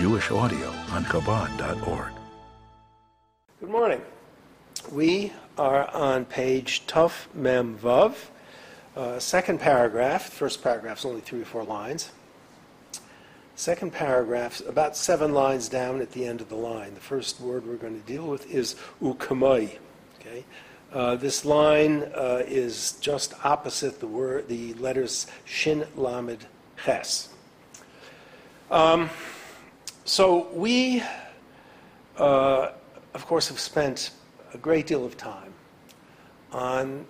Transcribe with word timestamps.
Jewish 0.00 0.30
audio 0.30 0.70
on 0.92 1.04
Chabad.org. 1.04 2.12
Good 3.60 3.68
morning. 3.68 4.00
We 4.90 5.30
are 5.58 5.90
on 5.90 6.24
page 6.24 6.86
Tuf 6.86 7.26
Mem 7.34 7.76
Vav, 7.76 8.14
uh, 8.96 9.18
second 9.18 9.60
paragraph. 9.60 10.32
First 10.32 10.62
paragraph 10.62 11.00
is 11.00 11.04
only 11.04 11.20
three 11.20 11.42
or 11.42 11.44
four 11.44 11.64
lines. 11.64 12.12
Second 13.56 13.92
paragraph, 13.92 14.62
about 14.66 14.96
seven 14.96 15.34
lines 15.34 15.68
down 15.68 16.00
at 16.00 16.12
the 16.12 16.24
end 16.24 16.40
of 16.40 16.48
the 16.48 16.56
line. 16.56 16.94
The 16.94 17.00
first 17.00 17.38
word 17.38 17.66
we're 17.66 17.76
going 17.76 18.00
to 18.00 18.06
deal 18.06 18.26
with 18.26 18.50
is 18.50 18.76
ukamai. 19.02 19.76
Okay, 20.18 20.46
uh, 20.94 21.16
this 21.16 21.44
line 21.44 22.10
uh, 22.14 22.42
is 22.46 22.92
just 23.02 23.34
opposite 23.44 24.00
the 24.00 24.06
word, 24.06 24.48
the 24.48 24.72
letters 24.74 25.26
shin 25.44 25.86
lamed 25.94 26.46
ches. 26.86 27.28
Um, 28.70 29.10
so 30.10 30.48
we, 30.52 31.04
uh, 32.16 32.72
of 33.14 33.26
course, 33.26 33.46
have 33.46 33.60
spent 33.60 34.10
a 34.52 34.58
great 34.58 34.88
deal 34.88 35.04
of 35.04 35.16
time 35.16 35.54
on 36.50 37.06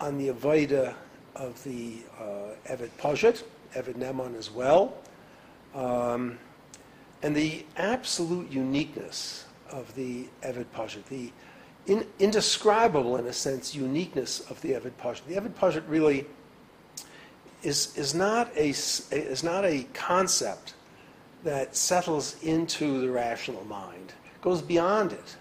on 0.00 0.16
the 0.16 0.28
avoda 0.28 0.94
of 1.36 1.62
the 1.64 1.98
uh, 2.18 2.72
Eved 2.72 2.88
Pajit, 2.98 3.42
Eved 3.74 3.96
Neman 3.96 4.34
as 4.38 4.50
well. 4.50 4.96
Um, 5.74 6.38
and 7.22 7.36
the 7.36 7.66
absolute 7.76 8.50
uniqueness 8.50 9.44
of 9.70 9.94
the 9.94 10.26
Evid 10.42 10.64
Pajit, 10.74 11.04
the 11.10 11.30
in, 11.86 12.06
indescribable, 12.18 13.18
in 13.18 13.26
a 13.26 13.34
sense, 13.34 13.74
uniqueness 13.74 14.40
of 14.48 14.58
the 14.62 14.70
Evid 14.70 14.92
Pajit. 14.92 15.26
The 15.26 15.34
Evid 15.34 15.52
Pajit 15.52 15.82
really 15.88 16.24
is, 17.62 17.94
is, 17.98 18.14
not 18.14 18.50
a, 18.56 18.70
is 18.70 19.44
not 19.44 19.66
a 19.66 19.82
concept 19.92 20.72
that 21.44 21.76
settles 21.76 22.36
into 22.42 23.00
the 23.00 23.10
rational 23.10 23.64
mind, 23.64 24.12
goes 24.42 24.62
beyond 24.62 25.12
it. 25.12 25.36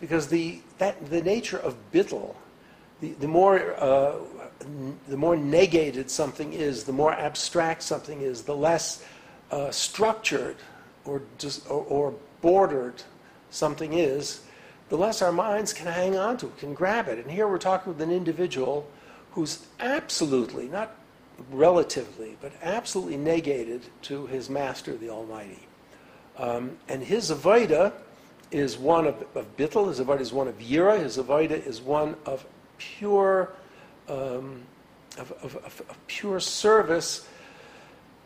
Because 0.00 0.28
the, 0.28 0.60
that, 0.78 1.08
the 1.10 1.22
nature 1.22 1.58
of 1.58 1.76
bittel, 1.92 2.34
the, 3.00 3.12
the, 3.12 3.28
more, 3.28 3.74
uh, 3.78 4.16
the 5.08 5.16
more 5.16 5.36
negated 5.36 6.10
something 6.10 6.52
is, 6.52 6.84
the 6.84 6.92
more 6.92 7.12
abstract 7.12 7.82
something 7.82 8.20
is, 8.20 8.42
the 8.42 8.56
less 8.56 9.04
uh, 9.50 9.70
structured 9.70 10.56
or, 11.04 11.22
just, 11.38 11.68
or, 11.70 11.84
or, 11.84 12.14
bordered 12.40 13.02
something 13.48 13.94
is, 13.94 14.42
the 14.90 14.96
less 14.98 15.22
our 15.22 15.32
minds 15.32 15.72
can 15.72 15.86
hang 15.86 16.14
on 16.14 16.36
to, 16.36 16.52
can 16.58 16.74
grab 16.74 17.08
it. 17.08 17.18
And 17.18 17.30
here 17.30 17.48
we're 17.48 17.56
talking 17.56 17.90
with 17.90 18.02
an 18.02 18.10
individual 18.10 18.86
who's 19.30 19.64
absolutely, 19.80 20.68
not 20.68 20.94
relatively, 21.50 22.36
but 22.40 22.52
absolutely 22.62 23.16
negated 23.16 23.82
to 24.02 24.26
his 24.26 24.48
master, 24.48 24.96
the 24.96 25.10
Almighty. 25.10 25.66
Um, 26.36 26.78
and 26.88 27.02
his 27.02 27.30
Avodah 27.30 27.92
is 28.50 28.78
one 28.78 29.06
of, 29.06 29.24
of 29.34 29.56
Bittel, 29.56 29.88
his 29.88 30.00
Avodah 30.00 30.20
is 30.20 30.32
one 30.32 30.48
of 30.48 30.58
Yira, 30.58 31.00
his 31.00 31.18
Avodah 31.18 31.66
is 31.66 31.80
one 31.80 32.16
of 32.26 32.44
pure, 32.78 33.52
um, 34.08 34.62
of, 35.18 35.32
of, 35.42 35.56
of, 35.64 35.98
pure 36.06 36.40
service 36.40 37.28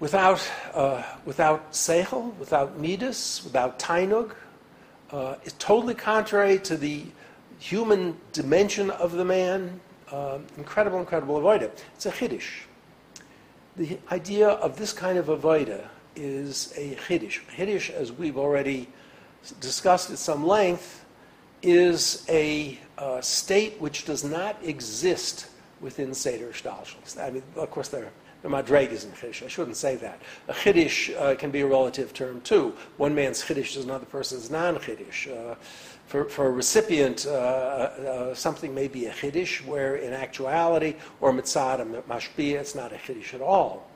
without, 0.00 0.50
uh, 0.74 1.02
without 1.24 1.72
seichel, 1.72 2.34
without 2.36 2.78
midas, 2.78 3.42
without 3.44 3.78
tainug, 3.78 4.34
uh, 5.10 5.36
is 5.44 5.54
totally 5.54 5.94
contrary 5.94 6.58
to 6.58 6.76
the 6.76 7.04
human 7.58 8.16
dimension 8.32 8.90
of 8.90 9.12
the 9.12 9.24
man. 9.24 9.80
Uh, 10.10 10.38
incredible, 10.56 10.98
incredible 10.98 11.40
avoida. 11.40 11.70
It's 11.94 12.06
a 12.06 12.10
chiddush. 12.10 12.67
The 13.78 13.96
idea 14.10 14.48
of 14.48 14.76
this 14.76 14.92
kind 14.92 15.18
of 15.18 15.26
avoida 15.26 15.86
is 16.16 16.74
a 16.76 16.96
chiddush. 16.96 17.38
Chiddush, 17.56 17.90
as 17.90 18.10
we've 18.10 18.36
already 18.36 18.88
discussed 19.60 20.10
at 20.10 20.18
some 20.18 20.44
length, 20.44 21.04
is 21.62 22.26
a 22.28 22.76
uh, 22.98 23.20
state 23.20 23.80
which 23.80 24.04
does 24.04 24.24
not 24.24 24.56
exist 24.64 25.46
within 25.80 26.12
Seder 26.12 26.48
Shtalshus. 26.48 27.22
I 27.22 27.30
mean, 27.30 27.44
of 27.54 27.70
course, 27.70 27.86
there 27.86 28.10
the 28.42 28.48
madreg 28.48 28.90
is 28.90 29.04
in 29.04 29.10
chiddush. 29.12 29.44
I 29.44 29.48
shouldn't 29.48 29.76
say 29.76 29.96
that. 29.96 30.20
A 30.48 30.52
chiddush 30.52 31.16
uh, 31.16 31.34
can 31.34 31.50
be 31.50 31.60
a 31.60 31.66
relative 31.66 32.12
term 32.12 32.40
too. 32.40 32.74
One 32.96 33.14
man's 33.14 33.42
chiddush 33.42 33.76
is 33.76 33.84
another 33.84 34.06
person's 34.06 34.50
non-chiddush. 34.50 35.28
Uh, 35.28 35.54
for, 36.08 36.24
for 36.24 36.46
a 36.46 36.50
recipient, 36.50 37.26
uh, 37.26 37.30
uh 37.30 38.34
something 38.34 38.74
may 38.74 38.88
be 38.88 39.06
a 39.06 39.12
chiddush, 39.12 39.64
where 39.64 39.96
in 39.96 40.12
actuality, 40.12 40.96
or 41.20 41.32
mitzad, 41.32 41.78
mashpia, 42.04 42.58
it's 42.58 42.74
not 42.74 42.92
a 42.92 42.96
chiddush 42.96 43.34
at 43.34 43.42
all. 43.42 43.86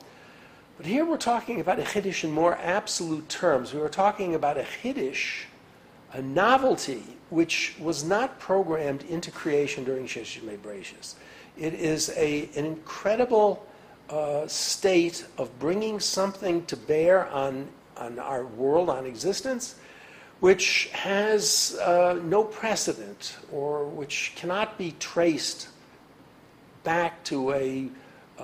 But 0.77 0.85
here 0.85 1.05
we're 1.05 1.17
talking 1.17 1.59
about 1.59 1.79
a 1.79 1.83
chiddush 1.83 2.23
in 2.23 2.31
more 2.31 2.55
absolute 2.57 3.27
terms. 3.29 3.73
We 3.73 3.79
were 3.79 3.89
talking 3.89 4.35
about 4.35 4.57
a 4.57 4.65
chiddush, 4.81 5.45
a 6.13 6.21
novelty, 6.21 7.03
which 7.31 7.75
was 7.79 8.03
not 8.03 8.39
programmed 8.39 9.03
into 9.03 9.31
creation 9.31 9.83
during 9.83 10.05
Sheshes 10.05 10.41
Mebrachis. 10.41 11.15
It 11.57 11.73
is 11.73 12.11
a, 12.15 12.47
an 12.55 12.65
incredible 12.65 13.65
uh, 14.09 14.45
state 14.47 15.25
of 15.39 15.57
bringing 15.57 15.99
something 15.99 16.63
to 16.65 16.77
bear 16.77 17.27
on, 17.29 17.67
on 17.97 18.19
our 18.19 18.45
world, 18.45 18.89
on 18.89 19.07
existence, 19.07 19.75
which 20.43 20.89
has 20.91 21.79
uh, 21.81 22.19
no 22.25 22.43
precedent 22.43 23.37
or 23.49 23.85
which 23.85 24.33
cannot 24.35 24.77
be 24.77 24.93
traced 24.99 25.69
back 26.83 27.23
to 27.23 27.53
a, 27.53 27.87
uh, 28.37 28.43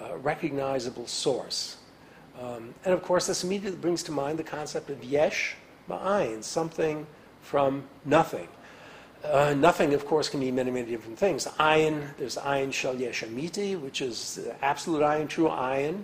a 0.00 0.18
recognizable 0.18 1.06
source. 1.06 1.76
Um, 2.40 2.74
and 2.84 2.92
of 2.92 3.04
course, 3.04 3.28
this 3.28 3.44
immediately 3.44 3.78
brings 3.78 4.02
to 4.02 4.10
mind 4.10 4.36
the 4.36 4.42
concept 4.42 4.90
of 4.90 5.04
yesh 5.04 5.54
ma'ayin, 5.88 6.42
something 6.42 7.06
from 7.40 7.84
nothing. 8.04 8.48
Uh, 9.22 9.54
nothing, 9.56 9.94
of 9.94 10.06
course, 10.06 10.28
can 10.28 10.40
mean 10.40 10.56
many, 10.56 10.72
many 10.72 10.90
different 10.90 11.20
things. 11.20 11.46
Ayin, 11.60 12.16
there's 12.16 12.34
ayin 12.34 12.72
shal 12.72 12.96
yeshamiti, 12.96 13.80
which 13.80 14.02
is 14.02 14.40
absolute 14.60 15.02
ayin, 15.02 15.28
true 15.28 15.46
ayin. 15.46 16.02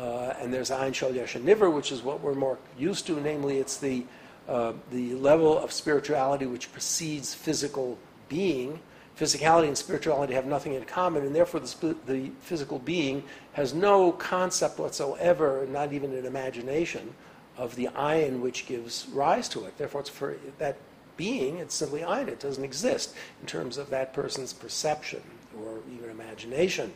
Uh, 0.00 0.34
and 0.40 0.52
there's 0.52 0.70
ayin 0.70 0.92
shal 0.92 1.12
yeshaniver, 1.12 1.72
which 1.72 1.92
is 1.92 2.02
what 2.02 2.20
we're 2.22 2.34
more 2.34 2.58
used 2.76 3.06
to, 3.06 3.20
namely, 3.20 3.58
it's 3.58 3.76
the, 3.76 4.04
uh, 4.48 4.72
the 4.90 5.14
level 5.14 5.58
of 5.58 5.72
spirituality 5.72 6.46
which 6.46 6.72
precedes 6.72 7.34
physical 7.34 7.98
being. 8.28 8.80
Physicality 9.18 9.68
and 9.68 9.78
spirituality 9.78 10.34
have 10.34 10.46
nothing 10.46 10.74
in 10.74 10.84
common, 10.84 11.24
and 11.24 11.34
therefore 11.34 11.60
the, 11.60 11.96
the 12.06 12.30
physical 12.40 12.80
being 12.80 13.22
has 13.52 13.72
no 13.72 14.10
concept 14.12 14.78
whatsoever, 14.78 15.66
not 15.70 15.92
even 15.92 16.12
an 16.12 16.26
imagination, 16.26 17.14
of 17.56 17.76
the 17.76 17.86
ayin 17.94 18.40
which 18.40 18.66
gives 18.66 19.06
rise 19.12 19.48
to 19.48 19.64
it. 19.66 19.78
Therefore, 19.78 20.00
it's 20.00 20.10
for 20.10 20.36
that 20.58 20.76
being, 21.16 21.58
it's 21.58 21.74
simply 21.74 22.02
ein. 22.02 22.28
It 22.28 22.40
doesn't 22.40 22.64
exist 22.64 23.14
in 23.40 23.46
terms 23.46 23.78
of 23.78 23.90
that 23.90 24.12
person's 24.12 24.52
perception 24.52 25.22
or 25.56 25.78
even 25.94 26.10
imagination. 26.10 26.92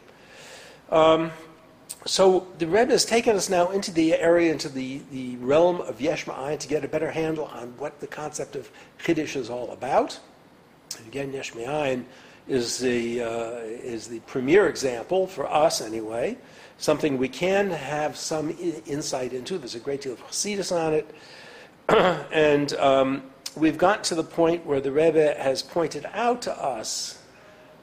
Um, 0.91 1.31
so 2.05 2.47
the 2.59 2.67
Rebbe 2.67 2.93
has 2.93 3.05
taken 3.05 3.37
us 3.37 3.49
now 3.49 3.71
into 3.71 3.91
the 3.91 4.15
area, 4.15 4.53
into 4.53 4.69
the, 4.69 5.01
the 5.11 5.37
realm 5.37 5.81
of 5.81 6.01
Yesh 6.01 6.27
Ma'ayin 6.27 6.59
to 6.59 6.69
get 6.69 6.85
a 6.85 6.89
better 6.89 7.11
handle 7.11 7.47
on 7.47 7.75
what 7.79 8.01
the 8.01 8.07
concept 8.07 8.57
of 8.57 8.71
Chiddush 9.03 9.37
is 9.37 9.51
all 9.51 9.71
about. 9.73 10.19
And 10.97 11.07
again, 11.07 11.33
Yesh 11.33 11.53
Ma'ayin 11.53 12.05
is 12.47 12.79
the, 12.79 13.23
uh, 13.23 13.57
is 13.59 14.09
the 14.09 14.21
premier 14.21 14.69
example, 14.69 15.27
for 15.27 15.51
us 15.53 15.81
anyway, 15.81 16.39
something 16.79 17.19
we 17.19 17.29
can 17.29 17.71
have 17.71 18.17
some 18.17 18.51
I- 18.51 18.83
insight 18.87 19.33
into. 19.33 19.59
There's 19.59 19.75
a 19.75 19.81
great 19.81 20.03
deal 20.03 20.15
of 20.15 20.27
Hasidus 20.27 20.75
on 20.75 20.95
it. 20.95 21.15
and 22.33 22.73
um, 22.75 23.23
we've 23.57 23.79
gotten 23.79 24.05
to 24.05 24.15
the 24.15 24.25
point 24.25 24.65
where 24.65 24.81
the 24.81 24.93
Rebbe 24.93 25.35
has 25.39 25.63
pointed 25.63 26.07
out 26.13 26.43
to 26.43 26.53
us 26.53 27.19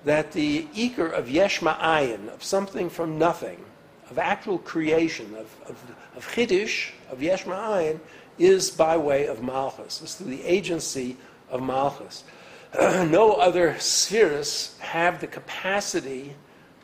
that 0.06 0.32
the 0.32 0.68
eager 0.74 1.08
of 1.08 1.30
yesh 1.30 1.60
ma'ayin, 1.60 2.30
of 2.30 2.44
something 2.44 2.90
from 2.90 3.18
nothing, 3.18 3.66
of 4.10 4.20
actual 4.20 4.60
creation, 4.60 5.34
of, 5.36 5.56
of, 5.70 5.96
of 6.16 6.28
chiddush, 6.28 6.92
of 7.10 7.22
yesh 7.22 7.46
ma'ayin, 7.46 8.00
is 8.38 8.70
by 8.70 8.98
way 8.98 9.28
of 9.28 9.42
malchus. 9.42 10.02
It's 10.02 10.16
through 10.16 10.28
the 10.28 10.44
agency 10.44 11.18
of 11.50 11.62
malchus. 11.62 12.24
no 12.80 13.34
other 13.34 13.78
spheres 13.80 14.78
have 14.80 15.22
the 15.22 15.28
capacity 15.28 16.36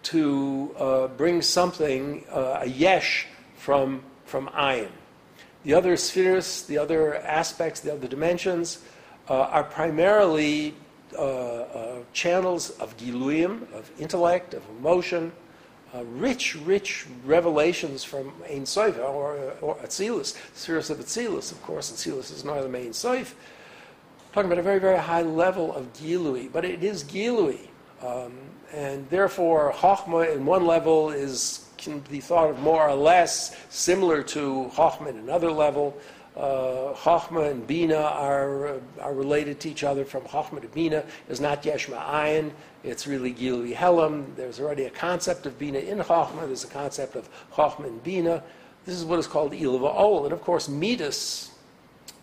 to 0.03 0.75
uh, 0.79 1.07
bring 1.09 1.41
something, 1.41 2.25
uh, 2.31 2.59
a 2.61 2.65
yesh, 2.65 3.27
from, 3.57 4.03
from 4.25 4.47
ayin. 4.47 4.89
The 5.63 5.75
other 5.75 5.95
spheres, 5.95 6.63
the 6.63 6.79
other 6.79 7.15
aspects, 7.17 7.81
the 7.81 7.93
other 7.93 8.07
dimensions 8.07 8.83
uh, 9.29 9.33
are 9.33 9.63
primarily 9.63 10.73
uh, 11.15 11.21
uh, 11.21 11.99
channels 12.13 12.71
of 12.71 12.97
giluyim, 12.97 13.71
of 13.73 13.91
intellect, 13.99 14.55
of 14.55 14.63
emotion, 14.79 15.31
uh, 15.93 16.03
rich, 16.05 16.55
rich 16.55 17.05
revelations 17.25 18.03
from 18.03 18.33
Ein 18.49 18.65
Sof, 18.65 18.97
or, 18.99 19.53
or 19.61 19.75
Atzilus, 19.77 20.37
spheres 20.53 20.89
of 20.89 20.99
Atzilus. 20.99 21.51
Of 21.51 21.61
course, 21.63 21.91
Atzilus 21.91 22.31
is 22.31 22.43
not 22.43 22.61
the 22.61 22.69
main 22.69 22.93
Sof. 22.93 23.35
Talking 24.33 24.49
about 24.49 24.59
a 24.59 24.63
very, 24.63 24.79
very 24.79 24.97
high 24.97 25.23
level 25.23 25.75
of 25.75 25.91
gilui, 25.93 26.49
but 26.51 26.63
it 26.63 26.83
is 26.83 27.03
gilui. 27.03 27.67
Um, 28.01 28.31
and 28.73 29.09
therefore, 29.09 29.73
Chochmah 29.73 30.33
in 30.33 30.45
one 30.45 30.65
level 30.65 31.09
is 31.11 31.67
can 31.77 31.99
be 32.11 32.19
thought 32.19 32.49
of 32.49 32.59
more 32.59 32.87
or 32.87 32.95
less 32.95 33.55
similar 33.69 34.21
to 34.21 34.71
Chochmah 34.73 35.09
in 35.09 35.17
another 35.17 35.51
level. 35.51 35.97
Uh, 36.35 36.93
Chachma 36.93 37.51
and 37.51 37.67
Bina 37.67 37.97
are, 37.97 38.67
uh, 38.67 38.79
are 39.01 39.13
related 39.13 39.59
to 39.61 39.69
each 39.69 39.83
other 39.83 40.05
from 40.05 40.23
Chachma 40.23 40.61
to 40.61 40.67
Bina 40.69 41.03
is 41.27 41.41
not 41.41 41.63
Yeshma 41.63 42.01
Ayin. 42.05 42.51
It's 42.83 43.05
really 43.05 43.33
Gilui 43.33 43.75
Helam. 43.75 44.35
There's 44.35 44.59
already 44.59 44.85
a 44.85 44.89
concept 44.89 45.45
of 45.45 45.59
Bina 45.59 45.79
in 45.79 45.99
Chachma. 45.99 46.47
There's 46.47 46.63
a 46.63 46.67
concept 46.67 47.15
of 47.15 47.29
Chachma 47.53 47.87
and 47.87 48.01
Bina. 48.03 48.43
This 48.85 48.95
is 48.95 49.03
what 49.03 49.19
is 49.19 49.27
called 49.27 49.51
Ilva 49.51 49.93
Ol. 49.93 50.23
And 50.23 50.33
of 50.33 50.41
course, 50.41 50.69
Midas, 50.69 51.51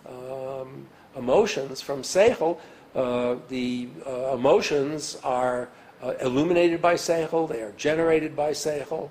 um, 0.06 0.86
emotions 1.16 1.82
from 1.82 2.02
Seichel, 2.02 2.58
uh, 2.94 3.36
the 3.48 3.88
uh, 4.06 4.34
emotions 4.34 5.18
are 5.22 5.68
uh, 6.02 6.14
illuminated 6.20 6.80
by 6.80 6.94
Seichel, 6.94 7.48
they 7.48 7.60
are 7.60 7.72
generated 7.72 8.34
by 8.34 8.52
Seichel, 8.52 9.10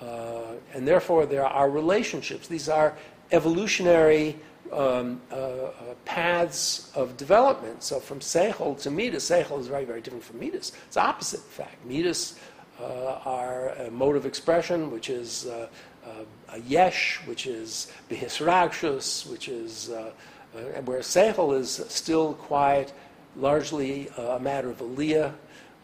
uh, 0.00 0.54
and 0.72 0.86
therefore 0.86 1.26
there 1.26 1.44
are 1.44 1.68
relationships. 1.68 2.48
These 2.48 2.68
are 2.68 2.96
evolutionary 3.32 4.36
um, 4.72 5.20
uh, 5.30 5.34
uh, 5.34 5.70
paths 6.04 6.90
of 6.94 7.16
development. 7.16 7.82
So 7.82 8.00
from 8.00 8.20
Seichel 8.20 8.80
to 8.82 8.90
Midas, 8.90 9.28
Seichel 9.28 9.58
is 9.60 9.66
very, 9.66 9.84
very 9.84 10.00
different 10.00 10.24
from 10.24 10.40
Midas. 10.40 10.72
It's 10.86 10.96
opposite, 10.96 11.40
in 11.40 11.46
fact. 11.46 11.84
Midas 11.86 12.38
are 12.80 13.70
a 13.70 13.90
mode 13.90 14.14
of 14.14 14.24
expression, 14.24 14.90
which 14.90 15.10
is 15.10 15.46
a 15.46 15.68
yesh, 16.66 17.20
which 17.24 17.46
is 17.46 17.90
bihisragshus, 18.10 19.28
which 19.30 19.48
is 19.48 19.90
where 20.84 21.00
Seichel 21.00 21.58
is 21.58 21.82
still 21.88 22.34
quiet, 22.34 22.92
largely 23.36 24.08
a 24.16 24.38
matter 24.38 24.70
of 24.70 24.78
aliyah. 24.78 25.32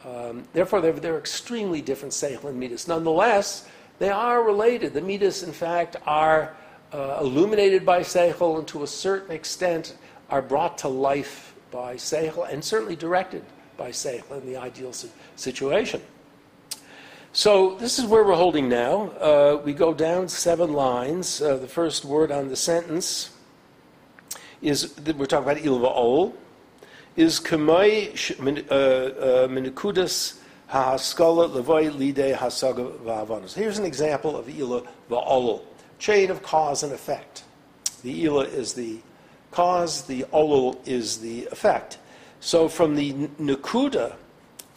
Um, 0.04 0.44
therefore, 0.52 0.82
they're, 0.82 0.92
they're, 0.92 1.18
extremely 1.18 1.80
different 1.80 2.12
Seichel 2.12 2.50
and 2.50 2.60
Midas. 2.60 2.86
Nonetheless, 2.86 3.66
they 3.98 4.10
are 4.10 4.42
related. 4.42 4.92
The 4.92 5.00
Midas, 5.00 5.42
in 5.42 5.52
fact, 5.52 5.96
are 6.04 6.54
uh, 6.92 7.18
illuminated 7.20 7.84
by 7.84 8.00
Seichel 8.00 8.58
and 8.58 8.68
to 8.68 8.82
a 8.82 8.86
certain 8.86 9.32
extent 9.32 9.96
are 10.30 10.42
brought 10.42 10.78
to 10.78 10.88
life 10.88 11.54
by 11.70 11.94
Seichel 11.96 12.50
and 12.50 12.64
certainly 12.64 12.96
directed 12.96 13.44
by 13.76 13.90
Seichel 13.90 14.40
in 14.40 14.46
the 14.46 14.56
ideal 14.56 14.92
situation. 15.36 16.00
So 17.32 17.74
this 17.74 17.98
is 17.98 18.06
where 18.06 18.22
we're 18.22 18.36
holding 18.36 18.68
now. 18.68 19.10
Uh, 19.20 19.60
we 19.64 19.72
go 19.72 19.92
down 19.92 20.28
seven 20.28 20.72
lines. 20.72 21.42
Uh, 21.42 21.56
the 21.56 21.66
first 21.66 22.04
word 22.04 22.30
on 22.30 22.48
the 22.48 22.56
sentence 22.56 23.30
is 24.62 24.92
that 24.94 25.16
we're 25.16 25.26
talking 25.26 25.50
about 25.50 25.62
ilva 25.62 25.92
ol 25.94 26.34
is 27.16 27.40
kamai 27.40 28.10
uh, 28.70 28.74
uh, 28.74 29.48
minikudas 29.48 30.38
hahaskala 30.70 31.50
levoy 31.50 31.90
lide 31.96 32.36
hasaga 32.36 32.96
va'avanos. 32.98 33.54
Here's 33.54 33.78
an 33.78 33.84
example 33.84 34.36
of 34.36 34.48
ila 34.48 34.82
va'olol, 35.10 35.62
chain 35.98 36.30
of 36.30 36.42
cause 36.42 36.82
and 36.82 36.92
effect. 36.92 37.44
The 38.02 38.24
ila 38.24 38.44
is 38.44 38.74
the 38.74 39.00
cause, 39.50 40.02
the 40.02 40.24
olol 40.32 40.76
is 40.86 41.18
the 41.18 41.46
effect. 41.46 41.98
So 42.40 42.68
from 42.68 42.94
the 42.94 43.12
nakuda, 43.40 44.16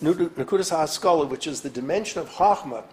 nakudas 0.01 0.71
hahaskala, 0.71 1.27
which 1.27 1.47
is 1.47 1.61
the 1.61 1.69
dimension 1.69 2.21
of 2.21 2.29
chachma, 2.29 2.83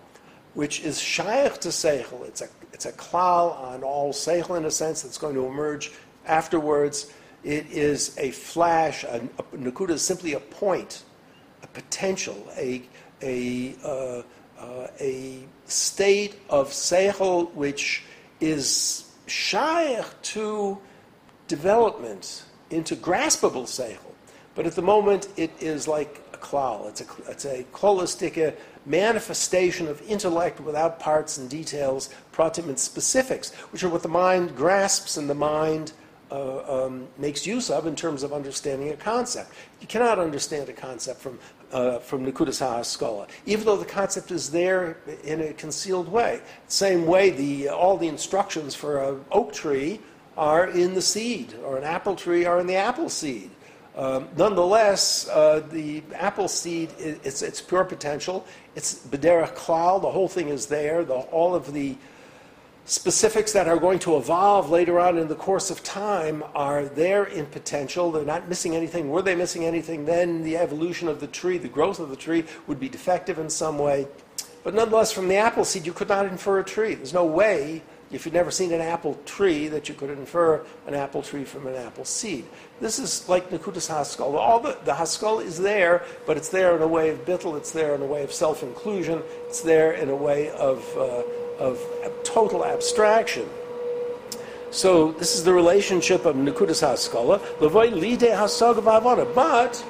which 0.54 0.80
is 0.80 1.00
shaykh 1.00 1.58
to 1.60 1.68
seichel, 1.68 2.26
it's 2.26 2.40
a, 2.40 2.48
it's 2.72 2.86
a 2.86 2.92
klal 2.92 3.56
on 3.60 3.82
all 3.82 4.12
seichel 4.12 4.56
in 4.56 4.64
a 4.64 4.70
sense 4.70 5.02
that's 5.02 5.18
going 5.18 5.34
to 5.34 5.46
emerge 5.46 5.92
afterwards 6.26 7.12
it 7.44 7.66
is 7.70 8.16
a 8.18 8.30
flash, 8.30 9.04
a, 9.04 9.20
a 9.38 9.42
nakuda 9.56 9.90
is 9.90 10.02
simply 10.02 10.32
a 10.32 10.40
point, 10.40 11.04
a 11.62 11.66
potential, 11.66 12.48
a, 12.56 12.82
a, 13.22 13.76
uh, 13.84 14.22
uh, 14.58 14.88
a 15.00 15.40
state 15.66 16.36
of 16.48 16.70
seichel 16.70 17.52
which 17.54 18.04
is 18.40 19.10
shaykh 19.26 20.04
to 20.22 20.78
development 21.48 22.44
into 22.70 22.96
graspable 22.96 23.64
seichel. 23.64 23.98
But 24.54 24.66
at 24.66 24.74
the 24.74 24.82
moment, 24.82 25.28
it 25.36 25.50
is 25.60 25.88
like 25.88 26.22
a 26.32 26.36
klal. 26.36 26.88
It's 26.88 27.00
a, 27.00 27.30
it's 27.30 27.44
a 27.44 27.64
holistic 27.72 28.56
manifestation 28.86 29.88
of 29.88 30.00
intellect 30.02 30.60
without 30.60 31.00
parts 31.00 31.38
and 31.38 31.48
details, 31.48 32.10
pratim 32.32 32.68
and 32.68 32.78
specifics, 32.78 33.52
which 33.72 33.82
are 33.82 33.88
what 33.88 34.02
the 34.02 34.08
mind 34.08 34.54
grasps 34.56 35.16
and 35.16 35.28
the 35.28 35.34
mind 35.34 35.92
uh, 36.30 36.84
um, 36.86 37.06
makes 37.18 37.46
use 37.46 37.70
of 37.70 37.86
in 37.86 37.94
terms 37.94 38.22
of 38.22 38.32
understanding 38.32 38.90
a 38.90 38.96
concept. 38.96 39.52
You 39.80 39.86
cannot 39.86 40.18
understand 40.18 40.68
a 40.68 40.72
concept 40.72 41.20
from, 41.20 41.38
uh, 41.72 41.98
from 41.98 42.24
Nakudas 42.24 42.60
HaSkala, 42.60 43.28
even 43.46 43.64
though 43.64 43.76
the 43.76 43.84
concept 43.84 44.30
is 44.30 44.50
there 44.50 44.98
in 45.24 45.40
a 45.40 45.52
concealed 45.52 46.08
way. 46.08 46.40
Same 46.68 47.06
way, 47.06 47.30
the, 47.30 47.68
all 47.68 47.96
the 47.96 48.08
instructions 48.08 48.74
for 48.74 49.02
an 49.02 49.24
oak 49.32 49.52
tree 49.52 50.00
are 50.36 50.68
in 50.68 50.94
the 50.94 51.02
seed, 51.02 51.54
or 51.64 51.76
an 51.76 51.84
apple 51.84 52.16
tree 52.16 52.44
are 52.44 52.60
in 52.60 52.66
the 52.66 52.76
apple 52.76 53.08
seed. 53.08 53.50
Um, 53.96 54.28
nonetheless, 54.36 55.28
uh, 55.28 55.60
the 55.70 56.02
apple 56.14 56.48
seed, 56.48 56.90
it's, 56.98 57.42
it's 57.42 57.60
pure 57.60 57.84
potential. 57.84 58.44
It's 58.74 59.06
Bederach 59.06 59.54
Klal, 59.54 60.02
the 60.02 60.10
whole 60.10 60.26
thing 60.26 60.48
is 60.48 60.66
there. 60.66 61.04
The, 61.04 61.14
all 61.14 61.54
of 61.54 61.72
the 61.72 61.96
specifics 62.84 63.52
that 63.52 63.66
are 63.66 63.78
going 63.78 63.98
to 64.00 64.16
evolve 64.16 64.70
later 64.70 65.00
on 65.00 65.16
in 65.16 65.28
the 65.28 65.34
course 65.34 65.70
of 65.70 65.82
time 65.82 66.44
are 66.54 66.84
there 66.84 67.24
in 67.24 67.46
potential. 67.46 68.12
They're 68.12 68.24
not 68.24 68.48
missing 68.48 68.76
anything. 68.76 69.08
Were 69.08 69.22
they 69.22 69.34
missing 69.34 69.64
anything, 69.64 70.04
then 70.04 70.42
the 70.42 70.56
evolution 70.56 71.08
of 71.08 71.20
the 71.20 71.26
tree, 71.26 71.56
the 71.56 71.68
growth 71.68 71.98
of 71.98 72.10
the 72.10 72.16
tree, 72.16 72.44
would 72.66 72.78
be 72.78 72.88
defective 72.88 73.38
in 73.38 73.48
some 73.48 73.78
way. 73.78 74.06
But 74.62 74.74
nonetheless, 74.74 75.12
from 75.12 75.28
the 75.28 75.36
apple 75.36 75.64
seed, 75.64 75.86
you 75.86 75.92
could 75.92 76.08
not 76.08 76.26
infer 76.26 76.60
a 76.60 76.64
tree. 76.64 76.94
There's 76.94 77.12
no 77.12 77.24
way, 77.24 77.82
if 78.10 78.24
you've 78.24 78.34
never 78.34 78.50
seen 78.50 78.72
an 78.72 78.80
apple 78.80 79.18
tree, 79.26 79.68
that 79.68 79.88
you 79.88 79.94
could 79.94 80.10
infer 80.10 80.64
an 80.86 80.94
apple 80.94 81.22
tree 81.22 81.44
from 81.44 81.66
an 81.66 81.74
apple 81.74 82.04
seed. 82.04 82.46
This 82.80 82.98
is 82.98 83.28
like 83.28 83.50
Nakudas 83.50 83.88
Haskell. 83.88 84.36
All 84.36 84.60
the, 84.60 84.78
the 84.84 84.94
Haskell 84.94 85.40
is 85.40 85.58
there, 85.58 86.02
but 86.26 86.36
it's 86.36 86.48
there 86.48 86.76
in 86.76 86.82
a 86.82 86.88
way 86.88 87.10
of 87.10 87.24
bittel, 87.26 87.56
it's 87.56 87.72
there 87.72 87.94
in 87.94 88.02
a 88.02 88.06
way 88.06 88.22
of 88.24 88.32
self 88.32 88.62
inclusion, 88.62 89.22
it's 89.46 89.62
there 89.62 89.92
in 89.92 90.10
a 90.10 90.16
way 90.16 90.50
of. 90.50 90.84
Uh, 90.96 91.22
of 91.58 91.80
total 92.34 92.64
abstraction. 92.64 93.48
So 94.72 95.12
this 95.12 95.36
is 95.36 95.44
the 95.44 95.54
relationship 95.54 96.24
of 96.24 96.34
Nikudas 96.34 96.82
Haskala, 96.82 97.38
Levoy 97.60 97.92
Lide 97.92 98.32
Hasag 98.32 99.34
But 99.36 99.84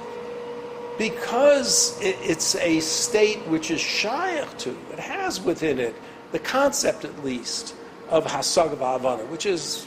because 0.99 1.99
it's 2.03 2.55
a 2.57 2.81
state 2.81 3.39
which 3.49 3.71
is 3.71 3.81
shaykh 3.81 4.59
to, 4.59 4.77
it 4.93 4.99
has 4.99 5.41
within 5.41 5.79
it 5.79 5.95
the 6.33 6.39
concept 6.39 7.07
at 7.07 7.25
least 7.25 7.75
of 8.11 8.27
Hasag 8.27 8.77
Vavana, 8.77 9.27
which 9.29 9.47
is 9.47 9.87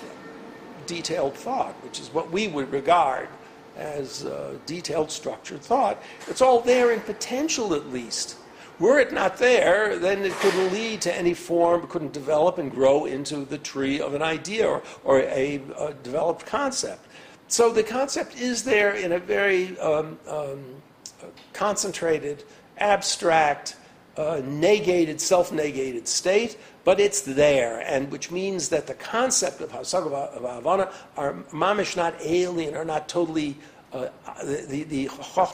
detailed 0.87 1.35
thought, 1.35 1.75
which 1.83 1.99
is 1.99 2.11
what 2.11 2.31
we 2.31 2.47
would 2.47 2.71
regard 2.71 3.29
as 3.75 4.25
uh, 4.25 4.55
detailed 4.65 5.11
structured 5.11 5.61
thought. 5.61 6.01
It's 6.27 6.41
all 6.41 6.61
there 6.61 6.91
in 6.91 7.01
potential 7.01 7.75
at 7.75 7.85
least. 7.93 8.35
Were 8.79 8.99
it 8.99 9.11
not 9.11 9.37
there, 9.37 9.97
then 9.97 10.23
it 10.23 10.33
couldn't 10.33 10.71
lead 10.71 11.01
to 11.01 11.15
any 11.15 11.33
form, 11.33 11.87
couldn't 11.87 12.13
develop 12.13 12.59
and 12.59 12.69
grow 12.69 13.05
into 13.05 13.37
the 13.37 13.57
tree 13.57 13.99
of 13.99 14.13
an 14.13 14.21
idea 14.21 14.67
or, 14.67 14.83
or 15.03 15.19
a, 15.19 15.61
a 15.79 15.93
developed 16.03 16.45
concept. 16.45 17.07
So 17.47 17.71
the 17.71 17.81
concept 17.81 18.39
is 18.39 18.63
there 18.63 18.93
in 18.93 19.13
a 19.13 19.19
very 19.19 19.79
um, 19.79 20.19
um, 20.27 20.63
concentrated, 21.53 22.43
abstract, 22.77 23.77
uh, 24.15 24.41
negated, 24.45 25.21
self-negated 25.21 26.07
state, 26.07 26.57
but 26.83 26.99
it's 26.99 27.21
there, 27.21 27.79
and 27.81 28.11
which 28.11 28.29
means 28.29 28.69
that 28.69 28.85
the 28.85 28.93
concept 28.93 29.61
of 29.61 29.71
Hasag 29.71 30.05
of 30.05 30.67
are 31.17 31.33
mamish 31.51 31.97
not 31.97 32.15
alien, 32.21 32.75
are 32.75 32.85
not 32.85 33.09
totally. 33.09 33.57
Uh, 33.91 34.09
the 34.43 34.65
the, 34.67 34.83
the 34.83 35.09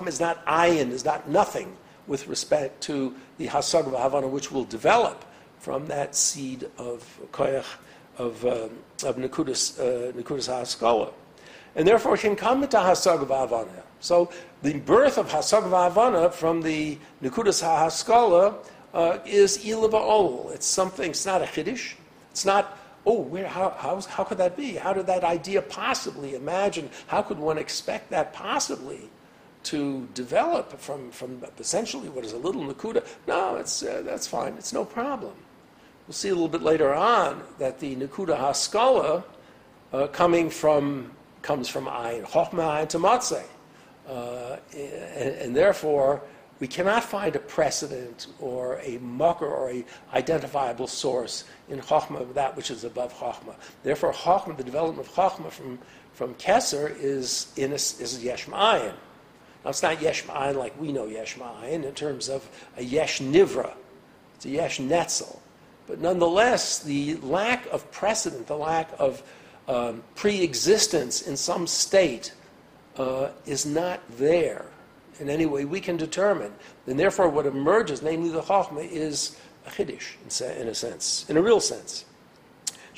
is 0.07 0.19
not 0.19 0.45
ayin, 0.45 0.89
is 0.91 1.05
not 1.05 1.29
nothing 1.29 1.77
with 2.07 2.27
respect 2.27 2.81
to 2.81 3.15
the 3.37 3.47
Hasag 3.47 3.85
Havana, 3.85 4.27
which 4.27 4.51
will 4.51 4.65
develop 4.65 5.25
from 5.59 5.87
that 5.87 6.15
seed 6.15 6.69
of 6.77 7.19
koyach, 7.31 7.65
of, 8.17 8.45
um, 8.45 8.69
of 9.03 9.15
Nekudas, 9.15 9.79
uh, 9.79 10.11
HaSkala. 10.13 11.13
And 11.75 11.87
therefore 11.87 12.17
can 12.17 12.35
come 12.35 12.63
into 12.63 12.77
Hasag 12.77 13.19
Havana. 13.19 13.83
So 13.99 14.29
the 14.61 14.73
birth 14.79 15.17
of 15.17 15.29
Hasag 15.29 15.63
Havana 15.63 16.29
from 16.29 16.61
the 16.61 16.97
Nekudas 17.23 17.63
HaSkala 17.63 18.55
uh, 18.93 19.19
is 19.25 19.59
Ilava 19.59 19.93
Ol. 19.93 20.51
It's 20.53 20.65
something, 20.65 21.09
it's 21.11 21.25
not 21.25 21.41
a 21.41 21.45
Chiddush. 21.45 21.93
It's 22.31 22.45
not, 22.45 22.77
oh, 23.05 23.21
where, 23.21 23.47
how, 23.47 23.69
how, 23.71 24.01
how 24.01 24.23
could 24.23 24.39
that 24.39 24.57
be? 24.57 24.73
How 24.73 24.91
did 24.93 25.07
that 25.07 25.23
idea 25.23 25.61
possibly 25.61 26.35
imagine? 26.35 26.89
How 27.07 27.21
could 27.21 27.39
one 27.39 27.57
expect 27.57 28.09
that 28.09 28.33
possibly? 28.33 29.09
To 29.63 30.07
develop 30.13 30.77
from, 30.77 31.09
from 31.11 31.41
essentially 31.57 32.09
what 32.09 32.25
is 32.25 32.33
a 32.33 32.37
little 32.37 32.63
Nakuda, 32.63 33.05
no, 33.27 33.55
it's, 33.55 33.81
uh, 33.81 34.01
that's 34.03 34.27
fine. 34.27 34.53
It's 34.53 34.73
no 34.73 34.83
problem. 34.83 35.33
We'll 36.07 36.13
see 36.13 36.29
a 36.29 36.33
little 36.33 36.49
bit 36.49 36.63
later 36.63 36.93
on 36.93 37.41
that 37.59 37.79
the 37.79 37.95
Nakuda 37.95 38.37
Haskala 38.37 39.23
uh, 39.93 40.07
coming 40.07 40.49
from, 40.49 41.11
comes 41.41 41.69
from 41.69 41.85
Ayin, 41.85 42.25
Chochma 42.25 42.81
Ayin 42.81 42.89
to 42.89 42.99
Matzeh. 42.99 43.43
Uh, 44.07 44.57
and, 44.75 45.35
and, 45.35 45.55
therefore, 45.55 46.21
we 46.59 46.67
cannot 46.67 47.05
find 47.05 47.35
a 47.37 47.39
precedent 47.39 48.27
or 48.39 48.79
a 48.79 48.97
makor 48.97 49.43
or 49.43 49.71
a 49.71 49.85
identifiable 50.13 50.87
source 50.87 51.45
in 51.69 51.79
Chachma 51.79 52.19
of 52.19 52.33
that 52.33 52.57
which 52.57 52.69
is 52.69 52.83
above 52.83 53.13
Chachma. 53.13 53.55
Therefore, 53.83 54.11
Chachma, 54.11 54.57
the 54.57 54.63
development 54.63 55.07
of 55.07 55.13
Chachma 55.13 55.49
from, 55.49 55.79
from 56.11 56.35
Kesser 56.35 56.93
is, 56.99 57.53
in 57.55 57.71
a, 57.71 57.75
is 57.75 58.21
Yesh 58.21 58.47
Ma'ayin. 58.47 58.93
Now, 59.63 59.69
it's 59.69 59.81
not 59.81 60.01
Yesh 60.01 60.23
Ma'ayin 60.25 60.55
like 60.55 60.79
we 60.79 60.91
know 60.91 61.05
Yesh 61.07 61.37
Ma'ayin 61.37 61.85
in 61.85 61.93
terms 61.93 62.29
of 62.29 62.47
a 62.77 62.83
Yesh 62.83 63.19
Nivra. 63.19 63.73
It's 64.35 64.45
a 64.45 64.49
Yesh 64.49 64.79
Netzel. 64.79 65.39
But 65.87 65.99
nonetheless, 65.99 66.79
the 66.79 67.15
lack 67.17 67.65
of 67.67 67.89
precedent, 67.91 68.47
the 68.47 68.57
lack 68.57 68.91
of 68.99 69.23
um, 69.67 70.03
pre 70.15 70.41
existence 70.41 71.21
in 71.21 71.37
some 71.37 71.67
state 71.67 72.33
uh, 72.97 73.29
is 73.45 73.65
not 73.65 74.01
there 74.17 74.65
in 75.19 75.29
any 75.29 75.45
way 75.45 75.65
we 75.65 75.79
can 75.79 75.97
determine. 75.97 76.53
And 76.87 76.99
therefore, 76.99 77.29
what 77.29 77.45
emerges, 77.45 78.01
namely 78.01 78.29
the 78.29 78.41
Chachma, 78.41 78.89
is 78.89 79.37
a 79.65 79.69
Chiddush, 79.69 80.15
in 80.59 80.67
a 80.67 80.75
sense, 80.75 81.25
in 81.29 81.37
a 81.37 81.41
real 81.41 81.59
sense. 81.59 82.05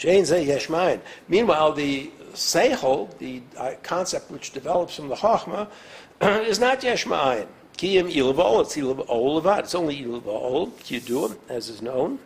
Meanwhile, 0.03 1.71
the 1.73 2.11
Seichel, 2.33 3.17
the 3.17 3.41
uh, 3.57 3.71
concept 3.81 4.29
which 4.29 4.51
develops 4.51 4.95
from 4.95 5.07
the 5.07 5.15
Chachma, 5.15 5.69
is 6.21 6.59
not 6.59 6.83
Yesh 6.83 7.05
Ma'ayin. 7.05 7.47
Kiyim 7.77 8.09
Ilavol, 8.13 8.61
it's 8.61 8.77
Ilavolevad, 8.77 9.59
it's 9.59 9.75
only 9.75 10.01
Ilavol, 10.01 10.71
Kiyuduim, 10.71 11.37
as 11.49 11.67
is 11.67 11.81
known. 11.81 12.19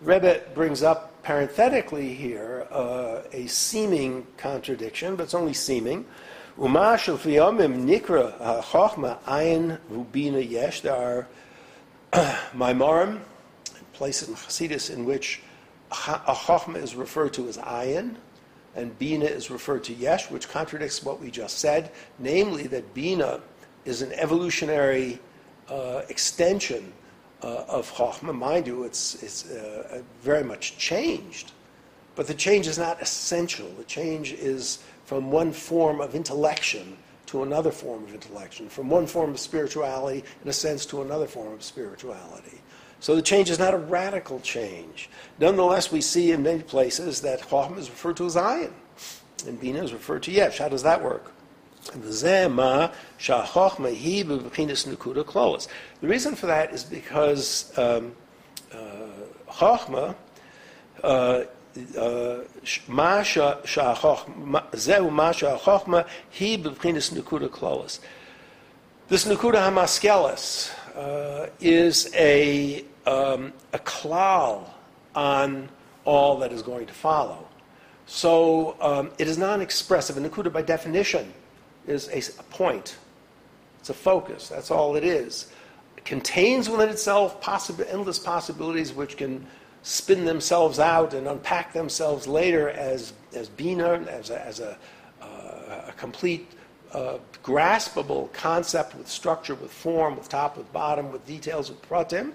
Rebbe 0.00 0.40
brings 0.54 0.82
up 0.82 1.22
parenthetically 1.24 2.14
here 2.14 2.68
uh, 2.70 3.22
a 3.32 3.46
seeming 3.48 4.26
contradiction, 4.36 5.16
but 5.16 5.24
it's 5.24 5.34
only 5.34 5.54
seeming. 5.54 6.04
Uma 6.56 6.96
shel 6.96 7.18
fiyamim 7.18 7.84
nikra 7.84 8.38
chachma 8.62 9.18
ayin 9.22 9.78
vubina 9.90 10.48
yesh. 10.48 10.82
There 10.82 10.94
are 10.94 11.26
maimarim, 12.52 13.20
places 13.94 14.28
in 14.28 14.34
Chassidus 14.36 14.94
in 14.94 15.04
which 15.04 15.42
a 15.90 15.94
chachma 15.94 16.76
is 16.76 16.94
referred 16.94 17.32
to 17.32 17.48
as 17.48 17.58
ayin, 17.58 18.14
and 18.76 18.98
bina 18.98 19.24
is 19.24 19.50
referred 19.50 19.84
to 19.84 19.94
yesh, 19.94 20.30
which 20.30 20.48
contradicts 20.48 21.02
what 21.02 21.20
we 21.20 21.30
just 21.30 21.58
said, 21.58 21.90
namely 22.18 22.66
that 22.66 22.94
bina 22.94 23.40
is 23.84 24.02
an 24.02 24.12
evolutionary 24.12 25.18
uh, 25.68 26.02
extension 26.08 26.92
uh, 27.42 27.64
of 27.68 27.90
chachma. 27.92 28.34
Mind 28.34 28.66
you, 28.66 28.84
it's 28.84 29.22
it's 29.22 29.50
uh, 29.50 30.02
very 30.22 30.44
much 30.44 30.76
changed, 30.78 31.52
but 32.14 32.26
the 32.26 32.34
change 32.34 32.66
is 32.66 32.78
not 32.78 33.00
essential. 33.00 33.68
The 33.76 33.84
change 33.84 34.32
is 34.32 34.78
from 35.04 35.30
one 35.30 35.52
form 35.52 36.00
of 36.00 36.14
intellection 36.14 36.96
to 37.26 37.42
another 37.42 37.70
form 37.70 38.04
of 38.04 38.14
intellection, 38.14 38.68
from 38.68 38.88
one 38.88 39.06
form 39.06 39.30
of 39.30 39.38
spirituality, 39.38 40.24
in 40.42 40.48
a 40.48 40.52
sense, 40.52 40.86
to 40.86 41.02
another 41.02 41.26
form 41.26 41.52
of 41.52 41.62
spirituality. 41.62 42.60
So 43.04 43.14
the 43.14 43.20
change 43.20 43.50
is 43.50 43.58
not 43.58 43.74
a 43.74 43.76
radical 43.76 44.40
change. 44.40 45.10
Nonetheless, 45.38 45.92
we 45.92 46.00
see 46.00 46.32
in 46.32 46.42
many 46.42 46.62
places 46.62 47.20
that 47.20 47.42
Chochmah 47.42 47.76
is 47.76 47.90
referred 47.90 48.16
to 48.16 48.24
as 48.24 48.34
ayin, 48.34 48.72
and 49.46 49.60
Bina 49.60 49.84
is 49.84 49.92
referred 49.92 50.22
to 50.22 50.30
yesh. 50.30 50.56
How 50.56 50.70
does 50.70 50.82
that 50.84 51.04
work? 51.04 51.30
The 51.92 51.98
reason 56.00 56.34
for 56.34 56.46
that 56.46 56.72
is 56.72 56.84
because 56.84 57.78
um, 57.78 58.14
uh, 58.72 58.76
Chochmah, 59.50 60.14
uh, 61.02 61.42
Zehu 61.74 62.46
Chochmah, 65.60 66.06
he 66.30 66.56
b'bchinas 66.56 67.12
nukuda 67.12 67.50
klolis. 67.50 67.98
This 69.08 69.26
nukuda 69.26 69.56
hamaskelis 69.56 70.72
uh, 70.96 71.50
is 71.60 72.10
a 72.14 72.86
um, 73.06 73.52
a 73.72 73.78
klal 73.78 74.68
on 75.14 75.68
all 76.04 76.38
that 76.38 76.52
is 76.52 76.62
going 76.62 76.86
to 76.86 76.94
follow. 76.94 77.46
So 78.06 78.76
um, 78.80 79.10
it 79.18 79.28
is 79.28 79.38
non 79.38 79.60
expressive. 79.60 80.16
And 80.16 80.26
Nakuda, 80.26 80.52
by 80.52 80.62
definition, 80.62 81.32
is 81.86 82.08
a, 82.08 82.40
a, 82.40 82.44
point, 82.44 82.96
it's 83.80 83.90
a 83.90 83.94
focus. 83.94 84.48
That's 84.48 84.70
all 84.70 84.96
it 84.96 85.04
is. 85.04 85.50
It 85.96 86.04
contains 86.04 86.68
within 86.68 86.88
itself 86.88 87.36
endless 87.88 88.18
possibilities 88.18 88.92
which 88.92 89.16
can 89.16 89.46
spin 89.82 90.24
themselves 90.24 90.78
out 90.78 91.12
and 91.12 91.28
unpack 91.28 91.72
themselves 91.72 92.26
later 92.26 92.70
as, 92.70 93.12
as 93.34 93.48
Bina, 93.48 94.00
as 94.08 94.30
a, 94.30 94.46
as 94.46 94.60
a, 94.60 94.78
uh, 95.20 95.88
a 95.88 95.92
complete 95.96 96.50
uh, 96.92 97.18
graspable 97.42 98.32
concept 98.32 98.94
with 98.94 99.08
structure, 99.08 99.54
with 99.54 99.70
form, 99.70 100.16
with 100.16 100.28
top, 100.28 100.56
with 100.56 100.72
bottom, 100.72 101.12
with 101.12 101.26
details, 101.26 101.70
with 101.70 101.82
pratim. 101.88 102.32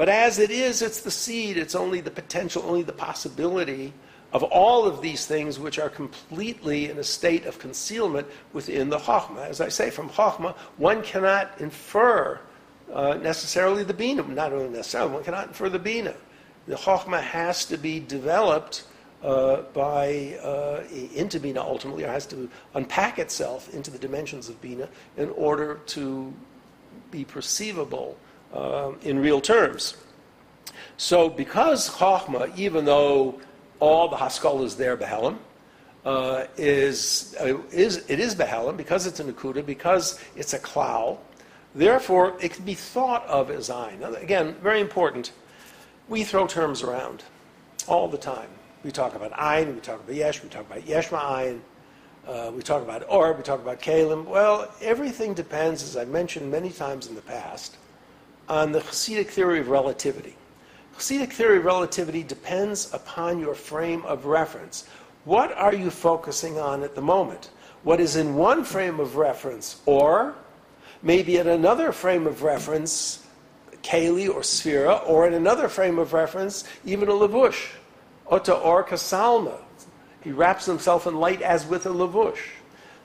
But 0.00 0.08
as 0.08 0.38
it 0.38 0.50
is, 0.50 0.80
it's 0.80 1.02
the 1.02 1.10
seed, 1.10 1.58
it's 1.58 1.74
only 1.74 2.00
the 2.00 2.10
potential, 2.10 2.62
only 2.66 2.82
the 2.82 2.92
possibility 2.94 3.92
of 4.32 4.42
all 4.44 4.86
of 4.86 5.02
these 5.02 5.26
things 5.26 5.58
which 5.58 5.78
are 5.78 5.90
completely 5.90 6.88
in 6.88 6.96
a 6.96 7.04
state 7.04 7.44
of 7.44 7.58
concealment 7.58 8.26
within 8.54 8.88
the 8.88 8.96
Chachma. 8.96 9.46
As 9.46 9.60
I 9.60 9.68
say, 9.68 9.90
from 9.90 10.08
Chachma, 10.08 10.56
one 10.78 11.02
cannot 11.02 11.60
infer 11.60 12.40
uh, 12.90 13.14
necessarily 13.16 13.84
the 13.84 13.92
Bina, 13.92 14.22
not 14.22 14.54
only 14.54 14.70
necessarily, 14.70 15.12
one 15.12 15.24
cannot 15.24 15.48
infer 15.48 15.68
the 15.68 15.78
Bina 15.78 16.14
the 16.66 16.76
Chokhmah 16.76 17.20
has 17.20 17.64
to 17.66 17.76
be 17.76 18.00
developed 18.00 18.84
uh, 19.22 19.62
by 19.74 20.38
uh, 20.42 20.82
into 21.14 21.40
Bina 21.40 21.60
ultimately, 21.60 22.04
or 22.04 22.08
has 22.08 22.26
to 22.26 22.48
unpack 22.74 23.18
itself 23.18 23.72
into 23.74 23.90
the 23.90 23.98
dimensions 23.98 24.48
of 24.48 24.60
Bina 24.62 24.88
in 25.16 25.30
order 25.30 25.80
to 25.86 26.32
be 27.10 27.24
perceivable 27.24 28.16
uh, 28.52 28.92
in 29.02 29.18
real 29.18 29.40
terms. 29.40 29.96
So, 30.96 31.28
because 31.28 31.88
Chokhmah, 31.90 32.56
even 32.58 32.84
though 32.84 33.40
all 33.80 34.08
the 34.08 34.16
Haskell 34.16 34.62
is 34.64 34.76
there, 34.76 34.96
Behelim, 34.96 35.38
uh, 36.04 36.44
is, 36.56 37.34
uh, 37.40 37.58
is, 37.70 38.04
it 38.08 38.20
is 38.20 38.34
Behelim, 38.34 38.76
because 38.76 39.06
it's 39.06 39.20
a 39.20 39.24
Nakuda, 39.24 39.64
because 39.64 40.20
it's 40.36 40.52
a 40.52 40.58
klal, 40.58 41.18
therefore 41.74 42.36
it 42.40 42.52
can 42.52 42.64
be 42.64 42.74
thought 42.74 43.26
of 43.26 43.50
as 43.50 43.70
Ein. 43.70 44.02
Again, 44.02 44.54
very 44.62 44.80
important 44.80 45.32
we 46.08 46.24
throw 46.24 46.46
terms 46.46 46.82
around 46.82 47.22
all 47.86 48.08
the 48.08 48.18
time. 48.18 48.48
We 48.82 48.90
talk 48.90 49.14
about 49.14 49.32
Ayin, 49.32 49.74
we 49.74 49.80
talk 49.80 50.00
about 50.00 50.14
Yesh, 50.14 50.42
we 50.42 50.48
talk 50.48 50.66
about 50.66 50.82
Yeshma 50.82 51.20
Ayin, 51.20 51.60
uh, 52.26 52.50
we 52.52 52.62
talk 52.62 52.82
about 52.82 53.04
Or, 53.08 53.32
we 53.32 53.42
talk 53.42 53.60
about 53.60 53.80
Kalim. 53.80 54.24
Well, 54.24 54.72
everything 54.80 55.34
depends, 55.34 55.82
as 55.82 55.96
I've 55.96 56.08
mentioned 56.08 56.50
many 56.50 56.70
times 56.70 57.06
in 57.06 57.14
the 57.14 57.22
past, 57.22 57.76
on 58.50 58.72
the 58.72 58.80
Hasidic 58.80 59.28
theory 59.28 59.60
of 59.60 59.68
relativity. 59.68 60.34
Hasidic 60.96 61.32
theory 61.32 61.58
of 61.58 61.64
relativity 61.64 62.24
depends 62.24 62.92
upon 62.92 63.38
your 63.38 63.54
frame 63.54 64.04
of 64.04 64.26
reference. 64.26 64.88
What 65.24 65.52
are 65.56 65.72
you 65.72 65.88
focusing 65.88 66.58
on 66.58 66.82
at 66.82 66.96
the 66.96 67.00
moment? 67.00 67.50
What 67.84 68.00
is 68.00 68.16
in 68.16 68.34
one 68.34 68.64
frame 68.64 68.98
of 68.98 69.14
reference, 69.14 69.80
or 69.86 70.34
maybe 71.00 71.36
in 71.36 71.46
another 71.46 71.92
frame 71.92 72.26
of 72.26 72.42
reference, 72.42 73.24
Kali 73.84 74.26
or 74.26 74.40
Sphira, 74.40 75.08
or 75.08 75.28
in 75.28 75.32
another 75.32 75.68
frame 75.68 76.00
of 76.00 76.12
reference, 76.12 76.64
even 76.84 77.08
a 77.08 77.12
Lavush, 77.12 77.70
Ota 78.26 78.54
or 78.54 78.82
Kasalma. 78.82 79.60
He 80.22 80.32
wraps 80.32 80.66
himself 80.66 81.06
in 81.06 81.14
light 81.20 81.40
as 81.40 81.66
with 81.66 81.86
a 81.86 81.90
Lavush. 81.90 82.40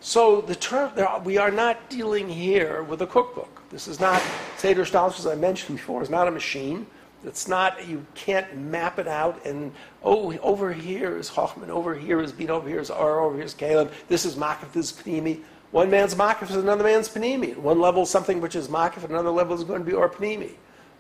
So 0.02 0.42
the 0.42 0.56
term, 0.56 0.92
we 1.24 1.38
are 1.38 1.52
not 1.52 1.90
dealing 1.90 2.30
here 2.30 2.82
with 2.84 3.02
a 3.04 3.08
cookbook. 3.08 3.62
This 3.76 3.90
is 3.90 4.00
not, 4.00 4.24
Seder 4.56 4.86
Shtalis, 4.86 5.20
as 5.20 5.28
I 5.28 5.36
mentioned 5.36 5.76
before, 5.76 6.02
is 6.02 6.10
not 6.10 6.30
a 6.30 6.32
machine. 6.32 6.88
It's 7.26 7.50
not, 7.50 7.86
you 7.86 8.06
can't 8.16 8.56
map 8.56 9.00
it 9.00 9.08
out 9.08 9.46
and, 9.46 9.74
oh, 10.02 10.32
over 10.38 10.72
here 10.72 11.18
is 11.18 11.30
Chochmah, 11.30 11.68
over 11.68 11.94
here 11.94 12.22
is 12.22 12.32
Bina, 12.32 12.54
over 12.54 12.70
here 12.70 12.80
is 12.80 12.90
Ar, 12.90 13.20
over 13.20 13.36
here 13.36 13.44
is 13.44 13.54
Caleb, 13.54 13.92
this 14.08 14.24
is 14.24 14.38
Makif, 14.38 14.72
this 14.72 14.92
is 14.92 14.98
Panimi. 14.98 15.42
One 15.72 15.90
man's 15.90 16.16
Makif 16.16 16.52
is 16.52 16.56
another 16.56 16.86
man's 16.86 17.10
Panimi. 17.10 17.52
At 17.52 17.60
one 17.60 17.82
level, 17.82 18.06
something 18.06 18.40
which 18.40 18.56
is 18.56 18.70
Makif, 18.70 19.04
at 19.04 19.10
another 19.10 19.30
level 19.30 19.54
is 19.54 19.66
going 19.66 19.84
to 19.84 19.86
be 19.86 19.92
Or 19.92 20.08
Panimi. 20.08 20.52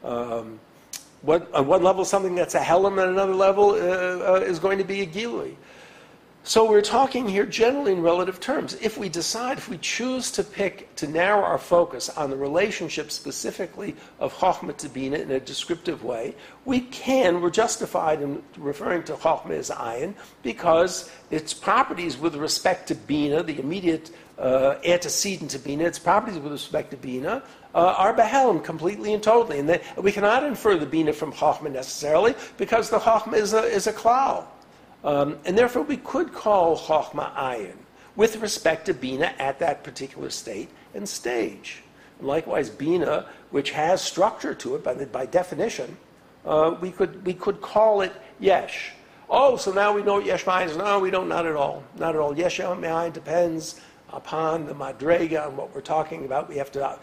Um, 0.03 0.59
what, 1.21 1.49
on 1.53 1.67
one 1.67 1.81
level, 1.81 2.03
something 2.03 2.35
that's 2.35 2.55
a 2.55 2.59
helam, 2.59 3.01
at 3.01 3.07
another 3.07 3.35
level 3.35 3.69
uh, 3.69 4.33
uh, 4.33 4.43
is 4.45 4.59
going 4.59 4.79
to 4.79 4.83
be 4.83 4.99
a 4.99 5.07
gilui. 5.07 5.55
So 6.47 6.69
we're 6.69 6.83
talking 6.83 7.27
here 7.27 7.47
generally 7.47 7.91
in 7.91 8.03
relative 8.03 8.39
terms. 8.39 8.75
If 8.75 8.99
we 8.99 9.09
decide, 9.09 9.57
if 9.57 9.67
we 9.67 9.79
choose 9.79 10.29
to 10.33 10.43
pick, 10.43 10.95
to 10.97 11.07
narrow 11.07 11.41
our 11.41 11.57
focus 11.57 12.07
on 12.07 12.29
the 12.29 12.37
relationship 12.37 13.09
specifically 13.09 13.95
of 14.19 14.31
Chokhmah 14.31 14.77
to 14.77 14.89
Bina 14.89 15.17
in 15.17 15.31
a 15.31 15.39
descriptive 15.39 16.03
way, 16.03 16.35
we 16.63 16.81
can, 16.81 17.41
we're 17.41 17.49
justified 17.49 18.21
in 18.21 18.43
referring 18.59 19.01
to 19.05 19.13
Chokhmah 19.13 19.57
as 19.57 19.71
Ayin 19.71 20.13
because 20.43 21.09
its 21.31 21.51
properties 21.51 22.15
with 22.15 22.35
respect 22.35 22.89
to 22.89 22.95
Bina, 22.95 23.41
the 23.41 23.59
immediate 23.59 24.11
uh, 24.37 24.75
antecedent 24.85 25.49
to 25.49 25.57
Bina, 25.57 25.85
its 25.85 25.97
properties 25.97 26.37
with 26.37 26.51
respect 26.51 26.91
to 26.91 26.97
Bina, 26.97 27.41
uh, 27.73 27.95
are 27.97 28.13
Behelim 28.13 28.63
completely 28.63 29.15
and 29.15 29.23
totally. 29.23 29.57
And 29.57 29.69
that 29.69 29.81
we 29.97 30.11
cannot 30.11 30.43
infer 30.43 30.77
the 30.77 30.85
Bina 30.85 31.11
from 31.11 31.33
Chachma 31.33 31.71
necessarily 31.71 32.35
because 32.57 32.91
the 32.91 32.99
Chachma 32.99 33.33
is 33.33 33.53
a, 33.53 33.63
is 33.63 33.87
a 33.87 33.93
Klal. 33.93 34.45
Um, 35.03 35.37
and 35.45 35.57
therefore 35.57 35.83
we 35.83 35.97
could 35.97 36.33
call 36.33 36.77
Chachma 36.77 37.33
Ayin 37.35 37.75
with 38.15 38.37
respect 38.37 38.85
to 38.87 38.93
Bina 38.93 39.33
at 39.37 39.59
that 39.59 39.83
particular 39.83 40.29
state 40.29 40.69
and 40.93 41.07
stage. 41.07 41.83
likewise 42.21 42.69
Bina, 42.69 43.25
which 43.51 43.71
has 43.71 44.01
structure 44.01 44.55
to 44.55 44.75
it 44.75 44.83
by, 44.83 44.93
by 44.93 45.25
definition, 45.25 45.97
uh, 46.45 46.75
we, 46.79 46.91
could, 46.91 47.25
we 47.25 47.33
could 47.33 47.61
call 47.61 48.01
it 48.01 48.13
Yesh. 48.39 48.93
Oh, 49.29 49.57
so 49.57 49.71
now 49.71 49.91
we 49.93 50.03
know 50.03 50.15
what 50.15 50.25
Yesh 50.25 50.45
Ma'ayin 50.45 50.67
is. 50.67 50.77
No, 50.77 50.99
we 50.99 51.09
don't, 51.09 51.27
not 51.27 51.45
at 51.45 51.55
all. 51.55 51.83
Not 51.97 52.15
at 52.15 52.21
all. 52.21 52.37
Yesh 52.37 52.59
Ma'ayin 52.59 53.11
depends 53.11 53.81
upon 54.13 54.65
the 54.65 54.73
Madrega 54.73 55.47
and 55.47 55.57
what 55.57 55.73
we're 55.73 55.81
talking 55.81 56.25
about. 56.25 56.47
We 56.47 56.57
have 56.57 56.71
to 56.73 56.85
uh, 56.85 56.97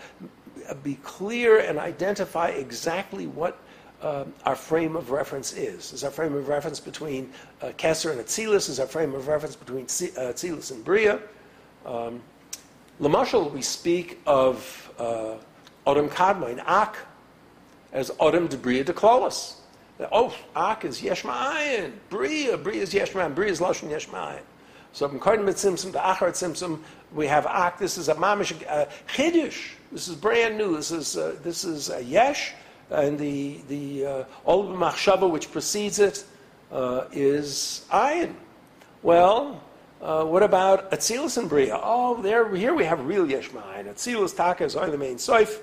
be 0.83 0.95
clear 1.03 1.59
and 1.59 1.79
identify 1.79 2.49
exactly 2.49 3.27
what 3.27 3.59
uh, 4.03 4.25
our 4.45 4.57
frame 4.57 4.97
of 4.97 5.11
reference 5.11 5.53
is. 5.53 5.93
Is 5.93 6.05
our 6.05 6.11
frame 6.11 6.35
of 6.35 6.49
reference 6.49 6.81
between 6.81 7.31
uh, 7.61 7.69
Kesser 7.79 8.11
and 8.11 8.21
Atzilus? 8.21 8.69
Is 8.69 8.81
our 8.81 8.87
frame 8.87 9.15
of 9.15 9.29
reference 9.29 9.57
between 9.57 9.85
uh, 9.85 10.33
Atzilus 10.33 10.71
and 10.73 10.85
Bria? 10.85 11.21
Um, 11.87 12.21
Lamashal, 13.01 13.53
we 13.53 13.63
speak 13.63 14.21
of 14.27 14.93
uh, 14.99 15.37
Odom 15.87 16.09
Kadmon, 16.09 16.63
Ak, 16.67 16.99
as 17.93 18.11
Odom 18.11 18.49
de 18.49 18.57
Bria 18.57 18.85
de 18.85 18.93
Klolis. 18.93 19.57
Oh, 20.11 20.35
Ak 20.57 20.85
is 20.85 21.01
Yeshma'ayin. 21.01 21.93
Bria, 22.11 22.57
Bria 22.57 22.83
is 22.83 22.93
Yeshma'ayin. 22.93 23.35
Bria 23.35 23.51
is 23.51 23.61
Lashon 23.61 23.89
Yeshma'ayin. 23.89 24.43
So 24.93 25.09
from 25.09 25.21
Kodim 25.21 25.45
Tzimtzum 25.47 25.93
to 25.93 25.99
Achar 25.99 26.31
Tzimtzum, 26.31 26.81
we 27.15 27.27
have 27.27 27.47
Ak. 27.47 27.79
This 27.79 27.97
is 27.97 28.09
a 28.09 28.15
Mamish 28.15 28.53
uh. 28.69 28.87
This 29.93 30.09
is 30.09 30.15
brand 30.15 30.59
new. 30.59 30.77
This 30.77 30.91
is, 30.91 31.17
uh, 31.17 31.37
this 31.43 31.65
is 31.65 31.91
a 31.91 32.03
Yesh, 32.03 32.53
and 32.93 33.19
the, 33.19 33.61
the 33.69 34.07
uh, 34.07 34.25
Machshava, 34.47 35.31
which 35.31 35.51
precedes 35.51 35.99
it, 35.99 36.25
uh, 36.71 37.05
is 37.13 37.87
Ayin. 37.91 38.35
Well, 39.03 39.63
uh, 40.01 40.25
what 40.25 40.43
about 40.43 40.91
Atzilus 40.91 41.39
and 41.39 41.49
Bria? 41.49 41.79
Oh, 41.81 42.21
there, 42.23 42.55
here 42.55 42.75
we 42.75 42.85
have 42.85 43.05
real 43.07 43.27
Yeshma'ayin. 43.27 43.87
Atzilus 43.87 44.35
Taka 44.37 44.65
is 44.65 44.75
the 44.75 44.99
main 44.99 45.17
Soif. 45.17 45.61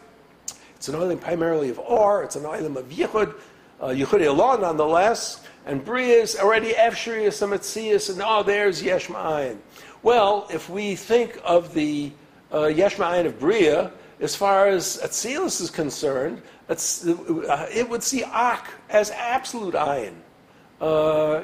It's 0.75 0.87
an 0.87 0.95
oiling 0.95 1.17
primarily 1.17 1.69
of 1.69 1.79
Or, 1.79 2.23
it's 2.23 2.35
an 2.35 2.45
oiling 2.45 2.77
of 2.77 2.85
Yichud, 2.85 3.35
uh, 3.81 3.87
Yichud 3.87 4.21
Elon 4.21 4.61
nonetheless, 4.61 5.45
and 5.65 5.83
Bria 5.83 6.21
is 6.21 6.37
already 6.37 6.71
Efshri, 6.71 7.31
some 7.33 7.51
Atzias, 7.51 8.09
and 8.09 8.21
oh, 8.23 8.43
there's 8.43 8.81
Yeshma'ayin. 8.81 9.57
Well, 10.03 10.47
if 10.49 10.69
we 10.69 10.95
think 10.95 11.37
of 11.43 11.73
the 11.73 12.11
uh, 12.51 12.67
of 12.67 13.39
Bria, 13.39 13.91
as 14.19 14.35
far 14.35 14.67
as 14.67 14.99
Atzilus 15.03 15.61
is 15.61 15.69
concerned, 15.69 16.41
uh, 16.69 16.75
it 17.71 17.89
would 17.89 18.03
see 18.03 18.23
Ak 18.23 18.67
as 18.89 19.11
absolute 19.11 19.75
ayin. 19.75 20.13
Uh, 20.81 21.43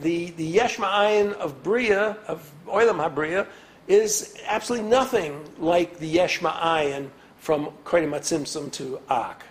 the 0.00 0.30
the 0.36 0.44
Yesh 0.44 0.78
Ma'ayin 0.78 1.32
of 1.34 1.62
Bria, 1.62 2.16
of 2.26 2.50
Oilam 2.66 2.96
HaBria, 2.96 3.46
is 3.88 4.34
absolutely 4.46 4.88
nothing 4.88 5.44
like 5.58 5.98
the 5.98 6.06
Yesh 6.06 6.40
Ma'ayin 6.40 7.10
from 7.38 7.66
Kodim 7.84 8.10
Atzimtzum 8.10 8.72
to 8.72 9.00
Ak. 9.10 9.44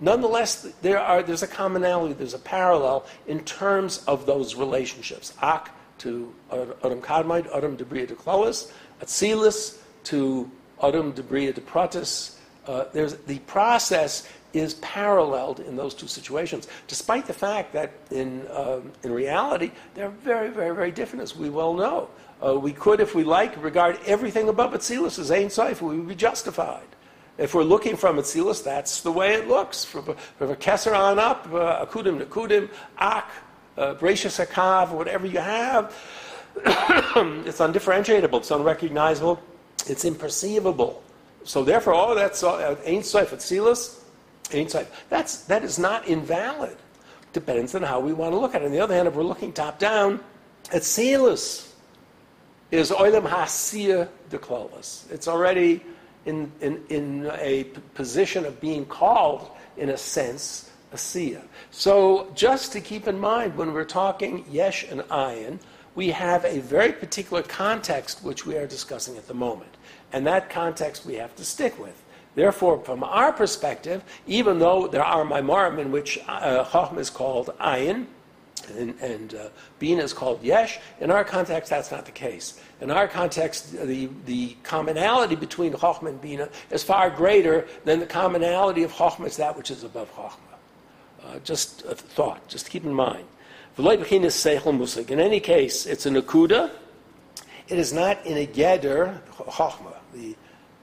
Nonetheless, 0.00 0.62
there 0.82 0.98
are, 0.98 1.22
there's 1.22 1.42
a 1.42 1.46
commonality, 1.46 2.12
there's 2.14 2.34
a 2.34 2.38
parallel 2.38 3.06
in 3.26 3.40
terms 3.44 4.04
of 4.06 4.26
those 4.26 4.54
relationships. 4.54 5.32
Ak 5.40 5.70
to 5.98 6.34
Adam 6.50 7.00
Kadmon, 7.00 7.46
Adam 7.54 7.76
Debria 7.76 8.06
to 8.08 8.14
Klolis, 8.14 8.70
Atzilus 9.00 9.78
to 10.04 10.50
Adam 10.82 11.12
Debria 11.12 11.54
de 11.54 11.60
Pratis. 11.60 12.36
Uh, 12.66 12.84
the 13.26 13.38
process 13.46 14.28
is 14.52 14.74
paralleled 14.74 15.60
in 15.60 15.76
those 15.76 15.94
two 15.94 16.08
situations, 16.08 16.66
despite 16.88 17.26
the 17.26 17.32
fact 17.32 17.72
that 17.72 17.92
in, 18.10 18.46
um, 18.52 18.90
in 19.02 19.12
reality, 19.12 19.70
they're 19.94 20.08
very, 20.08 20.48
very, 20.48 20.74
very 20.74 20.90
different, 20.90 21.22
as 21.22 21.36
we 21.36 21.50
well 21.50 21.74
know. 21.74 22.08
Uh, 22.44 22.58
we 22.58 22.72
could, 22.72 23.00
if 23.00 23.14
we 23.14 23.24
like, 23.24 23.62
regard 23.62 23.98
everything 24.06 24.48
above 24.48 24.72
Atzilus 24.72 25.18
as 25.18 25.30
Ein 25.30 25.46
Soif, 25.46 25.80
we 25.80 25.96
would 25.96 26.08
be 26.08 26.14
justified. 26.14 26.86
If 27.38 27.54
we're 27.54 27.64
looking 27.64 27.96
from 27.96 28.16
Atzilus, 28.16 28.64
that's 28.64 29.02
the 29.02 29.12
way 29.12 29.34
it 29.34 29.46
looks. 29.46 29.84
From, 29.84 30.16
from 30.38 30.50
a 30.50 30.56
Kesser 30.56 30.96
on 30.96 31.18
up, 31.18 31.46
uh, 31.52 31.84
Akudim, 31.84 32.22
Nakudim, 32.22 32.70
Ak, 32.98 33.30
uh, 33.76 33.94
Gracious 33.94 34.38
Akav, 34.38 34.90
whatever 34.90 35.26
you 35.26 35.38
have, 35.38 35.94
it's 36.56 37.58
undifferentiatable, 37.58 38.38
it's 38.38 38.50
unrecognizable, 38.50 39.40
it's 39.86 40.04
imperceivable. 40.04 40.96
So 41.44 41.62
therefore, 41.62 41.94
oh, 41.94 42.14
that's 42.14 42.42
uh, 42.42 42.76
Ein 42.86 43.00
Soif 43.00 43.28
Atzilus, 43.28 44.00
Ein 44.52 44.66
Soif. 44.66 44.86
That's, 45.08 45.42
that 45.44 45.62
is 45.62 45.78
not 45.78 46.08
invalid. 46.08 46.76
Depends 47.32 47.74
on 47.74 47.82
how 47.82 48.00
we 48.00 48.12
want 48.12 48.32
to 48.32 48.38
look 48.38 48.54
at 48.54 48.62
it. 48.62 48.66
On 48.66 48.72
the 48.72 48.80
other 48.80 48.94
hand, 48.94 49.06
if 49.06 49.14
we're 49.14 49.22
looking 49.22 49.52
top 49.52 49.78
down, 49.78 50.20
Atzilus 50.66 51.70
is 52.70 52.90
Oilam 52.90 53.28
Hasiyah 53.28 54.08
de 54.30 54.38
Klolas. 54.38 55.10
It's 55.12 55.28
already 55.28 55.82
in, 56.24 56.50
in, 56.60 56.82
in 56.88 57.30
a 57.38 57.64
position 57.94 58.44
of 58.44 58.60
being 58.60 58.84
called, 58.84 59.48
in 59.76 59.90
a 59.90 59.96
sense, 59.96 60.70
a 60.92 60.98
Sia. 60.98 61.42
So 61.70 62.30
just 62.34 62.72
to 62.72 62.80
keep 62.80 63.06
in 63.06 63.18
mind 63.18 63.56
when 63.56 63.72
we're 63.72 63.84
talking 63.84 64.44
Yesh 64.50 64.84
and 64.90 65.00
Ayin, 65.02 65.60
we 65.96 66.10
have 66.10 66.44
a 66.44 66.60
very 66.60 66.92
particular 66.92 67.42
context 67.42 68.22
which 68.22 68.46
we 68.46 68.56
are 68.56 68.66
discussing 68.66 69.16
at 69.16 69.26
the 69.26 69.34
moment. 69.34 69.76
And 70.12 70.24
that 70.26 70.50
context 70.50 71.04
we 71.04 71.14
have 71.14 71.34
to 71.36 71.44
stick 71.44 71.80
with. 71.80 72.04
Therefore, 72.36 72.78
from 72.84 73.02
our 73.02 73.32
perspective, 73.32 74.04
even 74.26 74.58
though 74.58 74.86
there 74.86 75.02
are 75.02 75.24
Maimarim 75.24 75.78
in 75.78 75.90
which 75.90 76.18
uh, 76.28 76.94
is 76.98 77.10
called 77.10 77.48
Ayin, 77.58 78.06
and, 78.76 78.94
and 79.00 79.34
uh, 79.34 79.48
Bina 79.78 80.02
is 80.02 80.12
called 80.12 80.42
Yesh. 80.42 80.78
In 81.00 81.10
our 81.10 81.24
context, 81.24 81.70
that's 81.70 81.90
not 81.90 82.04
the 82.04 82.12
case. 82.12 82.60
In 82.80 82.90
our 82.90 83.08
context, 83.08 83.72
the, 83.72 84.08
the 84.26 84.56
commonality 84.64 85.34
between 85.34 85.72
Chochmah 85.72 86.08
and 86.10 86.20
Bina 86.20 86.48
is 86.70 86.82
far 86.82 87.08
greater 87.08 87.66
than 87.84 88.00
the 88.00 88.06
commonality 88.06 88.82
of 88.82 88.92
Chochmah 88.92 89.26
is 89.26 89.36
that 89.36 89.56
which 89.56 89.70
is 89.70 89.84
above 89.84 90.12
Chochmah. 90.14 90.40
Uh, 91.24 91.38
just 91.40 91.84
a 91.84 91.94
thought, 91.94 92.46
just 92.48 92.68
keep 92.68 92.84
in 92.84 92.92
mind. 92.92 93.26
In 93.78 93.86
any 93.86 95.40
case, 95.40 95.84
it's 95.84 96.06
a 96.06 96.10
Nakuda. 96.10 96.70
It 97.68 97.78
is 97.78 97.92
not 97.92 98.24
in 98.24 98.38
a 98.38 98.46
Geder, 98.46 99.20
Chochmah. 99.36 99.98
The, 100.14 100.34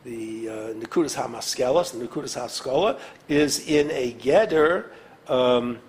the 0.04 0.50
uh, 0.50 0.54
Nakudas 0.74 1.16
HaMaskelas, 1.16 1.98
the 1.98 2.06
Nakudas 2.08 2.38
HaSkola, 2.38 3.00
is 3.28 3.68
in 3.68 3.90
a 3.90 4.14
Geder. 4.14 4.90
Um, 5.28 5.80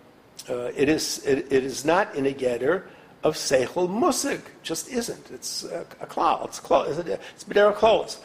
uh, 0.49 0.71
it, 0.75 0.89
is, 0.89 1.19
it, 1.27 1.53
it 1.53 1.65
is 1.65 1.85
not 1.85 2.15
in 2.15 2.25
a 2.25 2.33
getter 2.33 2.89
of 3.23 3.35
seichel 3.35 3.87
musig. 3.87 4.41
Just 4.63 4.89
isn't. 4.89 5.31
It's 5.31 5.65
a, 5.65 5.85
a 6.01 6.07
klal. 6.07 6.47
It's 6.47 6.59
klal. 6.59 6.89
It's, 6.89 7.45
b'derech 7.45 7.75
klolos. 7.75 8.17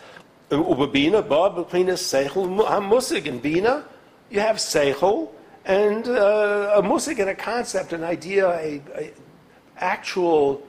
Ubabina 0.51 1.27
ba 1.27 1.49
between 1.49 1.87
seichel 1.87 2.47
musig 2.87 3.27
and 3.27 3.41
bina, 3.41 3.83
you 4.29 4.39
have 4.39 4.55
seichel 4.55 5.31
and 5.69 6.08
uh, 6.08 6.73
a 6.77 6.82
musig 6.82 7.19
and 7.19 7.29
a 7.29 7.36
concept, 7.36 7.93
an 7.93 8.03
idea, 8.03 8.49
a, 8.49 8.82
a 8.95 9.13
actual, 9.77 10.67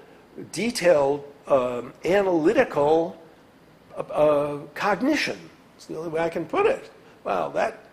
detailed, 0.52 1.24
um, 1.46 1.94
analytical 2.04 3.16
uh, 3.96 4.58
cognition. 4.74 5.38
It's 5.76 5.86
the 5.86 5.96
only 5.96 6.10
way 6.10 6.20
I 6.20 6.28
can 6.28 6.44
put 6.44 6.66
it. 6.66 6.90
Well, 7.24 7.48
that 7.50 7.86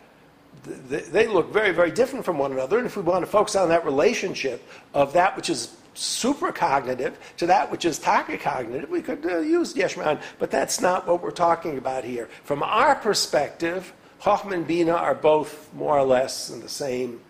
they 0.65 1.27
look 1.27 1.53
very, 1.53 1.71
very 1.71 1.91
different 1.91 2.25
from 2.25 2.37
one 2.37 2.51
another. 2.51 2.77
And 2.77 2.85
if 2.85 2.97
we 2.97 3.03
want 3.03 3.23
to 3.23 3.31
focus 3.31 3.55
on 3.55 3.69
that 3.69 3.85
relationship 3.85 4.67
of 4.93 5.13
that 5.13 5.37
which 5.37 5.49
is 5.49 5.77
supracognitive 5.95 7.13
to 7.37 7.47
that 7.47 7.71
which 7.71 7.85
is 7.85 7.99
tachocognitive, 7.99 8.89
we 8.89 9.01
could 9.01 9.25
uh, 9.25 9.39
use 9.39 9.73
Yeshman. 9.73 10.21
But 10.39 10.51
that's 10.51 10.81
not 10.81 11.07
what 11.07 11.23
we're 11.23 11.31
talking 11.31 11.77
about 11.77 12.03
here. 12.03 12.27
From 12.43 12.63
our 12.63 12.95
perspective, 12.95 13.93
Chochmah 14.21 14.53
and 14.53 14.67
Bina 14.67 14.93
are 14.93 15.15
both 15.15 15.71
more 15.73 15.97
or 15.97 16.03
less 16.03 16.49
in 16.49 16.59
the 16.59 16.69
same, 16.69 17.21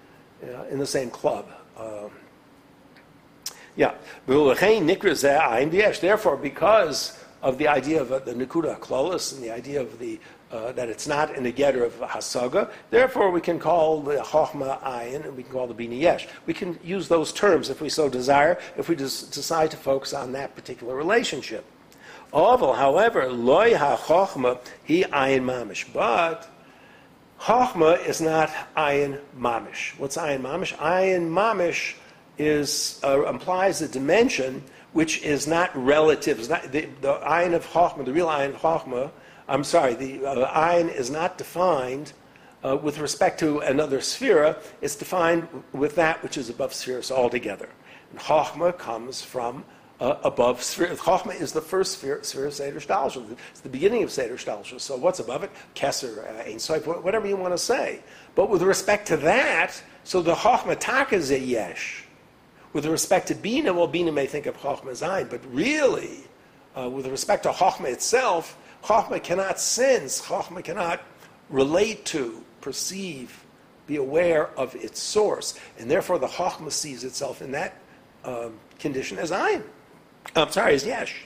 uh, 0.43 0.63
in 0.65 0.80
the 0.80 0.88
same 0.88 1.10
club. 1.10 1.47
Um, 1.78 2.12
yeah. 3.76 3.93
Therefore, 4.26 6.38
because 6.38 7.23
of 7.43 7.58
the 7.58 7.67
idea 7.67 8.02
of 8.02 8.10
the 8.10 8.34
Nikuda 8.34 8.80
Klolis 8.80 9.34
and 9.34 9.43
the 9.43 9.52
idea 9.52 9.82
of 9.82 10.00
the 10.00 10.19
uh, 10.52 10.71
that 10.71 10.88
it's 10.88 11.08
not 11.08 11.36
in 11.36 11.43
the 11.43 11.52
getter 11.52 11.84
of 11.84 11.93
Hasaga. 12.00 12.71
Therefore, 12.89 13.32
we 13.32 13.41
can 13.41 13.60
call 13.60 14.02
the 14.02 14.15
Chochma 14.15 14.82
Ayin 14.82 15.26
and 15.26 15.36
we 15.36 15.43
can 15.43 15.52
call 15.52 15.67
the 15.67 15.73
Bini 15.73 16.00
Yesh. 16.00 16.26
We 16.45 16.54
can 16.54 16.80
use 16.84 17.10
those 17.10 17.34
terms 17.34 17.69
if 17.69 17.82
we 17.82 17.89
so 17.89 18.08
desire, 18.08 18.58
if 18.78 18.88
we 18.88 18.95
decide 18.95 19.71
to 19.71 19.78
focus 19.78 20.13
on 20.13 20.32
that 20.34 20.56
particular 20.56 20.95
relationship. 20.95 21.65
However, 22.32 23.32
loy 23.32 23.76
ha-chochma 23.76 24.60
he 24.86 25.04
ayin 25.04 25.43
mamish. 25.43 25.91
But 25.93 26.50
chochma 27.39 28.06
is 28.06 28.21
not 28.21 28.50
ayin 28.76 29.19
mamish. 29.38 29.97
What's 30.00 30.17
ayin 30.17 30.41
mamish? 30.41 30.76
Ayin 30.78 31.30
mamish 31.30 31.95
is 32.38 33.00
uh, 33.04 33.28
implies 33.28 33.82
a 33.82 33.88
dimension 33.88 34.63
which 34.93 35.21
is 35.23 35.47
not 35.47 35.76
relative. 35.76 36.50
Not, 36.50 36.71
the, 36.71 36.88
the 37.02 37.13
ayin 37.15 37.54
of 37.54 37.65
chochma, 37.67 38.06
the 38.06 38.13
real 38.13 38.28
ayin 38.28 38.50
of 38.50 38.62
chochma, 38.62 39.12
I'm 39.47 39.63
sorry, 39.63 39.93
the 39.93 40.26
uh, 40.26 40.52
ayin 40.54 40.93
is 40.93 41.10
not 41.10 41.38
defined 41.38 42.13
uh, 42.63 42.76
with 42.76 43.00
respect 43.00 43.39
to 43.39 43.60
another 43.60 44.02
sphere, 44.02 44.58
it's 44.82 44.95
defined 44.95 45.47
with 45.73 45.95
that 45.95 46.21
which 46.23 46.38
is 46.38 46.50
above 46.50 46.73
spheres 46.73 47.12
altogether. 47.12 47.69
And 48.12 48.19
comes 48.78 49.21
from 49.21 49.63
uh, 50.00 50.18
above 50.24 50.62
sphere. 50.62 50.90
Chokhmah 50.90 51.40
is 51.40 51.54
the 51.54 51.62
first 51.62 51.94
sphere, 51.94 52.24
sphere 52.24 52.48
of 52.48 52.54
Seder 52.54 52.80
Stalsha. 52.80 53.36
It's 53.52 53.62
the 53.62 53.70
beginning 53.70 54.04
of 54.04 54.12
Seder 54.12 54.36
Stalsha. 54.36 54.80
So 54.80 54.96
what's 54.96 55.20
above 55.20 55.44
it? 55.44 55.52
Kesser, 55.76 56.20
uh, 56.20 56.44
Ein 56.44 56.58
Soif, 56.58 56.86
whatever 57.04 57.28
you 57.28 57.36
want 57.36 57.54
to 57.54 57.58
say. 57.58 58.02
But 58.36 58.50
with 58.50 58.62
respect 58.62 59.08
to 59.08 59.18
that, 59.18 59.82
so 60.04 60.22
the 60.22 60.36
Chokhmah 60.36 60.78
Tak 60.80 61.14
is 61.14 61.32
a 61.32 61.40
Yesh. 61.40 62.04
With 62.74 62.86
respect 62.86 63.30
to 63.30 63.36
Bina, 63.36 63.74
well, 63.74 63.88
Bina 63.88 64.12
may 64.12 64.28
think 64.28 64.46
of 64.46 64.56
Chokhmah 64.58 64.92
Zayin, 64.92 65.30
but 65.30 65.42
really, 65.54 66.26
uh, 66.76 66.90
with 66.90 67.08
respect 67.08 67.44
to 67.44 67.50
Chokhmah 67.50 67.92
itself, 67.92 68.58
Chokhmah 68.84 69.24
cannot 69.24 69.60
sense, 69.60 70.22
Chokhmah 70.22 70.64
cannot 70.64 71.02
relate 71.50 72.06
to, 72.06 72.44
perceive, 72.62 73.44
be 73.88 73.96
aware 73.96 74.48
of 74.58 74.76
its 74.76 75.00
source. 75.00 75.58
And 75.80 75.90
therefore, 75.90 76.20
the 76.20 76.28
Chokhmah 76.28 76.72
sees 76.72 77.04
itself 77.04 77.42
in 77.42 77.52
that 77.54 77.82
um, 78.24 78.60
condition 78.78 79.18
as 79.18 79.32
Ayin. 79.32 79.64
I'm 80.36 80.52
sorry, 80.52 80.74
as 80.76 80.86
Yesh. 80.86 81.26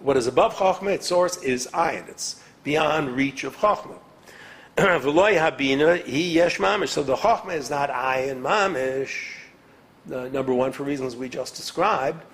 What 0.00 0.16
is 0.16 0.26
above 0.26 0.54
Chokhmah, 0.54 0.94
its 0.94 1.06
source, 1.06 1.36
is 1.42 1.66
Ayin. 1.68 2.08
It's 2.08 2.42
beyond 2.62 3.16
reach 3.16 3.44
of 3.44 3.56
Chokhmah. 3.56 3.98
V'loy 4.76 5.38
habina, 5.38 6.04
he 6.04 6.32
Yesh 6.32 6.58
mamish. 6.58 6.88
So 6.88 7.02
the 7.02 7.16
Chokhmah 7.16 7.56
is 7.56 7.70
not 7.70 7.90
Ayin 7.90 8.42
mamish. 8.42 9.34
Uh, 10.12 10.28
number 10.28 10.52
one, 10.52 10.72
for 10.72 10.84
reasons 10.84 11.16
we 11.16 11.28
just 11.28 11.56
described. 11.56 12.24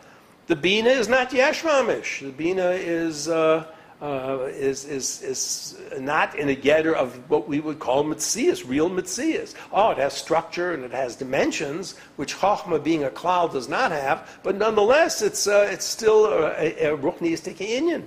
The 0.49 0.57
Bina 0.57 0.91
is 0.91 1.09
not 1.09 1.33
Yesh 1.33 1.63
mamish. 1.63 2.21
The 2.21 2.33
Bina 2.33 2.71
is... 2.71 3.29
Uh, 3.29 3.67
uh, 4.03 4.49
is, 4.49 4.85
is, 4.85 5.23
is 5.23 5.79
not 6.01 6.35
in 6.35 6.49
a 6.49 6.55
getter 6.57 6.95
of 6.95 7.15
what 7.31 7.47
we 7.47 7.61
would 7.61 7.79
call 7.79 8.05
mitzias, 8.05 8.69
real 8.69 8.91
mitzias. 8.91 9.55
Oh, 9.73 9.91
it 9.91 9.99
has 9.99 10.13
structure 10.13 10.73
and 10.73 10.83
it 10.83 10.91
has 10.91 11.15
dimensions, 11.15 11.95
which 12.17 12.37
Chachma, 12.37 12.83
being 12.83 13.05
a 13.05 13.11
klal, 13.11 13.51
does 13.51 13.69
not 13.69 13.93
have, 13.93 14.41
but 14.43 14.57
nonetheless, 14.57 15.23
it's, 15.23 15.47
uh, 15.47 15.69
it's 15.71 15.85
still 15.85 16.27
a, 16.27 16.93
a 16.93 16.97
ruchniistic 16.99 17.59
inyan. 17.59 18.03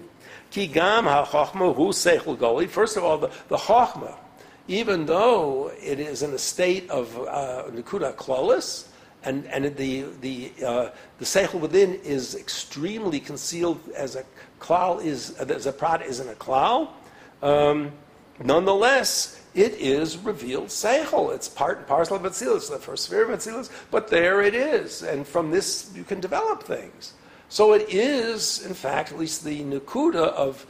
Ki 0.52 0.68
gam 0.68 1.06
ha-chachma 1.06 1.74
hu 1.74 1.90
seichel 1.90 2.38
goli. 2.38 2.68
First 2.68 2.98
of 2.98 3.06
all, 3.06 3.18
the, 3.18 3.32
the 3.48 3.58
Chachma, 3.58 4.16
even 4.68 5.06
though 5.06 5.72
it 5.82 6.00
is 6.00 6.24
in 6.24 6.32
a 6.32 6.38
state 6.38 6.90
of 6.90 7.18
uh, 7.20 7.64
nikuda 7.72 8.16
klolis, 8.16 8.90
and, 9.24 9.46
and 9.48 9.76
the, 9.76 10.06
the, 10.22 10.52
uh, 10.64 10.90
the 11.20 11.26
seichel 11.26 11.60
within 11.60 11.96
is 12.04 12.36
extremely 12.36 13.20
concealed 13.20 13.80
as 13.96 14.16
a 14.16 14.24
klal 14.60 15.04
is, 15.04 15.40
a 15.40 15.72
prat 15.72 16.02
isn't 16.02 16.30
a 16.30 16.34
klal. 16.34 16.90
Um, 17.42 17.92
nonetheless, 18.44 19.42
it 19.54 19.74
is 19.74 20.18
revealed 20.18 20.68
seichel. 20.68 21.34
It's 21.34 21.48
part 21.48 21.78
and 21.80 21.88
parcel 21.88 22.18
of 22.18 22.24
Atzilus, 22.24 22.70
the 22.70 22.78
first 22.78 23.06
sphere 23.06 23.24
of 23.24 23.40
Atzilus, 23.40 23.70
but 23.92 24.10
there 24.10 24.42
it 24.42 24.54
is. 24.54 25.02
And 25.02 25.26
from 25.26 25.52
this, 25.52 25.92
you 25.96 26.04
can 26.04 26.20
develop 26.20 26.64
things. 26.64 27.14
So 27.48 27.74
it 27.74 27.94
is, 27.94 28.66
in 28.66 28.74
fact, 28.74 29.12
at 29.12 29.20
least 29.20 29.44
the 29.44 29.62
Nakuda 29.64 30.34
of 30.34 30.66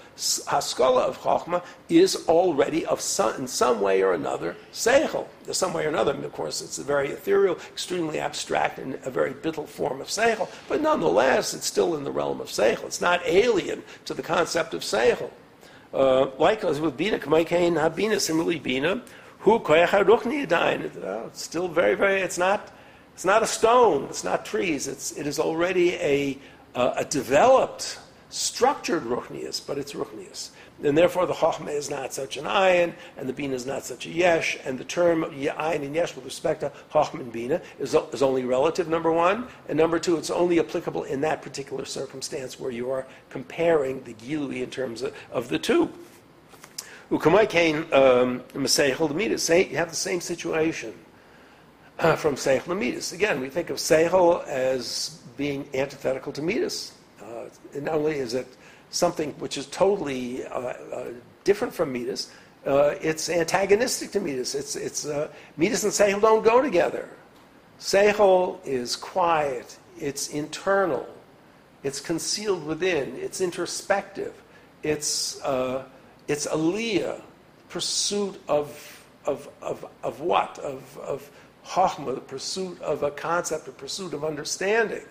Haskalah 0.48 1.04
of 1.04 1.20
Chokhmah 1.20 1.64
is 1.90 2.28
already 2.28 2.86
of 2.86 3.02
some, 3.02 3.36
in 3.36 3.48
some 3.48 3.82
way 3.82 4.02
or 4.02 4.14
another 4.14 4.56
Seichel. 4.72 5.28
In 5.48 5.54
some 5.54 5.74
way 5.74 5.86
or 5.86 5.90
another, 5.90 6.14
of 6.14 6.34
course, 6.34 6.62
it's 6.62 6.78
a 6.78 6.84
very 6.84 7.10
ethereal, 7.10 7.56
extremely 7.72 8.20
abstract, 8.20 8.80
and 8.80 9.00
a 9.04 9.10
very 9.10 9.34
bittle 9.34 9.68
form 9.68 10.02
of 10.02 10.08
Seichel. 10.08 10.50
But 10.68 10.82
nonetheless, 10.82 11.54
it's 11.54 11.66
still 11.66 11.96
in 11.96 12.04
the 12.04 12.12
realm 12.12 12.42
of 12.42 12.48
Seichel. 12.48 12.86
It's 12.86 13.02
not 13.02 13.22
alien 13.26 13.84
to 14.06 14.14
the 14.14 14.22
concept 14.22 14.74
of 14.74 14.82
Seichel. 14.82 15.32
Uh, 15.94 16.30
likewise 16.38 16.82
with 16.82 16.98
Bina, 16.98 17.20
Kamaikain 17.20 17.74
Habina, 17.74 18.20
similarly 18.20 18.60
Bina, 18.60 19.02
who 19.40 19.62
It's 21.28 21.42
still 21.42 21.68
very, 21.68 21.96
very, 21.96 22.22
it's 22.22 22.38
not, 22.38 22.72
it's 23.14 23.26
not 23.26 23.44
a 23.44 23.48
stone, 23.48 24.06
it's 24.06 24.24
not 24.24 24.46
trees, 24.46 24.88
it's, 24.88 25.12
it 25.14 25.28
is 25.28 25.40
already 25.40 25.94
a 25.96 26.38
uh, 26.76 26.94
a 26.98 27.06
developed, 27.06 28.00
structured 28.30 29.04
ruchnias, 29.04 29.66
but 29.66 29.78
it's 29.78 29.94
ruchnias. 29.94 30.50
And 30.84 30.98
therefore, 30.98 31.26
the 31.26 31.34
chokhmah 31.34 31.74
is 31.74 31.90
not 31.90 32.14
such 32.14 32.36
an 32.36 32.44
ayin, 32.44 32.94
and 33.18 33.30
the 33.30 33.34
bina 33.34 33.56
is 33.56 33.66
not 33.66 33.86
such 33.86 34.06
a 34.06 34.10
yesh, 34.10 34.58
and 34.66 34.78
the 34.78 34.84
term 34.84 35.24
ayin 35.24 35.86
and 35.86 35.96
yesh 35.96 36.16
with 36.16 36.26
respect 36.26 36.60
to 36.60 36.72
chokhmah 36.92 37.22
and 37.22 37.32
bina 37.32 37.62
is, 37.80 37.96
is 38.12 38.22
only 38.22 38.44
relative, 38.44 38.90
number 38.90 39.12
one, 39.12 39.48
and 39.70 39.78
number 39.78 40.00
two, 40.00 40.18
it's 40.18 40.30
only 40.30 40.60
applicable 40.60 41.04
in 41.06 41.22
that 41.22 41.42
particular 41.42 41.86
circumstance 41.86 42.60
where 42.60 42.72
you 42.72 42.92
are 42.92 43.08
comparing 43.30 44.04
the 44.04 44.14
gilui 44.16 44.62
in 44.62 44.70
terms 44.70 45.02
of, 45.02 45.16
of 45.32 45.48
the 45.48 45.58
two. 45.58 45.90
Ukamai 47.10 47.48
kain 47.48 47.78
um, 47.94 48.42
Maseichel 48.54 49.70
You 49.70 49.78
have 49.78 49.90
the 49.90 49.96
same 49.96 50.20
situation 50.20 50.94
uh, 52.00 52.16
from 52.16 52.36
Seichel 52.36 52.64
Lamidus. 52.64 53.14
Again, 53.14 53.40
we 53.40 53.50
think 53.50 53.70
of 53.70 53.78
Seichel 53.78 54.46
as 54.48 55.22
being 55.38 55.68
antithetical 55.74 56.32
to 56.34 56.42
Midas. 56.42 56.94
Uh, 57.22 57.46
not 57.82 57.96
only 57.96 58.16
is 58.16 58.34
it 58.34 58.48
something 58.90 59.32
which 59.34 59.58
is 59.58 59.66
totally 59.68 60.46
uh, 60.46 60.60
uh, 60.60 61.06
different 61.44 61.74
from 61.74 61.92
Midas, 61.92 62.32
uh, 62.66 62.96
it's 63.02 63.30
antagonistic 63.30 64.12
to 64.12 64.20
Midas. 64.20 64.56
It's, 64.56 64.76
it's, 64.76 65.06
uh, 65.06 65.30
Midas 65.58 65.84
and 65.84 65.94
Seichel 65.94 66.22
don't 66.22 66.44
go 66.44 66.62
together. 66.62 67.08
Seichel 67.80 68.58
is 68.66 68.96
quiet, 68.96 69.78
it's 70.00 70.30
internal, 70.30 71.06
it's 71.84 72.00
concealed 72.00 72.66
within, 72.66 73.16
it's 73.18 73.42
introspective, 73.42 74.34
it's, 74.82 75.42
uh, 75.44 75.84
it's 76.28 76.48
aliyah, 76.48 77.22
pursuit 77.70 78.40
of, 78.48 79.06
of, 79.26 79.50
of, 79.62 79.86
of 80.04 80.22
what? 80.22 80.58
Of, 80.60 80.98
of 81.00 81.30
Chachma, 81.66 82.16
the 82.16 82.22
pursuit 82.22 82.82
of 82.82 83.04
a 83.04 83.12
concept, 83.12 83.68
a 83.68 83.72
pursuit 83.72 84.14
of 84.14 84.24
understanding. 84.24 85.04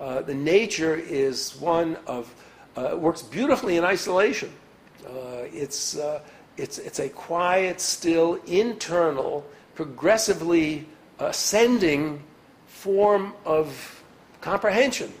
Uh, 0.00 0.22
the 0.22 0.34
nature 0.34 0.94
is 0.94 1.56
one 1.60 1.96
of, 2.06 2.32
uh, 2.76 2.96
works 2.96 3.22
beautifully 3.22 3.76
in 3.76 3.84
isolation. 3.84 4.52
Uh, 5.06 5.44
it's, 5.52 5.96
uh, 5.96 6.20
it's, 6.56 6.78
it's 6.78 6.98
a 6.98 7.08
quiet, 7.08 7.80
still, 7.80 8.34
internal, 8.46 9.44
progressively 9.74 10.86
ascending 11.18 12.22
form 12.66 13.32
of 13.44 14.02
comprehension. 14.40 15.12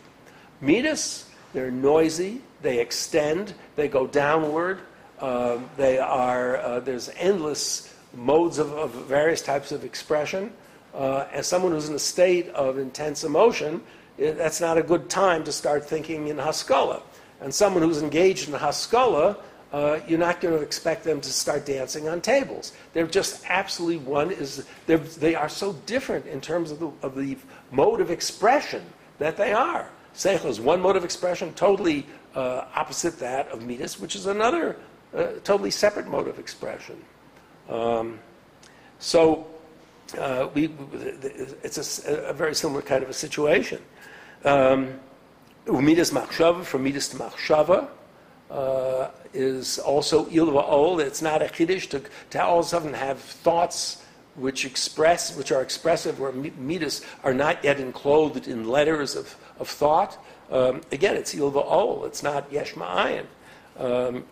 Midas, 0.60 1.26
they're 1.52 1.70
noisy, 1.70 2.40
they 2.62 2.80
extend, 2.80 3.54
they 3.76 3.88
go 3.88 4.06
downward, 4.06 4.80
um, 5.20 5.68
they 5.76 5.98
are, 5.98 6.58
uh, 6.58 6.80
there's 6.80 7.10
endless 7.16 7.94
modes 8.14 8.58
of, 8.58 8.72
of, 8.72 8.90
various 9.06 9.40
types 9.42 9.72
of 9.72 9.84
expression. 9.84 10.52
Uh, 10.94 11.26
as 11.32 11.46
someone 11.46 11.72
who's 11.72 11.88
in 11.88 11.94
a 11.94 11.98
state 11.98 12.48
of 12.48 12.78
intense 12.78 13.24
emotion, 13.24 13.82
that's 14.18 14.60
not 14.60 14.78
a 14.78 14.82
good 14.82 15.08
time 15.08 15.44
to 15.44 15.52
start 15.52 15.88
thinking 15.88 16.28
in 16.28 16.38
Haskalah. 16.38 17.02
And 17.40 17.54
someone 17.54 17.82
who's 17.82 18.02
engaged 18.02 18.48
in 18.48 18.54
Haskalah, 18.54 19.36
uh, 19.72 20.00
you're 20.08 20.18
not 20.18 20.40
going 20.40 20.56
to 20.56 20.62
expect 20.62 21.04
them 21.04 21.20
to 21.20 21.28
start 21.28 21.66
dancing 21.66 22.08
on 22.08 22.20
tables. 22.20 22.72
They're 22.92 23.06
just 23.06 23.44
absolutely 23.48 23.98
one 23.98 24.30
is 24.30 24.66
they 24.86 25.34
are 25.34 25.48
so 25.48 25.74
different 25.84 26.26
in 26.26 26.40
terms 26.40 26.70
of 26.70 26.78
the, 26.78 26.90
of 27.02 27.14
the 27.16 27.36
mode 27.70 28.00
of 28.00 28.10
expression 28.10 28.82
that 29.18 29.36
they 29.36 29.52
are. 29.52 29.90
Seichel 30.14 30.46
is 30.46 30.60
one 30.60 30.80
mode 30.80 30.96
of 30.96 31.04
expression, 31.04 31.52
totally 31.54 32.06
uh, 32.34 32.64
opposite 32.74 33.18
that 33.18 33.48
of 33.48 33.66
Midas, 33.66 34.00
which 34.00 34.16
is 34.16 34.26
another 34.26 34.76
uh, 35.14 35.26
totally 35.44 35.70
separate 35.70 36.06
mode 36.06 36.28
of 36.28 36.38
expression. 36.38 36.96
Um, 37.68 38.18
so 38.98 39.46
uh, 40.18 40.48
we, 40.54 40.70
it's 41.62 42.06
a, 42.06 42.28
a, 42.28 42.32
very 42.32 42.54
similar 42.54 42.80
kind 42.80 43.02
of 43.02 43.10
a 43.10 43.14
situation. 43.14 43.82
Um, 44.46 45.00
Umidas 45.66 46.12
machshava, 46.12 46.64
from 46.64 46.84
midas 46.84 47.08
to 47.08 47.16
machshava, 47.16 47.88
uh, 48.48 49.08
is 49.34 49.80
also 49.80 50.26
ilva 50.26 50.62
ol. 50.68 51.00
It's 51.00 51.20
not 51.20 51.42
a 51.42 51.46
chiddush 51.46 51.90
to, 51.90 52.02
to 52.30 52.44
all 52.44 52.60
of 52.60 52.66
a 52.66 52.68
sudden 52.68 52.94
have 52.94 53.18
thoughts 53.18 54.04
which 54.36 54.64
express, 54.64 55.36
which 55.36 55.50
are 55.50 55.62
expressive, 55.62 56.20
where 56.20 56.30
midas 56.30 57.04
are 57.24 57.34
not 57.34 57.64
yet 57.64 57.80
enclosed 57.80 58.46
in 58.46 58.68
letters 58.68 59.16
of, 59.16 59.34
of 59.58 59.68
thought. 59.68 60.16
Um, 60.52 60.82
again, 60.92 61.16
it's 61.16 61.34
ilva 61.34 61.64
ol. 61.64 62.04
It's 62.04 62.22
not 62.22 62.52
yesh 62.52 62.74
ma'ayin. 62.74 63.26
Um, 63.76 64.24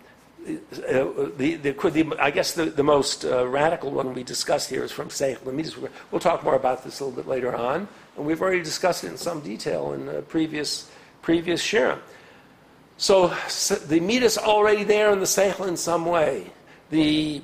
uh, 0.46 1.30
the, 1.38 1.56
the, 1.56 1.72
the, 1.72 2.16
I 2.20 2.30
guess 2.30 2.52
the, 2.52 2.66
the 2.66 2.84
most 2.84 3.24
uh, 3.24 3.48
radical 3.48 3.90
one 3.90 4.14
we 4.14 4.22
discussed 4.22 4.70
here 4.70 4.84
is 4.84 4.92
from 4.92 5.08
Seich 5.08 5.38
Lamidus. 5.38 5.90
We'll 6.12 6.20
talk 6.20 6.44
more 6.44 6.54
about 6.54 6.84
this 6.84 7.00
a 7.00 7.04
little 7.04 7.16
bit 7.16 7.28
later 7.28 7.56
on. 7.56 7.88
And 8.16 8.26
we've 8.26 8.40
already 8.40 8.62
discussed 8.62 9.04
it 9.04 9.08
in 9.08 9.16
some 9.16 9.40
detail 9.40 9.92
in 9.92 10.06
the 10.06 10.22
previous, 10.22 10.90
previous 11.22 11.62
shiur. 11.62 11.98
So 12.96 13.28
the 13.86 13.98
is 13.98 14.38
already 14.38 14.84
there 14.84 15.10
in 15.12 15.18
the 15.18 15.26
Seichel 15.26 15.66
in 15.68 15.76
some 15.76 16.06
way. 16.06 16.50
The, 16.90 17.42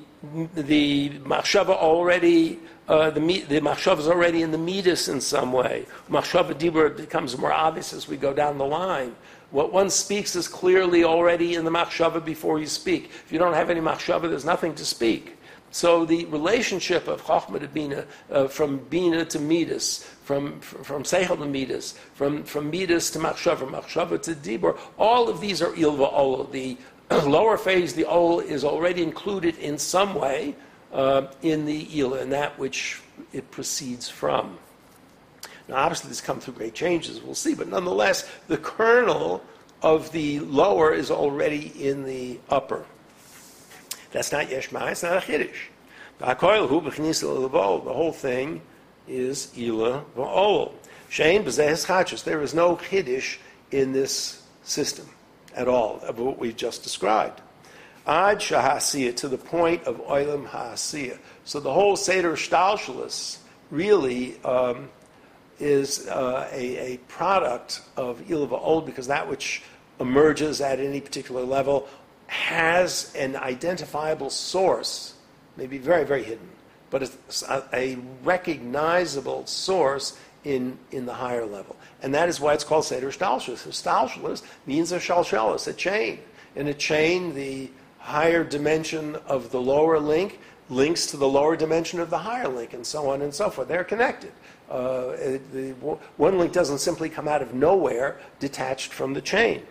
the 0.55 1.09
Machshava 1.19 1.69
already, 1.69 2.59
uh, 2.87 3.09
the, 3.09 3.19
the 3.19 3.59
Machshava 3.59 3.99
is 3.99 4.07
already 4.07 4.43
in 4.43 4.51
the 4.51 4.57
Midas 4.57 5.09
in 5.09 5.19
some 5.19 5.51
way. 5.51 5.85
Machshava 6.09 6.53
Dibur 6.53 6.95
becomes 6.95 7.37
more 7.37 7.51
obvious 7.51 7.91
as 7.91 8.07
we 8.07 8.15
go 8.15 8.33
down 8.33 8.57
the 8.57 8.65
line. 8.65 9.13
What 9.49 9.73
one 9.73 9.89
speaks 9.89 10.37
is 10.37 10.47
clearly 10.47 11.03
already 11.03 11.55
in 11.55 11.65
the 11.65 11.71
Machshava 11.71 12.23
before 12.23 12.59
you 12.59 12.67
speak. 12.67 13.05
If 13.25 13.33
you 13.33 13.39
don't 13.39 13.53
have 13.53 13.69
any 13.69 13.81
Machshava, 13.81 14.29
there's 14.29 14.45
nothing 14.45 14.73
to 14.75 14.85
speak. 14.85 15.37
So 15.71 16.05
the 16.05 16.25
relationship 16.25 17.07
of 17.07 17.23
Chachma 17.23 17.59
to 17.59 17.67
Bina, 17.67 18.05
uh, 18.29 18.47
from 18.47 18.79
Bina 18.89 19.25
to 19.25 19.39
Midas, 19.39 20.07
from, 20.31 20.61
from 20.61 21.03
to 21.03 21.45
Midas, 21.45 21.95
from, 22.13 22.43
from 22.43 22.69
Midas 22.69 23.09
to 23.11 23.19
Machshava, 23.19 23.69
Machshava 23.69 24.21
to 24.21 24.33
Dibur, 24.33 24.79
all 24.97 25.27
of 25.27 25.41
these 25.41 25.61
are 25.61 25.73
Ilva 25.73 26.09
Ol. 26.13 26.45
The 26.45 26.77
lower 27.25 27.57
phase, 27.57 27.93
the 27.93 28.05
Ol, 28.05 28.39
is 28.39 28.63
already 28.63 29.03
included 29.03 29.57
in 29.57 29.77
some 29.77 30.15
way 30.15 30.55
uh, 30.93 31.27
in 31.41 31.65
the 31.65 31.99
Ila, 31.99 32.19
and 32.19 32.31
that 32.31 32.57
which 32.57 33.01
it 33.33 33.51
proceeds 33.51 34.07
from. 34.07 34.57
Now, 35.67 35.75
obviously, 35.75 36.07
this 36.07 36.21
come 36.21 36.39
through 36.39 36.53
great 36.53 36.75
changes, 36.75 37.19
we'll 37.21 37.35
see, 37.35 37.53
but 37.53 37.67
nonetheless, 37.67 38.25
the 38.47 38.57
kernel 38.57 39.43
of 39.81 40.13
the 40.13 40.39
lower 40.39 40.93
is 40.93 41.11
already 41.11 41.73
in 41.77 42.05
the 42.05 42.39
upper. 42.49 42.85
That's 44.13 44.31
not 44.31 44.47
Yeshma, 44.47 44.91
it's 44.91 45.03
not 45.03 45.17
a 45.17 45.19
Chiddush. 45.19 45.67
The 46.19 47.93
whole 47.93 48.13
thing 48.13 48.61
is 49.11 49.51
Ila 49.57 50.05
Va'ol. 50.15 50.71
Shein 51.09 51.43
B'zehes 51.43 51.85
Chachas. 51.85 52.23
There 52.23 52.41
is 52.41 52.53
no 52.53 52.77
Chiddush 52.77 53.37
in 53.71 53.91
this 53.91 54.41
system 54.63 55.07
at 55.55 55.67
all 55.67 55.99
of 56.01 56.19
what 56.19 56.39
we've 56.39 56.55
just 56.55 56.83
described. 56.83 57.41
Ad 58.07 58.39
Shahasiyah, 58.39 59.15
to 59.17 59.27
the 59.27 59.37
point 59.37 59.83
of 59.83 59.97
Oilam 60.07 60.47
Ha'asiyah. 60.47 61.19
So 61.43 61.59
the 61.59 61.71
whole 61.71 61.95
Seder 61.95 62.33
Shtalshalis 62.33 63.37
really 63.69 64.43
um, 64.43 64.89
is 65.59 66.07
uh, 66.07 66.49
a, 66.51 66.93
a, 66.93 66.97
product 67.07 67.81
of 67.95 68.19
Ilva 68.21 68.59
Old 68.59 68.85
because 68.85 69.07
that 69.07 69.29
which 69.29 69.61
emerges 69.99 70.61
at 70.61 70.79
any 70.79 70.99
particular 70.99 71.43
level 71.43 71.87
has 72.27 73.13
an 73.15 73.35
identifiable 73.35 74.29
source, 74.29 75.13
maybe 75.57 75.77
very, 75.77 76.03
very 76.03 76.23
hidden, 76.23 76.49
but 76.91 77.01
it's 77.01 77.41
a, 77.43 77.63
a 77.73 77.95
recognizable 78.23 79.47
source 79.47 80.15
in, 80.43 80.77
in 80.91 81.07
the 81.07 81.13
higher 81.13 81.45
level. 81.45 81.75
And 82.03 82.13
that 82.13 82.29
is 82.29 82.39
why 82.39 82.53
it's 82.53 82.63
called 82.63 82.85
Seder 82.85 83.09
Stalshalis. 83.09 83.67
Stalshalis 83.67 84.43
means 84.67 84.91
a 84.91 84.97
shalshalis, 84.97 85.67
a 85.67 85.73
chain. 85.73 86.19
In 86.55 86.67
a 86.67 86.73
chain, 86.73 87.33
the 87.33 87.71
higher 87.99 88.43
dimension 88.43 89.15
of 89.27 89.51
the 89.51 89.61
lower 89.61 89.99
link 89.99 90.39
links 90.69 91.05
to 91.07 91.17
the 91.17 91.27
lower 91.27 91.55
dimension 91.55 91.99
of 91.99 92.09
the 92.09 92.17
higher 92.17 92.47
link, 92.47 92.73
and 92.73 92.85
so 92.85 93.09
on 93.09 93.21
and 93.21 93.33
so 93.33 93.49
forth. 93.49 93.67
They're 93.67 93.83
connected. 93.83 94.31
Uh, 94.69 95.37
the, 95.51 95.75
one 96.17 96.37
link 96.37 96.53
doesn't 96.53 96.79
simply 96.79 97.09
come 97.09 97.27
out 97.27 97.41
of 97.41 97.53
nowhere, 97.53 98.19
detached 98.39 98.93
from 98.93 99.13
the 99.13 99.21
chain. 99.21 99.63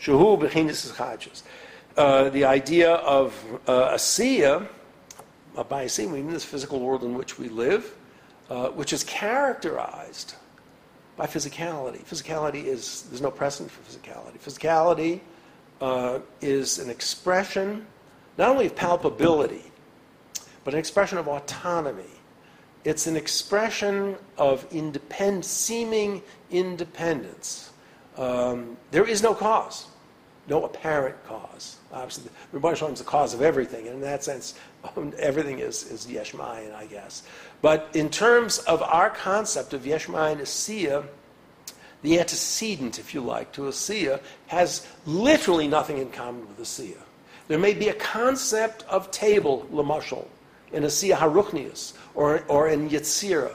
Shahu. 0.00 1.42
Uh, 1.96 2.28
the 2.30 2.44
idea 2.44 2.94
of 2.94 3.34
uh, 3.66 3.94
asiya, 3.94 4.62
uh, 4.62 4.66
by 5.54 5.84
asiya 5.84 6.10
we 6.10 6.22
mean 6.22 6.32
this 6.32 6.44
physical 6.44 6.80
world 6.80 7.04
in 7.04 7.14
which 7.14 7.38
we 7.38 7.48
live, 7.48 7.96
uh, 8.48 8.68
which 8.68 8.92
is 8.92 9.04
characterized 9.04 10.34
by 11.16 11.26
physicality. 11.26 12.04
Physicality 12.04 12.64
is, 12.64 13.02
there's 13.10 13.20
no 13.20 13.30
precedent 13.30 13.70
for 13.70 13.82
physicality. 13.82 14.38
Physicality 14.38 15.20
uh, 15.80 16.20
is 16.40 16.78
an 16.78 16.90
expression 16.90 17.86
not 18.40 18.48
only 18.48 18.66
of 18.66 18.74
palpability, 18.74 19.64
but 20.64 20.72
an 20.72 20.80
expression 20.80 21.18
of 21.18 21.28
autonomy. 21.28 22.04
It's 22.84 23.06
an 23.06 23.14
expression 23.14 24.16
of 24.38 24.68
independ- 24.70 25.44
seeming 25.44 26.22
independence. 26.50 27.70
Um, 28.16 28.78
there 28.90 29.04
is 29.04 29.22
no 29.22 29.34
cause 29.34 29.88
no 30.50 30.64
apparent 30.64 31.16
cause. 31.26 31.76
Obviously, 31.92 32.24
the 32.24 32.58
Rebbe 32.58 32.68
is 32.68 32.98
the 32.98 33.04
cause 33.04 33.32
of 33.32 33.40
everything, 33.40 33.86
and 33.86 33.96
in 33.96 34.00
that 34.02 34.24
sense, 34.24 34.54
everything 35.18 35.60
is, 35.60 35.90
is 35.90 36.10
Yesh 36.10 36.34
I 36.34 36.86
guess. 36.90 37.22
But 37.62 37.88
in 37.94 38.10
terms 38.10 38.58
of 38.58 38.82
our 38.82 39.10
concept 39.10 39.72
of 39.72 39.86
Yesh 39.86 40.08
Mayin 40.08 40.38
Asiya, 40.38 41.06
the 42.02 42.18
antecedent, 42.18 42.98
if 42.98 43.14
you 43.14 43.20
like, 43.20 43.52
to 43.52 43.62
Asiya 43.62 44.20
has 44.48 44.86
literally 45.06 45.68
nothing 45.68 45.98
in 45.98 46.10
common 46.10 46.48
with 46.48 46.58
Asiya. 46.58 46.98
There 47.48 47.58
may 47.58 47.74
be 47.74 47.88
a 47.88 47.94
concept 47.94 48.84
of 48.88 49.10
table, 49.10 49.68
Lamashal, 49.72 50.26
in 50.72 50.82
Asiya 50.82 51.16
Haruchnius, 51.16 51.92
or, 52.14 52.42
or 52.48 52.68
in 52.68 52.88
Yetzirah, 52.90 53.54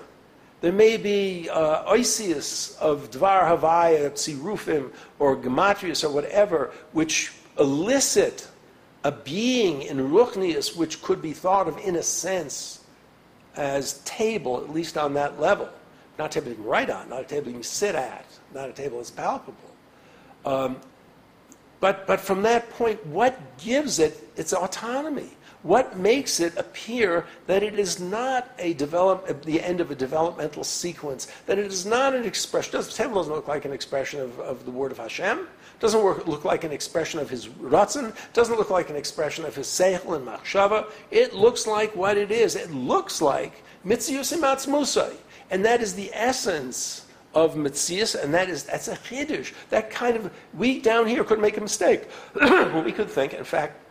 there 0.62 0.72
may 0.72 0.98
be 0.98 1.50
uh, 1.50 1.92
oisius 1.92 2.78
of 2.80 3.12
Dvar 3.12 3.48
Havaya, 3.48 4.12
Tzirufim, 4.12 4.92
or 5.20 5.36
Gematrius, 5.36 6.04
or 6.04 6.12
whatever, 6.12 6.72
which 6.94 7.34
elicit 7.60 8.48
a 9.04 9.12
being 9.12 9.84
in 9.84 9.98
Ruchnius 9.98 10.76
which 10.76 11.02
could 11.02 11.22
be 11.22 11.34
thought 11.34 11.68
of, 11.68 11.78
in 11.78 11.96
a 11.98 12.04
sense, 12.04 12.84
as 13.56 14.00
table, 14.06 14.58
at 14.62 14.72
least 14.72 14.98
on 14.98 15.14
that 15.14 15.40
level. 15.40 15.70
Not 16.18 16.36
a 16.36 16.40
table 16.40 16.50
you 16.50 16.56
can 16.56 16.66
write 16.66 16.90
on, 16.90 17.10
not 17.10 17.22
a 17.22 17.26
table 17.26 17.48
you 17.48 17.54
can 17.54 17.64
sit 17.64 17.94
at, 17.94 18.26
not 18.54 18.70
a 18.70 18.74
table 18.74 18.98
that's 18.98 19.12
palpable. 19.12 19.56
Um, 20.46 20.78
but, 21.80 22.08
but 22.08 22.20
from 22.20 22.42
that 22.44 22.70
point, 22.72 23.06
what 23.06 23.40
gives 23.58 24.00
it 24.00 24.28
its 24.36 24.54
autonomy? 24.54 25.35
What 25.66 25.98
makes 25.98 26.40
it 26.40 26.56
appear 26.58 27.26
that 27.48 27.64
it 27.64 27.80
is 27.80 28.00
not 28.00 28.52
a 28.60 28.76
develop, 28.76 29.42
the 29.46 29.60
end 29.60 29.82
of 29.82 29.90
a 29.90 29.96
developmental 29.96 30.64
sequence, 30.64 31.28
that 31.48 31.58
it 31.58 31.66
is 31.66 31.88
not 31.88 32.14
an 32.14 32.24
expression, 32.24 32.74
does, 32.74 32.96
table 32.96 33.16
doesn't 33.16 33.34
look 33.34 33.48
like 33.48 33.66
an 33.66 33.74
expression 33.74 34.20
of, 34.20 34.40
of 34.40 34.64
the 34.66 34.70
word 34.70 34.92
of 34.92 35.00
Hashem, 35.00 35.48
doesn't 35.80 36.04
work, 36.04 36.28
look 36.28 36.46
like 36.46 36.66
an 36.66 36.72
expression 36.72 37.20
of 37.20 37.32
his 37.32 37.48
ratzon, 37.48 38.16
doesn't 38.34 38.58
look 38.58 38.70
like 38.70 38.92
an 38.92 38.96
expression 38.96 39.44
of 39.44 39.56
his 39.56 39.66
seichel 39.66 40.16
and 40.16 40.28
machshava. 40.28 40.92
It 41.10 41.34
looks 41.34 41.66
like 41.66 41.96
what 41.96 42.16
it 42.16 42.30
is. 42.30 42.56
It 42.56 42.70
looks 42.70 43.20
like 43.20 43.64
mitzius 43.84 44.38
musay, 44.38 45.16
and 45.50 45.66
that 45.66 45.82
is 45.82 45.96
the 45.96 46.12
essence 46.14 47.08
of 47.34 47.56
mitzias, 47.56 48.14
and 48.14 48.32
that 48.36 48.50
is 48.50 48.66
that's 48.66 48.88
a 48.88 48.98
chiddush. 48.98 49.52
That 49.72 49.90
kind 49.90 50.16
of 50.16 50.32
we 50.54 50.80
down 50.80 51.08
here 51.08 51.24
could 51.24 51.40
make 51.40 51.58
a 51.58 51.62
mistake. 51.62 52.08
we 52.86 52.92
could 52.92 53.10
think, 53.10 53.34
in 53.34 53.44
fact, 53.44 53.82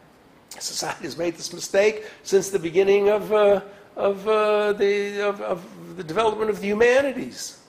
Society 0.60 1.04
has 1.04 1.16
made 1.16 1.34
this 1.34 1.52
mistake 1.52 2.06
since 2.22 2.50
the 2.50 2.58
beginning 2.58 3.08
of, 3.08 3.32
uh, 3.32 3.60
of, 3.96 4.26
uh, 4.28 4.72
the, 4.74 5.20
of, 5.20 5.40
of, 5.40 5.96
the 5.96 6.04
development 6.04 6.50
of 6.50 6.60
the 6.60 6.66
humanities. 6.66 7.60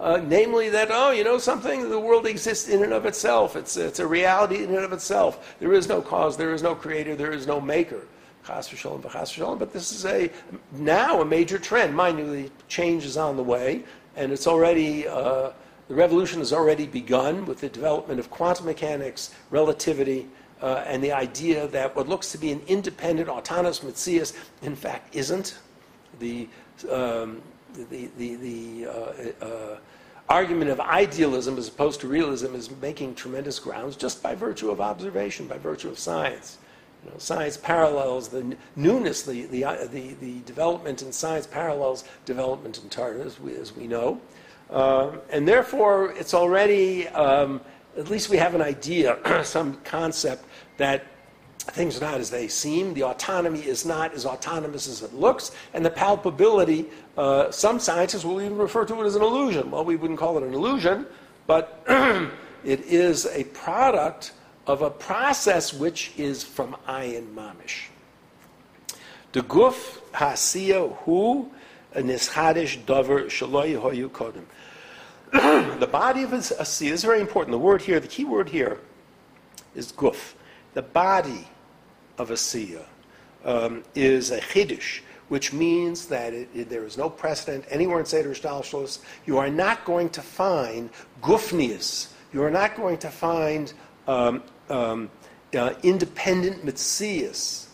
Uh, 0.00 0.20
namely, 0.26 0.68
that, 0.68 0.88
oh, 0.90 1.10
you 1.10 1.22
know 1.22 1.38
something, 1.38 1.88
the 1.88 1.98
world 1.98 2.26
exists 2.26 2.68
in 2.68 2.82
and 2.82 2.92
of 2.92 3.06
itself. 3.06 3.56
It's, 3.56 3.76
it's 3.76 4.00
a 4.00 4.06
reality 4.06 4.64
in 4.64 4.70
and 4.70 4.84
of 4.84 4.92
itself. 4.92 5.54
There 5.60 5.72
is 5.72 5.88
no 5.88 6.02
cause, 6.02 6.36
there 6.36 6.52
is 6.52 6.62
no 6.62 6.74
creator, 6.74 7.14
there 7.14 7.32
is 7.32 7.46
no 7.46 7.60
maker. 7.60 8.02
But 8.46 9.72
this 9.72 9.92
is 9.92 10.04
a 10.04 10.30
now 10.72 11.22
a 11.22 11.24
major 11.24 11.58
trend. 11.58 11.96
Mind 11.96 12.18
you, 12.18 12.30
the 12.30 12.50
change 12.68 13.06
is 13.06 13.16
on 13.16 13.36
the 13.36 13.42
way, 13.42 13.84
and 14.16 14.32
it's 14.32 14.46
already 14.46 15.08
uh, 15.08 15.50
the 15.88 15.94
revolution 15.94 16.38
has 16.40 16.52
already 16.52 16.86
begun 16.86 17.44
with 17.46 17.60
the 17.60 17.68
development 17.68 18.18
of 18.18 18.30
quantum 18.30 18.66
mechanics, 18.66 19.34
relativity, 19.50 20.28
uh, 20.64 20.82
and 20.86 21.04
the 21.04 21.12
idea 21.12 21.68
that 21.68 21.94
what 21.94 22.08
looks 22.08 22.32
to 22.32 22.38
be 22.38 22.50
an 22.50 22.62
independent, 22.66 23.28
autonomous 23.28 23.80
Metzias, 23.80 24.34
in 24.62 24.74
fact, 24.74 25.14
isn't. 25.14 25.58
The, 26.20 26.48
um, 26.90 27.42
the, 27.74 28.08
the, 28.16 28.36
the 28.36 28.86
uh, 28.86 29.44
uh, 29.44 29.76
argument 30.30 30.70
of 30.70 30.80
idealism 30.80 31.58
as 31.58 31.68
opposed 31.68 32.00
to 32.00 32.08
realism 32.08 32.54
is 32.54 32.70
making 32.80 33.14
tremendous 33.14 33.58
grounds 33.58 33.94
just 33.94 34.22
by 34.22 34.34
virtue 34.34 34.70
of 34.70 34.80
observation, 34.80 35.46
by 35.46 35.58
virtue 35.58 35.90
of 35.90 35.98
science. 35.98 36.56
You 37.04 37.10
know, 37.10 37.18
science 37.18 37.58
parallels 37.58 38.28
the 38.28 38.56
newness, 38.74 39.22
the, 39.22 39.44
the, 39.44 39.64
uh, 39.64 39.86
the, 39.88 40.14
the 40.14 40.40
development 40.46 41.02
in 41.02 41.12
science 41.12 41.46
parallels 41.46 42.04
development 42.24 42.82
in 42.82 42.88
Torah, 42.88 43.20
as 43.20 43.38
we, 43.38 43.54
as 43.56 43.76
we 43.76 43.86
know. 43.86 44.18
Um, 44.70 45.20
and 45.28 45.46
therefore, 45.46 46.12
it's 46.12 46.32
already, 46.32 47.06
um, 47.08 47.60
at 47.98 48.08
least 48.08 48.30
we 48.30 48.38
have 48.38 48.54
an 48.54 48.62
idea, 48.62 49.18
some 49.44 49.74
concept 49.84 50.46
that 50.76 51.06
things 51.58 51.96
are 51.96 52.00
not 52.00 52.20
as 52.20 52.30
they 52.30 52.48
seem. 52.48 52.94
The 52.94 53.04
autonomy 53.04 53.60
is 53.60 53.86
not 53.86 54.12
as 54.14 54.26
autonomous 54.26 54.86
as 54.86 55.02
it 55.02 55.14
looks. 55.14 55.52
And 55.72 55.84
the 55.84 55.90
palpability, 55.90 56.86
uh, 57.16 57.50
some 57.50 57.78
scientists 57.78 58.24
will 58.24 58.40
even 58.42 58.58
refer 58.58 58.84
to 58.84 59.02
it 59.02 59.06
as 59.06 59.16
an 59.16 59.22
illusion. 59.22 59.70
Well, 59.70 59.84
we 59.84 59.96
wouldn't 59.96 60.18
call 60.18 60.36
it 60.36 60.42
an 60.42 60.52
illusion, 60.52 61.06
but 61.46 61.82
it 62.64 62.80
is 62.80 63.26
a 63.26 63.44
product 63.44 64.32
of 64.66 64.82
a 64.82 64.90
process 64.90 65.72
which 65.72 66.12
is 66.16 66.42
from 66.42 66.76
ayin 66.86 67.34
mamish. 67.34 67.88
The 69.32 69.42
guf 69.42 69.98
hasiya 70.12 70.96
hu 70.98 71.50
nishadish 71.94 72.84
dover 72.84 73.24
shaloi 73.24 73.80
hoyu 73.80 74.08
kodim. 74.10 74.44
The 75.80 75.86
body 75.86 76.22
of 76.22 76.32
a 76.32 76.38
asiya 76.38 76.92
is 76.92 77.02
very 77.02 77.20
important. 77.20 77.52
The 77.52 77.58
word 77.58 77.82
here, 77.82 77.98
the 78.00 78.08
key 78.08 78.24
word 78.24 78.50
here, 78.50 78.78
is 79.74 79.90
guf 79.90 80.34
the 80.74 80.82
body 80.82 81.48
of 82.18 82.30
a 82.30 82.34
Siya 82.34 82.84
um, 83.44 83.82
is 83.94 84.30
a 84.30 84.40
Chiddush, 84.40 85.00
which 85.28 85.52
means 85.52 86.06
that 86.06 86.34
it, 86.34 86.48
it, 86.54 86.68
there 86.68 86.84
is 86.84 86.98
no 86.98 87.08
precedent 87.08 87.64
anywhere 87.70 88.00
in 88.00 88.06
Seder 88.06 88.30
Shtalshlos. 88.30 88.98
You 89.26 89.38
are 89.38 89.50
not 89.50 89.84
going 89.84 90.10
to 90.10 90.20
find 90.20 90.90
Gufnius. 91.22 92.12
You 92.32 92.42
are 92.42 92.50
not 92.50 92.76
going 92.76 92.98
to 92.98 93.10
find 93.10 93.72
um, 94.06 94.42
um, 94.68 95.10
uh, 95.56 95.74
independent 95.82 96.64
Mitzias 96.64 97.66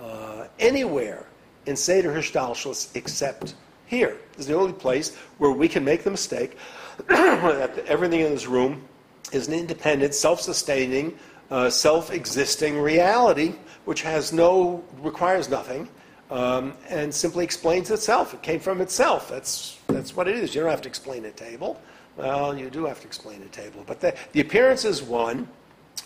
uh, 0.00 0.48
anywhere 0.58 1.26
in 1.66 1.76
Seder 1.76 2.12
Hishtalshus 2.12 2.94
except 2.96 3.54
here. 3.86 4.16
This 4.32 4.40
is 4.40 4.46
the 4.46 4.54
only 4.54 4.72
place 4.72 5.14
where 5.38 5.50
we 5.50 5.68
can 5.68 5.84
make 5.84 6.02
the 6.02 6.10
mistake 6.10 6.56
that 7.08 7.78
everything 7.86 8.20
in 8.20 8.30
this 8.30 8.46
room 8.46 8.82
is 9.32 9.48
an 9.48 9.54
independent, 9.54 10.14
self-sustaining, 10.14 11.16
uh, 11.50 11.70
self-existing 11.70 12.78
reality, 12.78 13.54
which 13.84 14.02
has 14.02 14.32
no, 14.32 14.82
requires 15.00 15.48
nothing, 15.48 15.88
um, 16.30 16.74
and 16.88 17.14
simply 17.14 17.44
explains 17.44 17.90
itself. 17.90 18.34
It 18.34 18.42
came 18.42 18.60
from 18.60 18.80
itself. 18.80 19.28
That's, 19.28 19.78
that's 19.86 20.16
what 20.16 20.28
it 20.28 20.36
is. 20.36 20.54
You 20.54 20.62
don't 20.62 20.70
have 20.70 20.82
to 20.82 20.88
explain 20.88 21.24
a 21.24 21.30
table. 21.30 21.80
Well, 22.16 22.58
you 22.58 22.70
do 22.70 22.86
have 22.86 23.00
to 23.00 23.06
explain 23.06 23.42
a 23.42 23.48
table. 23.48 23.84
But 23.86 24.00
the, 24.00 24.16
the 24.32 24.40
appearance 24.40 24.84
is 24.84 25.02
one 25.02 25.48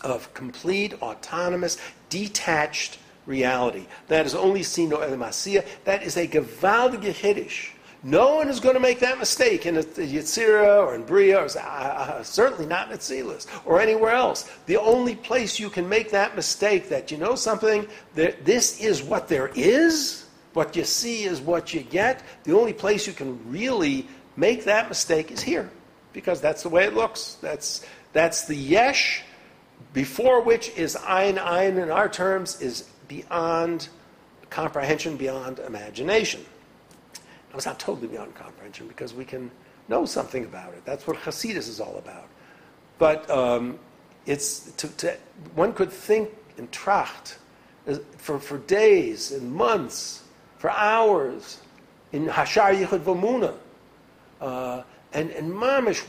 of 0.03 0.31
complete, 0.33 0.93
autonomous, 1.01 1.77
detached 2.09 2.99
reality. 3.25 3.85
That 4.07 4.25
is 4.25 4.35
only 4.35 4.63
seen 4.63 4.89
no. 4.89 4.99
That 4.99 6.03
is 6.03 6.17
a 6.17 6.27
gewaltige 6.27 7.13
Hiddish. 7.13 7.73
No 8.03 8.35
one 8.35 8.49
is 8.49 8.59
going 8.59 8.73
to 8.73 8.79
make 8.79 8.99
that 9.01 9.19
mistake 9.19 9.67
in 9.67 9.75
Yetzirah 9.75 10.87
or 10.87 10.95
in 10.95 11.03
Bria, 11.03 11.39
or 11.39 11.45
uh, 11.45 11.59
uh, 11.59 12.23
certainly 12.23 12.65
not 12.65 12.89
in 12.89 12.97
Atzilus 12.97 13.45
or 13.63 13.79
anywhere 13.79 14.13
else. 14.13 14.51
The 14.65 14.77
only 14.77 15.15
place 15.15 15.59
you 15.59 15.69
can 15.69 15.87
make 15.87 16.09
that 16.09 16.35
mistake 16.35 16.89
that 16.89 17.11
you 17.11 17.17
know 17.17 17.35
something, 17.35 17.87
that 18.15 18.43
this 18.43 18.81
is 18.81 19.03
what 19.03 19.27
there 19.27 19.51
is, 19.53 20.25
what 20.53 20.75
you 20.75 20.83
see 20.83 21.25
is 21.25 21.41
what 21.41 21.75
you 21.75 21.81
get, 21.81 22.23
the 22.43 22.57
only 22.57 22.73
place 22.73 23.05
you 23.05 23.13
can 23.13 23.39
really 23.51 24.07
make 24.35 24.63
that 24.63 24.89
mistake 24.89 25.29
is 25.29 25.41
here 25.41 25.69
because 26.11 26.41
that's 26.41 26.63
the 26.63 26.69
way 26.69 26.85
it 26.85 26.95
looks. 26.95 27.35
That's, 27.35 27.85
that's 28.13 28.45
the 28.45 28.55
yesh, 28.55 29.23
before 29.93 30.41
which 30.41 30.75
is 30.75 30.95
ein, 30.95 31.37
ein 31.37 31.77
in 31.77 31.91
our 31.91 32.09
terms, 32.09 32.61
is 32.61 32.89
beyond 33.07 33.89
comprehension, 34.49 35.17
beyond 35.17 35.59
imagination. 35.59 36.43
Now, 37.51 37.57
it's 37.57 37.65
not 37.65 37.79
totally 37.79 38.07
beyond 38.07 38.33
comprehension 38.33 38.87
because 38.87 39.13
we 39.13 39.25
can 39.25 39.51
know 39.87 40.05
something 40.05 40.45
about 40.45 40.73
it. 40.73 40.85
That's 40.85 41.05
what 41.05 41.17
Hasidus 41.17 41.67
is 41.67 41.79
all 41.79 41.97
about. 41.97 42.27
But 42.97 43.29
um, 43.29 43.77
it's 44.25 44.71
to, 44.73 44.87
to, 44.87 45.17
one 45.55 45.73
could 45.73 45.91
think 45.91 46.29
in 46.57 46.67
tracht 46.69 47.37
for, 48.17 48.39
for 48.39 48.57
days 48.59 49.31
and 49.31 49.51
months, 49.51 50.23
for 50.57 50.69
hours, 50.69 51.59
in 52.11 52.27
Hashar 52.27 52.75
Yichud 52.75 53.01
Vamuna. 53.01 53.55
Uh, 54.39 54.83
and, 55.13 55.29
and 55.31 55.51
mamish 55.51 56.05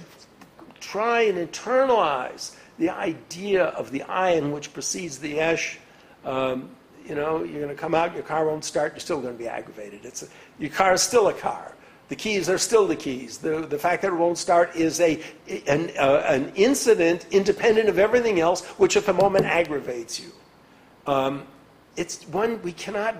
try 0.80 1.22
and 1.22 1.38
internalize 1.38 2.54
the 2.78 2.90
idea 2.90 3.64
of 3.64 3.90
the 3.90 4.00
ayin 4.00 4.52
which 4.52 4.72
precedes 4.72 5.18
the 5.18 5.28
yesh. 5.28 5.78
Um, 6.24 6.70
you 7.06 7.14
know, 7.14 7.42
you're 7.42 7.60
going 7.60 7.74
to 7.74 7.80
come 7.80 7.94
out, 7.94 8.14
your 8.14 8.22
car 8.22 8.46
won't 8.46 8.64
start, 8.64 8.92
you're 8.92 9.00
still 9.00 9.20
going 9.20 9.34
to 9.34 9.38
be 9.38 9.48
aggravated. 9.48 10.04
It's 10.04 10.28
your 10.62 10.70
car 10.70 10.92
is 10.92 11.02
still 11.02 11.26
a 11.28 11.34
car. 11.34 11.74
The 12.08 12.14
keys 12.14 12.48
are 12.48 12.58
still 12.58 12.86
the 12.86 12.94
keys. 12.94 13.38
The, 13.38 13.66
the 13.66 13.78
fact 13.78 14.02
that 14.02 14.12
it 14.12 14.16
won't 14.16 14.38
start 14.38 14.76
is 14.76 15.00
a, 15.00 15.20
an, 15.66 15.90
uh, 15.98 16.22
an 16.26 16.52
incident 16.54 17.26
independent 17.32 17.88
of 17.88 17.98
everything 17.98 18.38
else, 18.38 18.64
which 18.78 18.96
at 18.96 19.06
the 19.06 19.12
moment 19.12 19.44
aggravates 19.46 20.20
you. 20.20 20.30
Um, 21.06 21.46
it's 21.96 22.26
one 22.28 22.62
we 22.62 22.72
cannot 22.72 23.16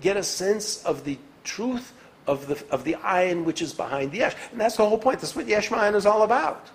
get 0.00 0.16
a 0.16 0.22
sense 0.22 0.82
of 0.84 1.04
the 1.04 1.16
truth 1.44 1.92
of 2.26 2.48
the, 2.48 2.64
of 2.70 2.82
the 2.84 2.94
ayin 2.94 3.44
which 3.44 3.62
is 3.62 3.72
behind 3.72 4.10
the 4.10 4.18
yesh. 4.18 4.34
And 4.50 4.60
that's 4.60 4.76
the 4.76 4.88
whole 4.88 4.98
point. 4.98 5.20
That's 5.20 5.36
what 5.36 5.46
yesh 5.46 5.68
ma'ayin 5.68 5.94
is 5.94 6.06
all 6.06 6.22
about. 6.22 6.70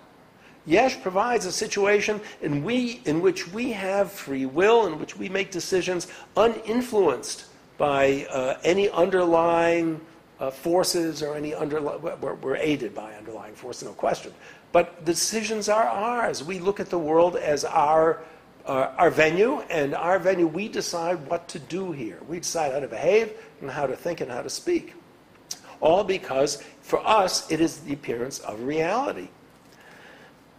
Yesh 0.64 1.00
provides 1.02 1.46
a 1.46 1.52
situation 1.52 2.20
in, 2.40 2.64
we, 2.64 3.00
in 3.04 3.20
which 3.20 3.52
we 3.52 3.72
have 3.72 4.10
free 4.10 4.46
will, 4.46 4.86
in 4.86 4.98
which 4.98 5.16
we 5.16 5.28
make 5.28 5.50
decisions 5.50 6.08
uninfluenced 6.36 7.45
by 7.78 8.26
uh, 8.30 8.58
any 8.64 8.88
underlying 8.90 10.00
uh, 10.40 10.50
forces 10.50 11.22
or 11.22 11.34
any 11.34 11.54
underlying, 11.54 12.00
we're, 12.02 12.34
we're, 12.34 12.56
aided 12.56 12.94
by 12.94 13.14
underlying 13.14 13.54
force, 13.54 13.82
no 13.82 13.92
question. 13.92 14.32
But 14.72 15.04
the 15.04 15.12
decisions 15.12 15.68
are 15.68 15.84
ours. 15.84 16.42
We 16.44 16.58
look 16.58 16.80
at 16.80 16.90
the 16.90 16.98
world 16.98 17.36
as 17.36 17.64
our, 17.64 18.22
uh, 18.66 18.92
our 18.98 19.10
venue, 19.10 19.60
and 19.70 19.94
our 19.94 20.18
venue, 20.18 20.46
we 20.46 20.68
decide 20.68 21.26
what 21.28 21.48
to 21.48 21.58
do 21.58 21.92
here. 21.92 22.18
We 22.28 22.38
decide 22.40 22.72
how 22.72 22.80
to 22.80 22.88
behave 22.88 23.32
and 23.60 23.70
how 23.70 23.86
to 23.86 23.96
think 23.96 24.20
and 24.20 24.30
how 24.30 24.42
to 24.42 24.50
speak. 24.50 24.94
All 25.80 26.04
because, 26.04 26.62
for 26.82 27.06
us, 27.06 27.50
it 27.50 27.60
is 27.60 27.80
the 27.80 27.92
appearance 27.92 28.38
of 28.40 28.62
reality. 28.62 29.28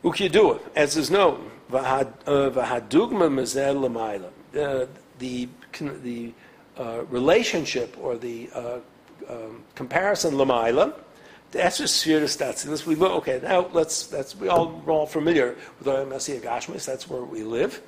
Ukidu, 0.03 0.61
as 0.75 0.95
is 0.95 1.09
known, 1.09 1.51
v'hadugma 1.71 3.31
mazel 3.31 3.81
l'mayla. 3.81 4.29
The, 4.51 4.87
the 5.19 5.49
uh, 6.79 7.03
relationship 7.09 7.97
or 8.01 8.17
the 8.17 8.49
uh, 8.53 8.79
um, 9.29 9.63
comparison 9.75 10.37
l'mayla, 10.37 10.93
the 11.51 11.59
Eser 11.59 11.87
sphere 11.87 12.21
Statsilis, 12.21 12.85
we 12.85 12.95
look, 12.95 13.11
okay, 13.13 13.39
now 13.41 13.69
let's, 13.71 14.07
that's, 14.07 14.35
we 14.35 14.49
all, 14.49 14.81
we're 14.85 14.93
all 14.93 15.05
familiar 15.05 15.55
with 15.79 15.87
our 15.87 16.05
Messiah 16.05 16.39
Gashmis, 16.39 16.85
that's 16.85 17.09
where 17.09 17.23
we 17.23 17.43
live. 17.43 17.81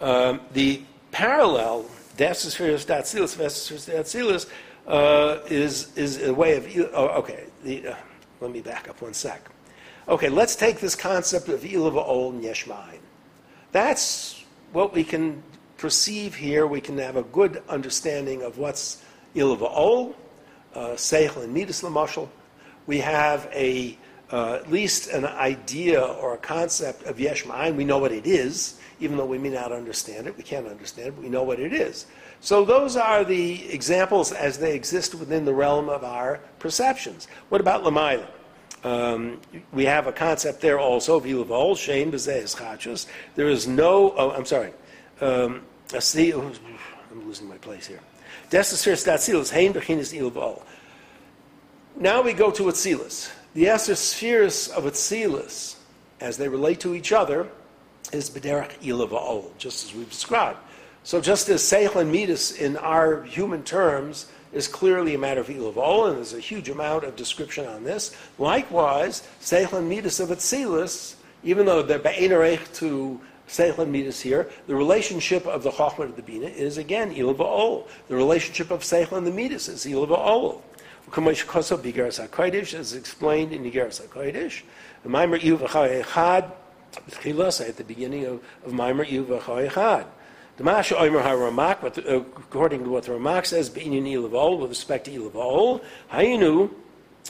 Um, 0.00 0.40
the 0.52 0.82
parallel, 1.12 1.86
the 2.16 2.24
Eser 2.24 2.50
sphere 2.50 2.74
Eser 2.74 3.24
Statsilis, 3.24 4.48
uh, 4.86 5.38
is, 5.48 5.96
is 5.96 6.22
a 6.22 6.32
way 6.32 6.56
of, 6.56 6.90
oh, 6.94 7.08
okay, 7.18 7.44
the, 7.64 7.88
uh, 7.88 7.94
let 8.40 8.50
me 8.50 8.60
back 8.60 8.88
up 8.88 9.00
one 9.00 9.14
sec. 9.14 9.48
Okay, 10.08 10.28
let's 10.28 10.54
take 10.54 10.78
this 10.78 10.94
concept 10.94 11.48
of 11.48 11.62
Ilava 11.62 12.06
Ol 12.06 12.30
and 12.30 12.42
Yesh 12.42 12.66
Ma'ayin. 12.66 13.00
That's 13.72 14.44
what 14.72 14.92
we 14.92 15.02
can 15.02 15.42
perceive 15.78 16.34
here. 16.34 16.66
We 16.66 16.80
can 16.80 16.98
have 16.98 17.16
a 17.16 17.22
good 17.22 17.62
understanding 17.68 18.42
of 18.42 18.58
what's 18.58 19.02
Ilava 19.34 19.70
Ol, 19.70 20.16
uh, 20.74 20.90
Seichel 20.90 21.44
and 21.44 21.52
Midas 21.52 21.82
Lamashal. 21.82 22.28
We 22.86 22.98
have 22.98 23.48
a, 23.52 23.96
uh, 24.30 24.54
at 24.54 24.70
least 24.70 25.08
an 25.08 25.24
idea 25.24 26.00
or 26.00 26.34
a 26.34 26.38
concept 26.38 27.04
of 27.04 27.18
Yesh 27.18 27.44
Ma'ayin. 27.44 27.76
We 27.76 27.84
know 27.84 27.98
what 27.98 28.12
it 28.12 28.26
is, 28.26 28.78
even 29.00 29.16
though 29.16 29.26
we 29.26 29.38
may 29.38 29.50
not 29.50 29.72
understand 29.72 30.26
it. 30.26 30.36
We 30.36 30.42
can't 30.42 30.66
understand 30.66 31.08
it, 31.08 31.16
but 31.16 31.22
we 31.24 31.28
know 31.28 31.42
what 31.42 31.60
it 31.60 31.72
is. 31.72 32.06
So 32.40 32.64
those 32.64 32.96
are 32.96 33.24
the 33.24 33.70
examples 33.72 34.32
as 34.32 34.58
they 34.58 34.74
exist 34.74 35.14
within 35.14 35.44
the 35.44 35.54
realm 35.54 35.88
of 35.88 36.04
our 36.04 36.40
perceptions. 36.58 37.28
What 37.48 37.60
about 37.60 37.82
Lamaila? 37.82 38.26
Um, 38.84 39.40
we 39.72 39.84
have 39.86 40.06
a 40.06 40.12
concept 40.12 40.60
there 40.60 40.78
also, 40.78 41.18
Vilavol, 41.18 41.76
Shane, 41.76 42.12
Bezeh, 42.12 43.06
There 43.34 43.48
is 43.48 43.66
no, 43.66 44.14
oh, 44.16 44.30
I'm 44.30 44.44
sorry, 44.44 44.72
um, 45.20 45.62
oh, 45.92 46.52
I'm 47.10 47.26
losing 47.26 47.48
my 47.48 47.58
place 47.58 47.86
here. 47.86 48.00
Now 51.98 52.22
we 52.22 52.32
go 52.32 52.50
to 52.50 52.64
Atzilus. 52.64 53.30
The 53.54 53.64
Eser 53.64 53.96
spheres 53.96 54.68
of 54.68 54.84
Atzilus, 54.84 55.76
as 56.20 56.36
they 56.36 56.48
relate 56.48 56.80
to 56.80 56.94
each 56.94 57.12
other, 57.12 57.48
is 58.12 58.30
Bederach 58.30 58.78
Ilava'ol, 58.80 59.56
just 59.58 59.84
as 59.86 59.94
we've 59.94 60.10
described. 60.10 60.58
So 61.04 61.20
just 61.20 61.48
as 61.48 61.62
Seichel 61.62 62.02
and 62.02 62.12
Midas 62.12 62.52
in 62.52 62.76
our 62.76 63.22
human 63.22 63.62
terms 63.62 64.26
is 64.52 64.68
clearly 64.68 65.14
a 65.14 65.18
matter 65.18 65.40
of 65.40 65.48
Ilavol, 65.48 66.08
and 66.08 66.16
there's 66.16 66.34
a 66.34 66.40
huge 66.40 66.68
amount 66.68 67.04
of 67.04 67.16
description 67.16 67.66
on 67.66 67.84
this. 67.84 68.14
Likewise, 68.38 69.26
Seichel 69.40 69.78
and 69.78 69.88
Midas 69.88 70.20
of 70.20 70.28
Atzilus, 70.28 71.14
even 71.42 71.66
though 71.66 71.82
they're 71.82 71.98
Be'enerech 71.98 72.74
to 72.76 73.20
Seichel 73.48 73.88
Midas 73.88 74.20
here, 74.20 74.50
the 74.66 74.74
relationship 74.74 75.46
of 75.46 75.62
the 75.62 75.70
Chochmah 75.70 76.08
to 76.08 76.12
the 76.12 76.22
Bina 76.22 76.46
is 76.46 76.78
again 76.78 77.14
Ilavol. 77.14 77.88
The 78.08 78.16
relationship 78.16 78.70
of 78.70 78.80
Seichel 78.80 79.18
and 79.18 79.26
the 79.26 79.30
Midas 79.30 79.68
is 79.68 79.84
Ilavol. 79.84 80.62
Kamosh 81.10 81.46
Koso 81.46 81.76
Bigeras 81.76 82.26
HaKodesh, 82.26 82.74
as 82.74 82.92
explained 82.92 83.52
in 83.52 83.62
Bigeras 83.62 84.02
HaKodesh. 84.02 84.62
Maimer 85.06 85.38
Yuv 85.38 85.60
Echad, 85.60 86.50
at 87.68 87.76
the 87.76 87.84
beginning 87.84 88.24
of, 88.24 88.42
of 88.64 88.72
Maimer 88.72 89.06
Yuv 89.06 89.40
Echad. 89.40 90.06
The 90.56 90.64
Masha 90.64 90.98
Omer 90.98 91.22
HaRamak, 91.22 91.96
according 92.18 92.84
to 92.84 92.90
what 92.90 93.04
the 93.04 93.12
Ramak 93.12 93.46
says, 93.46 93.68
Be'inyan 93.68 94.04
Ilavol, 94.04 94.58
with 94.58 94.70
respect 94.70 95.04
to 95.04 95.10
Ilavol, 95.12 95.82
Hayinu, 96.10 96.70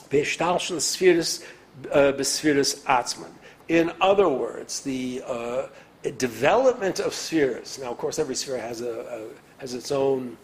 Be'eshtalshel 0.09 0.77
Spheris, 0.77 1.43
uh, 1.91 2.13
Bespheris 2.13 2.83
Atzman. 2.85 3.31
In 3.67 3.91
other 3.99 4.29
words, 4.29 4.79
the 4.79 5.21
uh, 5.25 5.67
development 6.17 6.99
of 6.99 7.13
spheres, 7.13 7.79
now 7.79 7.91
of 7.91 7.97
course 7.97 8.19
every 8.19 8.35
sphere 8.35 8.57
has, 8.57 8.81
a, 8.81 8.99
a 8.99 9.61
has 9.61 9.73
its 9.73 9.91
own 9.91 10.37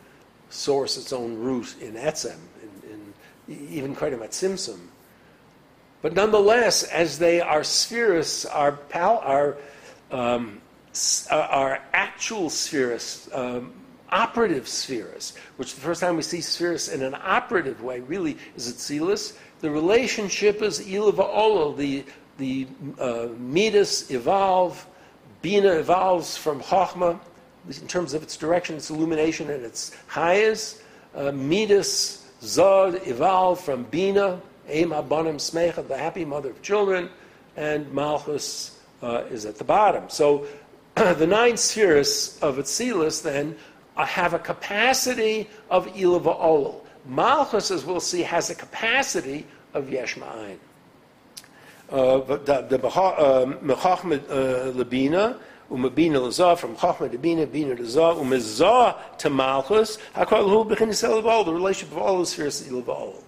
source, 0.50 0.98
its 0.98 1.14
own 1.14 1.36
root 1.36 1.76
in 1.82 1.94
Etzem, 1.94 2.38
in, 2.62 3.14
in 3.50 3.68
even 3.70 3.96
quite 3.96 4.14
a 4.14 4.18
Tzimtzum. 4.18 4.80
But 6.02 6.14
nonetheless, 6.14 6.84
as 6.84 7.18
they 7.18 7.40
are 7.40 7.64
spheres, 7.64 8.46
are, 8.46 8.74
pal, 8.74 9.56
um, 10.12 10.62
are 11.32 11.82
actual 11.94 12.50
spheres, 12.50 13.30
um, 13.34 13.74
operative 14.10 14.68
spheres, 14.68 15.34
which 15.56 15.76
the 15.76 15.82
first 15.82 16.02
time 16.02 16.18
we 16.18 16.22
see 16.22 16.42
spheres 16.42 16.90
in 16.90 17.02
an 17.02 17.16
operative 17.16 17.82
way 17.82 18.02
really 18.02 18.38
is 18.56 18.72
Atzilus. 18.72 19.38
The 19.62 19.72
relationship 19.72 20.62
is 20.62 20.82
Ilava 20.82 21.28
Olo, 21.34 21.74
the, 21.74 22.04
the 22.38 22.68
uh, 23.00 23.30
evolve, 24.12 24.86
Bina 25.44 25.74
evolves 25.74 26.38
from 26.38 26.62
Chochmah 26.62 27.20
in 27.68 27.88
terms 27.88 28.14
of 28.14 28.24
its 28.24 28.38
direction, 28.38 28.78
its 28.78 28.90
illumination, 28.90 29.50
and 29.50 29.64
its 29.64 29.92
highest. 30.08 30.82
uh, 31.16 31.34
Midas 31.34 32.26
Zod 32.42 33.06
evolved 33.06 33.62
from 33.62 33.84
Bina, 33.84 34.42
Eim 34.70 34.90
Abanim 34.90 35.36
Smecha, 35.36 35.86
the 35.86 35.98
happy 35.98 36.24
mother 36.24 36.50
of 36.50 36.62
children, 36.62 37.10
and 37.58 37.92
Malchus 37.94 38.80
uh, 39.02 39.24
is 39.30 39.46
at 39.46 39.58
the 39.58 39.66
bottom. 39.66 40.10
So 40.10 40.48
the 40.96 41.28
nine 41.28 41.58
spheres 41.58 42.40
of 42.42 42.56
Atzilus 42.56 43.22
then 43.22 43.58
uh, 43.98 44.06
have 44.06 44.34
a 44.34 44.40
capacity 44.40 45.50
of 45.70 45.88
Ilava 45.88 46.40
Olol. 46.40 46.82
Malchus, 47.06 47.70
as 47.70 47.84
we'll 47.84 48.00
see, 48.00 48.22
has 48.22 48.50
a 48.50 48.56
capacity 48.56 49.46
of 49.74 49.90
Yesh 49.90 50.16
Ma'ayin. 50.16 50.58
Uh, 51.94 52.18
the 52.18 52.80
Mechachmet 52.80 54.22
Labina, 54.74 55.38
umabina 55.70 56.18
lazah 56.18 56.58
from 56.58 56.76
chachma 56.76 57.12
to 57.12 57.20
bina, 57.20 57.46
bina 57.46 57.76
to 57.76 57.86
zah, 57.86 58.96
to 59.20 59.30
malchus. 59.30 60.00
Hakol 60.16 60.50
hu 60.50 60.76
b'chinis 60.76 61.04
el 61.04 61.44
the 61.44 61.54
relationship 61.54 61.96
of 61.96 62.02
all 62.02 62.20
the 62.20 62.26
spheres 62.26 62.68
to 62.68 63.24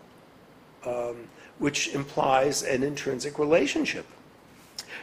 um, 0.83 1.15
which 1.59 1.89
implies 1.93 2.63
an 2.63 2.81
intrinsic 2.81 3.37
relationship. 3.37 4.07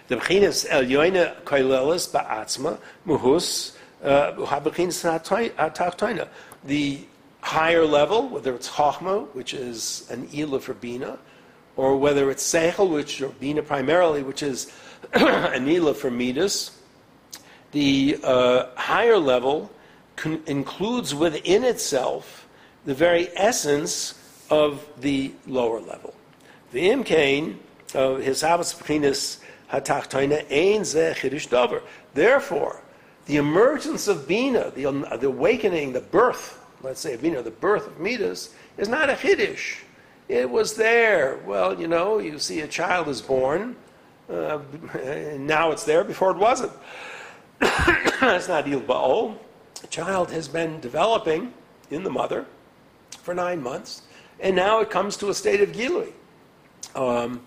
The 0.08 0.16
b'chinis 0.16 0.66
el 0.68 0.82
yoina 0.82 1.40
koilelis 1.42 2.10
ba'atzma 2.10 2.80
muhus 3.06 3.76
uh, 4.02 4.44
ha'b'chinis 4.44 6.28
The 6.64 6.98
higher 7.42 7.86
level, 7.86 8.28
whether 8.28 8.56
it's 8.56 8.70
chachma, 8.70 9.28
which 9.34 9.54
is 9.54 10.08
an 10.10 10.28
ila 10.34 10.58
for 10.58 10.74
bina, 10.74 11.20
or 11.76 11.96
whether 11.96 12.30
it's 12.30 12.42
seichel, 12.42 12.90
which 12.90 13.22
or 13.22 13.28
bina 13.28 13.62
primarily, 13.62 14.22
which 14.22 14.42
is 14.42 14.70
Anila 15.12 15.94
for 15.94 16.10
midas, 16.10 16.78
the 17.72 18.18
uh, 18.22 18.66
higher 18.76 19.18
level 19.18 19.70
con- 20.16 20.42
includes 20.46 21.14
within 21.14 21.64
itself 21.64 22.46
the 22.84 22.94
very 22.94 23.28
essence 23.36 24.14
of 24.50 24.86
the 25.00 25.32
lower 25.46 25.80
level. 25.80 26.14
The 26.72 26.90
imkain 26.90 27.56
of 27.94 28.20
his 28.20 28.42
habas 28.42 28.74
pekinis 28.74 29.38
hatachtoina 29.70 30.44
ein 30.50 30.84
ze 30.84 31.12
chidush 31.14 31.48
dover. 31.48 31.82
Therefore, 32.14 32.82
the 33.26 33.36
emergence 33.36 34.08
of 34.08 34.26
bina, 34.26 34.70
the, 34.70 34.82
the 35.18 35.28
awakening, 35.28 35.92
the 35.92 36.00
birth, 36.00 36.58
let's 36.82 37.00
say 37.00 37.14
of 37.14 37.22
bina, 37.22 37.42
the 37.42 37.50
birth 37.50 37.86
of 37.86 38.00
midas, 38.00 38.50
is 38.76 38.88
not 38.88 39.08
a 39.08 39.14
chiddush. 39.14 39.78
It 40.28 40.48
was 40.48 40.74
there. 40.74 41.40
Well, 41.46 41.78
you 41.78 41.88
know, 41.88 42.18
you 42.18 42.38
see 42.38 42.60
a 42.60 42.68
child 42.68 43.08
is 43.08 43.20
born, 43.20 43.76
uh, 44.30 44.60
and 45.02 45.46
now 45.56 45.72
it's 45.72 45.84
there. 45.84 46.04
Before 46.04 46.30
it 46.30 46.38
wasn't. 46.38 46.72
That's 47.58 48.48
not 48.48 48.68
Il 48.68 48.80
Ba'ol. 48.80 49.36
The 49.80 49.86
child 49.88 50.30
has 50.30 50.48
been 50.48 50.80
developing 50.80 51.52
in 51.90 52.02
the 52.02 52.10
mother 52.10 52.46
for 53.22 53.34
nine 53.34 53.62
months, 53.62 54.02
and 54.40 54.56
now 54.56 54.80
it 54.80 54.90
comes 54.90 55.16
to 55.18 55.28
a 55.30 55.34
state 55.34 55.60
of 55.60 55.72
Gilui. 55.72 56.12
Um, 56.94 57.40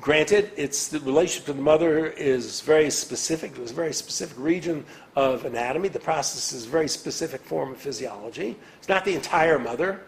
granted, 0.00 0.50
it's 0.56 0.88
the 0.88 1.00
relationship 1.00 1.46
to 1.46 1.52
the 1.52 1.62
mother 1.62 2.06
is 2.06 2.60
very 2.60 2.90
specific. 2.90 3.54
There's 3.54 3.70
a 3.70 3.74
very 3.74 3.92
specific 3.92 4.36
region 4.38 4.84
of 5.16 5.44
anatomy. 5.44 5.88
The 5.88 6.00
process 6.00 6.52
is 6.52 6.66
a 6.66 6.68
very 6.68 6.88
specific 6.88 7.42
form 7.42 7.72
of 7.72 7.78
physiology. 7.78 8.56
It's 8.78 8.88
not 8.88 9.04
the 9.04 9.14
entire 9.14 9.58
mother, 9.58 10.00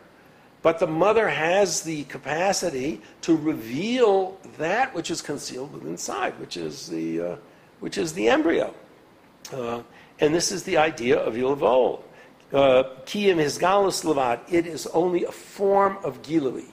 but 0.67 0.81
the 0.81 0.87
mother 0.89 1.29
has 1.29 1.83
the 1.83 2.03
capacity 2.07 3.01
to 3.21 3.37
reveal 3.37 4.37
that 4.59 4.93
which 4.97 5.13
is 5.13 5.23
concealed 5.23 5.81
inside, 5.85 6.37
which 6.41 6.57
is 6.57 6.89
the, 6.89 7.21
uh, 7.21 7.37
which 7.79 7.97
is 7.97 8.15
the 8.15 8.29
embryo. 8.29 8.75
Uh, 9.53 9.81
and 10.19 10.35
this 10.35 10.51
is 10.51 10.65
the 10.65 10.77
idea 10.77 11.21
of 11.21 11.35
Yilvol. 11.35 12.03
Uh, 12.53 12.83
Kiyim 13.05 13.37
Hisgalus 13.37 14.03
Levad, 14.03 14.41
it 14.53 14.67
is 14.67 14.89
only 14.89 15.23
a 15.23 15.31
form 15.31 15.99
of 16.03 16.21
Gilui. 16.23 16.67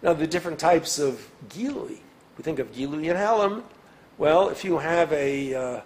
Now, 0.00 0.12
the 0.12 0.28
different 0.28 0.60
types 0.60 1.00
of 1.00 1.28
Gilui, 1.48 1.98
we 2.36 2.44
think 2.44 2.60
of 2.60 2.70
Gilui 2.70 3.10
and 3.10 3.18
Helam. 3.18 3.64
Well, 4.16 4.48
if 4.48 4.64
you 4.64 4.78
have 4.78 5.12
a, 5.12 5.54
uh, 5.54 5.80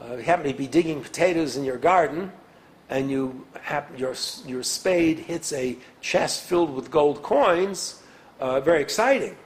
uh, 0.00 0.16
happen 0.16 0.50
to 0.50 0.56
be 0.56 0.66
digging 0.66 1.02
potatoes 1.02 1.58
in 1.58 1.64
your 1.64 1.76
garden, 1.76 2.32
and 2.90 3.10
you 3.10 3.46
your, 3.96 4.14
your 4.46 4.62
spade 4.62 5.20
hits 5.20 5.52
a 5.52 5.76
chest 6.00 6.42
filled 6.42 6.74
with 6.74 6.90
gold 6.90 7.22
coins, 7.22 8.02
uh, 8.40 8.60
very 8.60 8.82
exciting. 8.82 9.36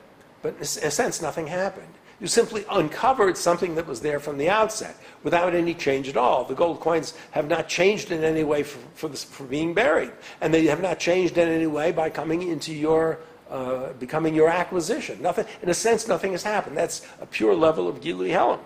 But 0.43 0.57
in 0.57 0.63
a 0.63 0.91
sense, 0.91 1.23
nothing 1.23 1.47
happened. 1.47 1.93
You 2.21 2.27
simply 2.27 2.65
uncovered 2.71 3.37
something 3.37 3.75
that 3.75 3.87
was 3.87 4.01
there 4.01 4.19
from 4.19 4.39
the 4.39 4.49
outset 4.49 4.97
without 5.23 5.55
any 5.55 5.75
change 5.75 6.09
at 6.09 6.17
all. 6.17 6.45
The 6.45 6.55
gold 6.55 6.81
coins 6.81 7.13
have 7.33 7.49
not 7.49 7.69
changed 7.69 8.11
in 8.13 8.25
any 8.25 8.45
way 8.45 8.63
for, 8.63 8.79
for, 8.95 9.17
for 9.17 9.45
being 9.45 9.75
buried, 9.75 10.13
and 10.41 10.55
they 10.55 10.65
have 10.67 10.81
not 10.81 10.99
changed 10.99 11.37
in 11.37 11.49
any 11.49 11.67
way 11.67 11.93
by 11.93 12.11
coming 12.11 12.43
into 12.43 12.73
your 12.73 13.19
uh, 13.51 13.93
becoming 13.95 14.35
your 14.35 14.49
acquisition. 14.49 15.21
Nothing, 15.21 15.47
in 15.63 15.69
a 15.69 15.75
sense, 15.75 16.09
nothing 16.09 16.33
has 16.33 16.43
happened. 16.43 16.77
That's 16.77 17.07
a 17.21 17.27
pure 17.27 17.55
level 17.55 17.89
of 17.89 18.01
Gilui 18.01 18.31
Helam. 18.31 18.61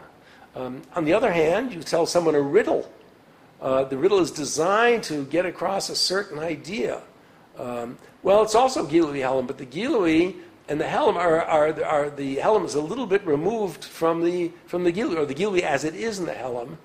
Um, 0.55 0.83
on 0.95 1.05
the 1.05 1.12
other 1.12 1.33
hand, 1.33 1.74
you 1.74 1.83
tell 1.83 2.07
someone 2.07 2.35
a 2.35 2.41
riddle. 2.41 2.91
Uh, 3.61 3.84
the 3.84 3.96
riddle 3.96 4.20
is 4.20 4.30
designed 4.30 5.02
to 5.02 5.24
get 5.26 5.44
across 5.44 5.88
a 5.88 5.96
certain 5.96 6.38
idea. 6.38 7.02
Um, 7.59 7.98
well, 8.22 8.42
it's 8.42 8.54
also 8.54 8.86
Gilui 8.86 9.20
Helam, 9.20 9.46
but 9.46 9.59
the 9.59 9.66
Gilui 9.66 10.36
and 10.68 10.80
the 10.80 10.86
helm 10.86 11.16
are, 11.16 11.40
are, 11.42 11.84
are, 11.84 12.11
the 12.11 12.36
helm 12.36 12.64
is 12.64 12.74
a 12.74 12.80
little 12.80 13.06
bit 13.06 13.26
removed 13.26 13.84
from 13.84 14.22
the 14.22 14.52
from 14.66 14.84
the 14.84 14.92
gilui, 14.92 15.16
or 15.16 15.24
the 15.24 15.34
gilui 15.34 15.61
as 15.61 15.84
it 15.84 15.94
is 15.94 16.18
in 16.18 16.26
the 16.26 16.34
helm 16.34 16.78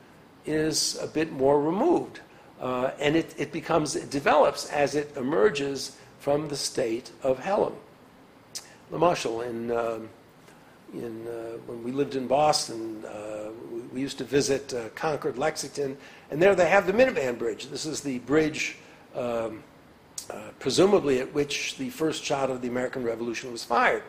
is 0.46 0.98
a 1.02 1.08
bit 1.08 1.32
more 1.32 1.62
removed, 1.62 2.22
uh, 2.62 2.92
and 3.00 3.16
it, 3.16 3.34
it 3.38 3.52
becomes 3.52 3.96
it 3.96 4.10
develops 4.10 4.70
as 4.70 4.96
it 4.96 5.16
emerges 5.18 5.98
from 6.20 6.48
the 6.48 6.56
state 6.56 7.12
of 7.24 7.40
helm. 7.40 7.76
Lamashal 8.92 9.46
in 9.48 9.72
um, 9.72 10.10
in 10.94 11.28
uh, 11.28 11.58
when 11.66 11.84
we 11.84 11.92
lived 11.92 12.16
in 12.16 12.28
Boston, 12.28 13.04
uh, 13.06 13.50
we, 13.72 13.82
we, 13.82 14.02
used 14.02 14.18
to 14.20 14.24
visit 14.24 14.74
uh, 14.74 14.90
Concord, 14.90 15.38
Lexington, 15.38 15.98
and 16.34 16.42
there 16.42 16.56
they 16.56 16.68
have 16.68 16.88
the 16.88 16.94
Minuteman 16.94 17.38
Bridge. 17.38 17.68
This 17.68 17.86
is 17.86 18.02
the 18.02 18.18
bridge. 18.20 18.78
Um, 19.16 19.64
uh, 20.30 20.50
presumably 20.58 21.20
at 21.20 21.32
which 21.34 21.78
the 21.78 21.90
first 21.90 22.24
shot 22.24 22.50
of 22.50 22.62
the 22.62 22.68
American 22.68 23.04
Revolution 23.04 23.52
was 23.52 23.64
fired. 23.64 24.02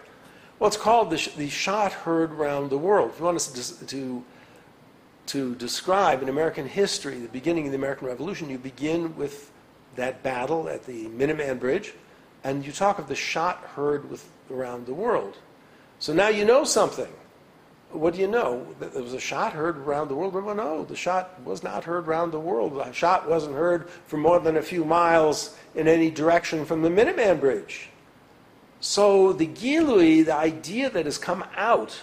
Well, 0.59 0.69
it's 0.69 0.77
called 0.77 1.11
the, 1.11 1.19
sh- 1.19 1.35
the 1.37 1.51
shot 1.51 1.93
heard 1.93 2.33
round 2.33 2.71
the 2.71 2.79
world. 2.79 3.11
If 3.11 3.19
you 3.19 3.25
want 3.27 3.37
us 3.37 3.79
to, 3.79 3.87
to, 3.87 4.25
to 5.27 5.55
describe 5.57 6.23
in 6.23 6.29
American 6.29 6.67
history 6.67 7.19
the 7.19 7.29
beginning 7.29 7.67
of 7.67 7.73
the 7.73 7.79
American 7.79 8.07
Revolution, 8.07 8.49
you 8.49 8.57
begin 8.57 9.15
with 9.17 9.51
that 9.97 10.23
battle 10.23 10.69
at 10.69 10.87
the 10.87 11.07
Minuteman 11.09 11.59
Bridge, 11.59 11.93
and 12.43 12.65
you 12.65 12.73
talk 12.73 12.99
of 12.99 13.09
the 13.09 13.15
shot 13.15 13.59
heard 13.75 14.09
with, 14.09 14.27
around 14.51 14.87
the 14.87 14.95
world. 14.95 15.37
So 15.99 16.15
now 16.15 16.29
you 16.29 16.45
know 16.45 16.65
something 16.65 17.13
what 17.95 18.15
do 18.15 18.21
you 18.21 18.27
know? 18.27 18.67
There 18.81 19.03
was 19.03 19.15
a 19.15 19.21
shot 19.21 19.53
heard 19.53 19.79
around 19.79 20.09
the 20.09 20.15
world. 20.15 20.35
Well, 20.35 20.55
no, 20.55 20.85
the 20.85 20.97
shot 20.97 21.41
was 21.43 21.63
not 21.63 21.85
heard 21.85 22.09
around 22.09 22.33
the 22.33 22.41
world. 22.41 22.75
The 22.75 22.93
shot 22.93 23.29
wasn't 23.29 23.55
heard 23.55 23.89
for 24.07 24.17
more 24.17 24.41
than 24.41 24.57
a 24.57 24.63
few 24.63 24.85
miles 24.85 25.57
in 25.75 25.87
any 25.89 26.11
direction 26.11 26.65
from 26.65 26.83
the 26.83 26.89
Minuteman 26.89 27.41
Bridge. 27.41 27.89
So 28.81 29.33
the 29.33 29.47
Gilui, 29.47 30.25
the 30.25 30.35
idea 30.35 30.91
that 30.91 31.07
has 31.07 31.19
come 31.19 31.45
out, 31.57 32.03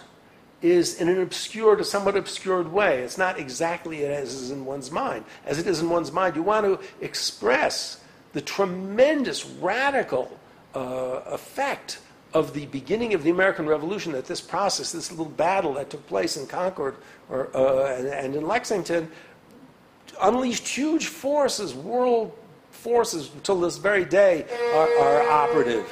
is 0.61 1.01
in 1.01 1.09
an 1.09 1.21
obscured, 1.21 1.81
a 1.81 1.83
somewhat 1.83 2.15
obscured 2.15 2.71
way. 2.71 2.99
It's 2.99 3.17
not 3.17 3.39
exactly 3.39 4.05
as 4.05 4.33
is 4.33 4.51
in 4.51 4.65
one's 4.65 4.91
mind. 4.91 5.25
As 5.45 5.59
it 5.59 5.67
is 5.67 5.81
in 5.81 5.89
one's 5.89 6.11
mind, 6.11 6.35
you 6.35 6.43
want 6.43 6.65
to 6.65 6.79
express 7.03 8.01
the 8.33 8.41
tremendous, 8.41 9.45
radical 9.45 10.39
uh, 10.73 11.21
effect 11.25 11.99
of 12.33 12.53
the 12.53 12.65
beginning 12.67 13.13
of 13.13 13.23
the 13.23 13.29
American 13.29 13.65
Revolution, 13.65 14.13
that 14.13 14.25
this 14.25 14.41
process, 14.41 14.91
this 14.91 15.11
little 15.11 15.25
battle 15.25 15.73
that 15.73 15.89
took 15.89 16.05
place 16.07 16.37
in 16.37 16.47
Concord 16.47 16.95
or, 17.29 17.55
uh, 17.55 17.95
and, 17.95 18.07
and, 18.07 18.35
in 18.35 18.47
Lexington, 18.47 19.09
unleashed 20.21 20.67
huge 20.67 21.07
forces, 21.07 21.73
world 21.73 22.37
forces, 22.69 23.29
until 23.33 23.59
this 23.59 23.77
very 23.77 24.05
day, 24.05 24.45
are, 24.73 24.89
are 25.03 25.29
operative. 25.29 25.91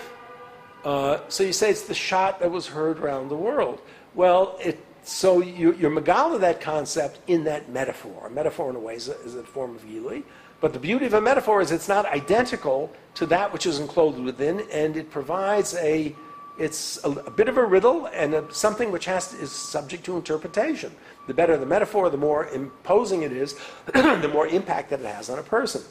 Uh, 0.85 1.19
so 1.27 1.43
you 1.43 1.51
say 1.51 1.69
it's 1.69 1.83
the 1.83 1.93
shot 1.93 2.39
that 2.39 2.49
was 2.49 2.67
heard 2.67 2.99
around 2.99 3.27
the 3.27 3.35
world. 3.35 3.81
Well, 4.15 4.57
it, 4.63 4.79
so 5.03 5.41
you, 5.41 5.73
you're 5.73 5.91
Megala 5.91 6.39
that 6.39 6.61
concept 6.61 7.19
in 7.27 7.43
that 7.45 7.69
metaphor. 7.69 8.27
A 8.27 8.29
metaphor, 8.29 8.69
in 8.69 8.75
a 8.75 8.79
way, 8.79 8.95
is 8.95 9.09
a, 9.09 9.19
is 9.21 9.35
a 9.35 9.43
form 9.43 9.75
of 9.75 9.85
Gilui. 9.85 10.23
But 10.61 10.73
the 10.73 10.79
beauty 10.79 11.05
of 11.05 11.13
a 11.13 11.21
metaphor 11.21 11.61
is 11.61 11.71
it's 11.71 11.87
not 11.87 12.05
identical 12.05 12.91
to 13.15 13.25
that 13.27 13.51
which 13.51 13.65
is 13.65 13.79
enclosed 13.79 14.19
within, 14.19 14.65
and 14.71 14.97
it 14.97 15.09
provides 15.09 15.73
a 15.75 16.15
it's 16.59 17.03
a, 17.03 17.09
a, 17.09 17.31
bit 17.31 17.47
of 17.47 17.57
a 17.57 17.65
riddle 17.65 18.07
and 18.07 18.33
a, 18.33 18.53
something 18.53 18.91
which 18.91 19.05
to, 19.05 19.17
is 19.39 19.51
subject 19.51 20.03
to 20.05 20.17
interpretation. 20.17 20.91
The 21.27 21.33
better 21.33 21.57
the 21.57 21.65
metaphor, 21.65 22.09
the 22.09 22.17
more 22.17 22.47
imposing 22.47 23.23
it 23.23 23.31
is, 23.31 23.55
the 23.85 24.29
more 24.31 24.47
impact 24.47 24.89
that 24.89 24.99
it 24.99 25.05
has 25.05 25.29
on 25.29 25.39
a 25.39 25.43
person. 25.43 25.81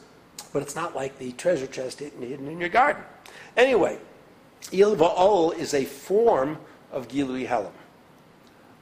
But 0.52 0.62
it's 0.62 0.76
not 0.76 0.94
like 0.94 1.18
the 1.18 1.32
treasure 1.32 1.66
chest 1.66 2.00
hidden, 2.00 2.22
hidden 2.22 2.48
in 2.48 2.60
your 2.60 2.68
garden. 2.68 3.02
Anyway, 3.56 3.98
Il 4.72 4.96
Va'ol 4.96 5.56
is 5.56 5.74
a 5.74 5.84
form 5.84 6.58
of 6.92 7.08
Gilui 7.08 7.46
Helam. 7.46 7.72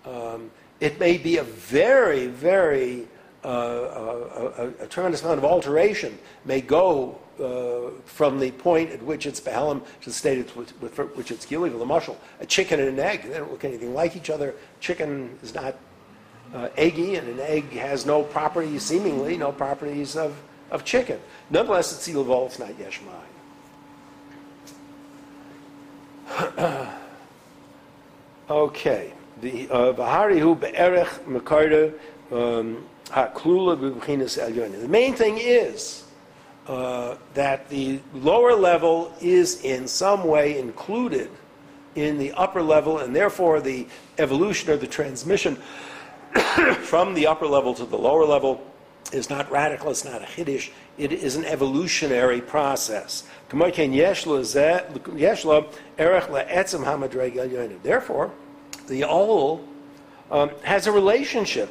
Um, 0.04 0.50
it 0.80 1.00
may 1.00 1.18
be 1.18 1.38
a 1.38 1.42
very, 1.42 2.26
very 2.26 3.08
uh, 3.44 3.48
a, 3.48 4.62
a, 4.64 4.84
a 4.84 4.86
tremendous 4.86 5.22
amount 5.22 5.38
of 5.38 5.44
alteration 5.44 6.18
may 6.44 6.60
go 6.60 7.18
uh, 7.40 7.90
from 8.04 8.38
the 8.38 8.50
point 8.52 8.90
at 8.90 9.02
which 9.02 9.26
it's 9.26 9.40
Behelim 9.40 9.82
to 10.00 10.10
the 10.10 10.12
state 10.12 10.38
at 10.38 10.56
which, 10.56 10.70
which 10.70 11.30
it's 11.30 11.46
Gili, 11.46 11.70
the 11.70 11.78
mushal. 11.78 12.16
A 12.40 12.46
chicken 12.46 12.80
and 12.80 12.88
an 12.88 12.98
egg, 12.98 13.24
they 13.24 13.38
don't 13.38 13.50
look 13.50 13.64
anything 13.64 13.94
like 13.94 14.16
each 14.16 14.30
other. 14.30 14.54
Chicken 14.80 15.38
is 15.42 15.54
not 15.54 15.76
uh, 16.54 16.68
eggy, 16.76 17.16
and 17.16 17.28
an 17.28 17.40
egg 17.40 17.70
has 17.72 18.06
no 18.06 18.22
properties, 18.22 18.82
seemingly, 18.82 19.36
no 19.36 19.52
properties 19.52 20.16
of, 20.16 20.40
of 20.70 20.84
chicken. 20.84 21.20
Nonetheless, 21.50 21.92
it's 21.92 22.08
Ilavol, 22.08 22.46
it's 22.46 22.58
not 22.58 22.70
Yeshmai. 22.70 23.22
okay. 28.50 29.12
The 29.42 29.68
uh, 29.70 29.92
Bahari 29.92 30.40
hu 30.40 30.54
be'erech 30.54 31.08
mekarda 31.26 31.92
um, 32.32 32.86
haklula 33.06 33.76
b'bchinas 33.76 34.42
elyonim. 34.42 34.80
The 34.80 34.88
main 34.88 35.14
thing 35.14 35.36
is 35.38 36.05
uh, 36.68 37.16
that 37.34 37.68
the 37.68 38.00
lower 38.12 38.54
level 38.54 39.14
is 39.20 39.62
in 39.64 39.86
some 39.86 40.24
way 40.24 40.58
included 40.58 41.30
in 41.94 42.18
the 42.18 42.32
upper 42.32 42.62
level, 42.62 42.98
and 42.98 43.14
therefore 43.14 43.60
the 43.60 43.86
evolution 44.18 44.70
or 44.70 44.76
the 44.76 44.86
transmission 44.86 45.56
from 46.80 47.14
the 47.14 47.26
upper 47.26 47.46
level 47.46 47.74
to 47.74 47.84
the 47.84 47.96
lower 47.96 48.24
level 48.24 48.60
is 49.12 49.30
not 49.30 49.50
radical, 49.50 49.90
it's 49.90 50.04
not 50.04 50.22
a 50.22 50.26
Hiddish, 50.26 50.72
it 50.98 51.12
is 51.12 51.36
an 51.36 51.44
evolutionary 51.44 52.40
process. 52.40 53.24
Therefore, 57.82 58.32
the 58.88 59.04
all 59.04 59.64
um, 60.30 60.50
has 60.62 60.86
a 60.86 60.92
relationship 60.92 61.70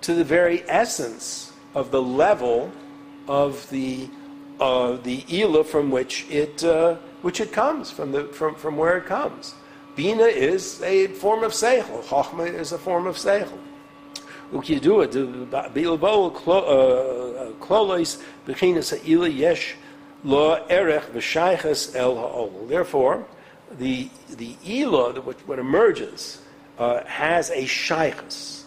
to 0.00 0.14
the 0.14 0.24
very 0.24 0.68
essence 0.68 1.52
of 1.74 1.90
the 1.90 2.02
level 2.02 2.72
of 3.28 3.68
the 3.70 4.08
uh, 4.62 4.96
the 5.02 5.24
ila 5.28 5.64
from 5.64 5.90
which 5.90 6.24
it 6.30 6.62
uh, 6.62 6.94
which 7.22 7.40
it 7.40 7.52
comes 7.52 7.90
from 7.90 8.12
the 8.12 8.24
from, 8.28 8.54
from 8.54 8.76
where 8.76 8.96
it 8.98 9.06
comes. 9.06 9.54
Bina 9.96 10.24
is 10.24 10.80
a 10.82 11.08
form 11.08 11.42
of 11.42 11.52
seichel. 11.52 12.02
Chachma 12.04 12.46
is 12.46 12.70
a 12.70 12.78
form 12.78 13.06
of 13.06 13.16
seichel. 13.16 13.58
Ukiyadua 14.52 15.74
bilbo 15.74 16.30
klolos 16.30 18.22
bechinas 18.46 18.96
ha'ila 18.96 19.28
yesh 19.28 19.74
lo 20.22 20.64
erech 20.70 21.12
v'shaychas 21.12 21.96
el 21.96 22.14
ha'ol. 22.14 22.66
Therefore, 22.68 23.26
the 23.78 24.08
the 24.30 24.54
ila, 24.64 25.20
what, 25.22 25.40
what 25.48 25.58
emerges, 25.58 26.40
uh, 26.78 27.02
has 27.04 27.50
a 27.50 27.64
shaychus, 27.64 28.62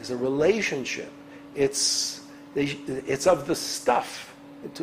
is 0.00 0.10
a 0.10 0.16
relationship. 0.16 1.12
It's 1.54 2.20
it's 2.56 3.26
of 3.28 3.46
the 3.46 3.54
stuff 3.54 4.33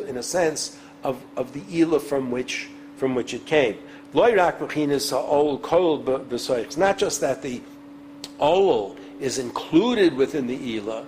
in 0.06 0.16
a 0.16 0.22
sense, 0.22 0.78
of, 1.04 1.22
of 1.36 1.52
the 1.52 1.62
ila 1.78 2.00
from 2.00 2.30
which, 2.30 2.68
from 2.96 3.14
which 3.14 3.34
it 3.34 3.46
came. 3.46 3.76
Not 4.14 4.36
just 6.98 7.20
that 7.20 7.42
the 7.42 7.60
ol 8.38 8.96
is 9.20 9.38
included 9.38 10.14
within 10.14 10.46
the 10.46 10.74
ila 10.74 11.04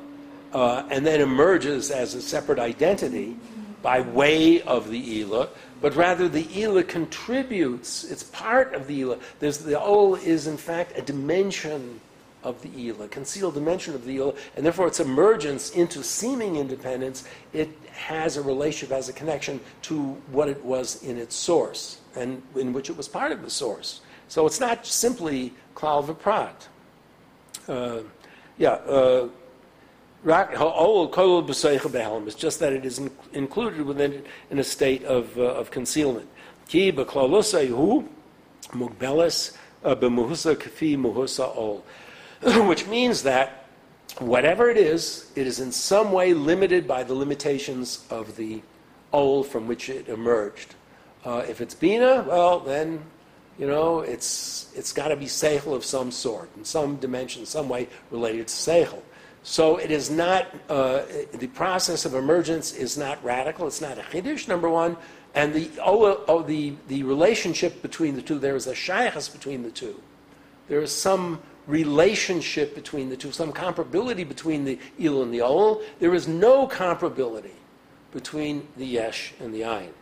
uh, 0.53 0.85
and 0.91 1.07
then 1.07 1.20
emerges 1.20 1.91
as 1.91 2.14
a 2.14 2.22
separate 2.22 2.59
identity 2.59 3.37
by 3.83 4.01
way 4.01 4.62
of 4.62 4.89
the 4.89 5.20
ila, 5.20 5.49
but 5.83 5.95
rather 5.95 6.29
the 6.29 6.47
ila 6.59 6.83
contributes. 6.85 8.05
It's 8.05 8.22
part 8.22 8.75
of 8.75 8.87
the 8.87 9.01
ila. 9.01 9.18
There's, 9.41 9.59
the 9.59 9.79
ol 9.79 10.14
is 10.14 10.47
in 10.47 10.57
fact 10.57 10.97
a 10.97 11.03
dimension 11.03 12.01
of 12.45 12.63
the 12.63 12.87
ila, 12.87 13.09
concealed 13.09 13.55
dimension 13.55 13.95
of 13.95 14.05
the 14.05 14.17
ila, 14.17 14.35
and 14.57 14.65
therefore 14.65 14.87
its 14.87 15.01
emergence 15.01 15.71
into 15.71 16.05
seeming 16.05 16.57
independence, 16.57 17.25
it 17.53 17.71
has 17.91 18.37
a 18.37 18.43
relationship, 18.43 18.95
has 18.95 19.09
a 19.09 19.13
connection 19.13 19.59
to 19.83 20.13
what 20.31 20.49
it 20.49 20.65
was 20.65 21.03
in 21.03 21.17
its 21.17 21.35
source, 21.35 21.99
and 22.15 22.43
in 22.55 22.73
which 22.73 22.91
it 22.91 22.97
was 22.97 23.09
part 23.09 23.33
of 23.33 23.43
the 23.43 23.51
source. 23.51 24.03
So 24.29 24.47
it's 24.47 24.61
not 24.61 24.87
simply 24.87 25.53
klal 25.75 26.07
v'prat. 26.07 26.69
Uh, 27.69 28.03
yeah. 28.59 28.71
Uh, 28.71 29.29
it's 30.27 32.35
just 32.35 32.61
that 32.61 32.73
it 32.73 32.87
is 32.87 32.99
in, 32.99 33.11
included 33.35 33.83
within 33.83 34.15
it 34.15 34.27
in 34.51 34.59
a 34.59 34.65
state 34.65 35.05
of, 35.05 35.37
uh, 35.37 35.43
of 35.43 35.71
concealment. 35.71 36.27
Ki 36.67 36.91
b'klalusayhu 36.93 38.09
mugbelis 38.71 39.55
uh, 39.85 39.95
b'muhusa 39.95 40.57
muhusa 40.97 41.55
ol. 41.55 41.85
which 42.67 42.87
means 42.87 43.23
that 43.23 43.65
whatever 44.19 44.69
it 44.69 44.77
is, 44.77 45.31
it 45.35 45.47
is 45.47 45.61
in 45.61 45.73
some 45.73 46.13
way 46.13 46.35
limited 46.35 46.87
by 46.87 47.03
the 47.03 47.15
limitations 47.15 48.05
of 48.11 48.37
the 48.37 48.61
old 49.13 49.47
from 49.47 49.67
which 49.67 49.89
it 49.89 50.09
emerged. 50.09 50.75
Uh, 51.25 51.43
if 51.49 51.61
it's 51.63 51.75
Bina, 51.75 52.23
well, 52.29 52.61
then, 52.61 53.03
you 53.59 53.67
know, 53.67 54.01
it's, 54.01 54.71
it's 54.75 54.93
got 54.93 55.09
to 55.09 55.17
be 55.17 55.25
Seichel 55.25 55.75
of 55.75 55.85
some 55.85 56.11
sort, 56.11 56.51
in 56.57 56.65
some 56.65 56.97
dimension, 56.97 57.47
some 57.47 57.69
way 57.69 57.89
related 58.11 58.49
to 58.49 58.55
Seichel. 58.55 59.01
So 59.43 59.77
it 59.79 59.91
is 59.91 60.11
not, 60.11 60.47
uh, 60.69 61.03
the 61.33 61.47
process 61.49 62.05
of 62.05 62.15
emergence 62.15 62.75
is 62.75 62.99
not 62.99 63.23
radical, 63.25 63.67
it's 63.67 63.81
not 63.81 63.99
a 63.99 64.03
Chiddush, 64.03 64.49
number 64.49 64.69
one, 64.69 64.97
and 65.35 65.55
the, 65.55 65.71
oh, 65.83 66.23
oh, 66.29 66.43
the, 66.43 66.75
the 66.89 67.05
relationship 67.05 67.81
between 67.81 68.17
the 68.17 68.23
two, 68.23 68.39
there 68.39 68.57
is 68.57 68.67
a 68.67 68.75
Shaychus 68.75 69.33
between 69.33 69.63
the 69.63 69.71
two. 69.71 70.01
There 70.69 70.81
is 70.81 70.93
some 70.93 71.41
relationship 71.67 72.75
between 72.75 73.09
the 73.09 73.17
two, 73.17 73.33
some 73.33 73.53
comparability 73.53 74.27
between 74.27 74.65
the 74.65 74.79
il 74.99 75.23
and 75.23 75.33
the 75.33 75.41
ol. 75.41 75.83
There 76.01 76.15
is 76.15 76.29
no 76.29 76.67
comparability 76.67 77.57
between 78.12 78.69
the 78.77 78.87
yesh 78.87 79.35
and 79.41 79.53
the 79.53 79.62
ayin. 79.62 79.93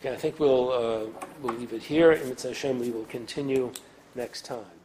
Okay, 0.00 0.12
I 0.12 0.16
think 0.16 0.38
we'll, 0.38 0.70
uh, 0.70 1.06
we'll 1.42 1.54
leave 1.54 1.72
it 1.72 1.82
here. 1.82 2.12
In 2.12 2.28
Mitzvah 2.28 2.48
Hashem, 2.48 2.78
we 2.78 2.90
will 2.90 3.06
continue 3.06 3.72
next 4.14 4.44
time. 4.44 4.77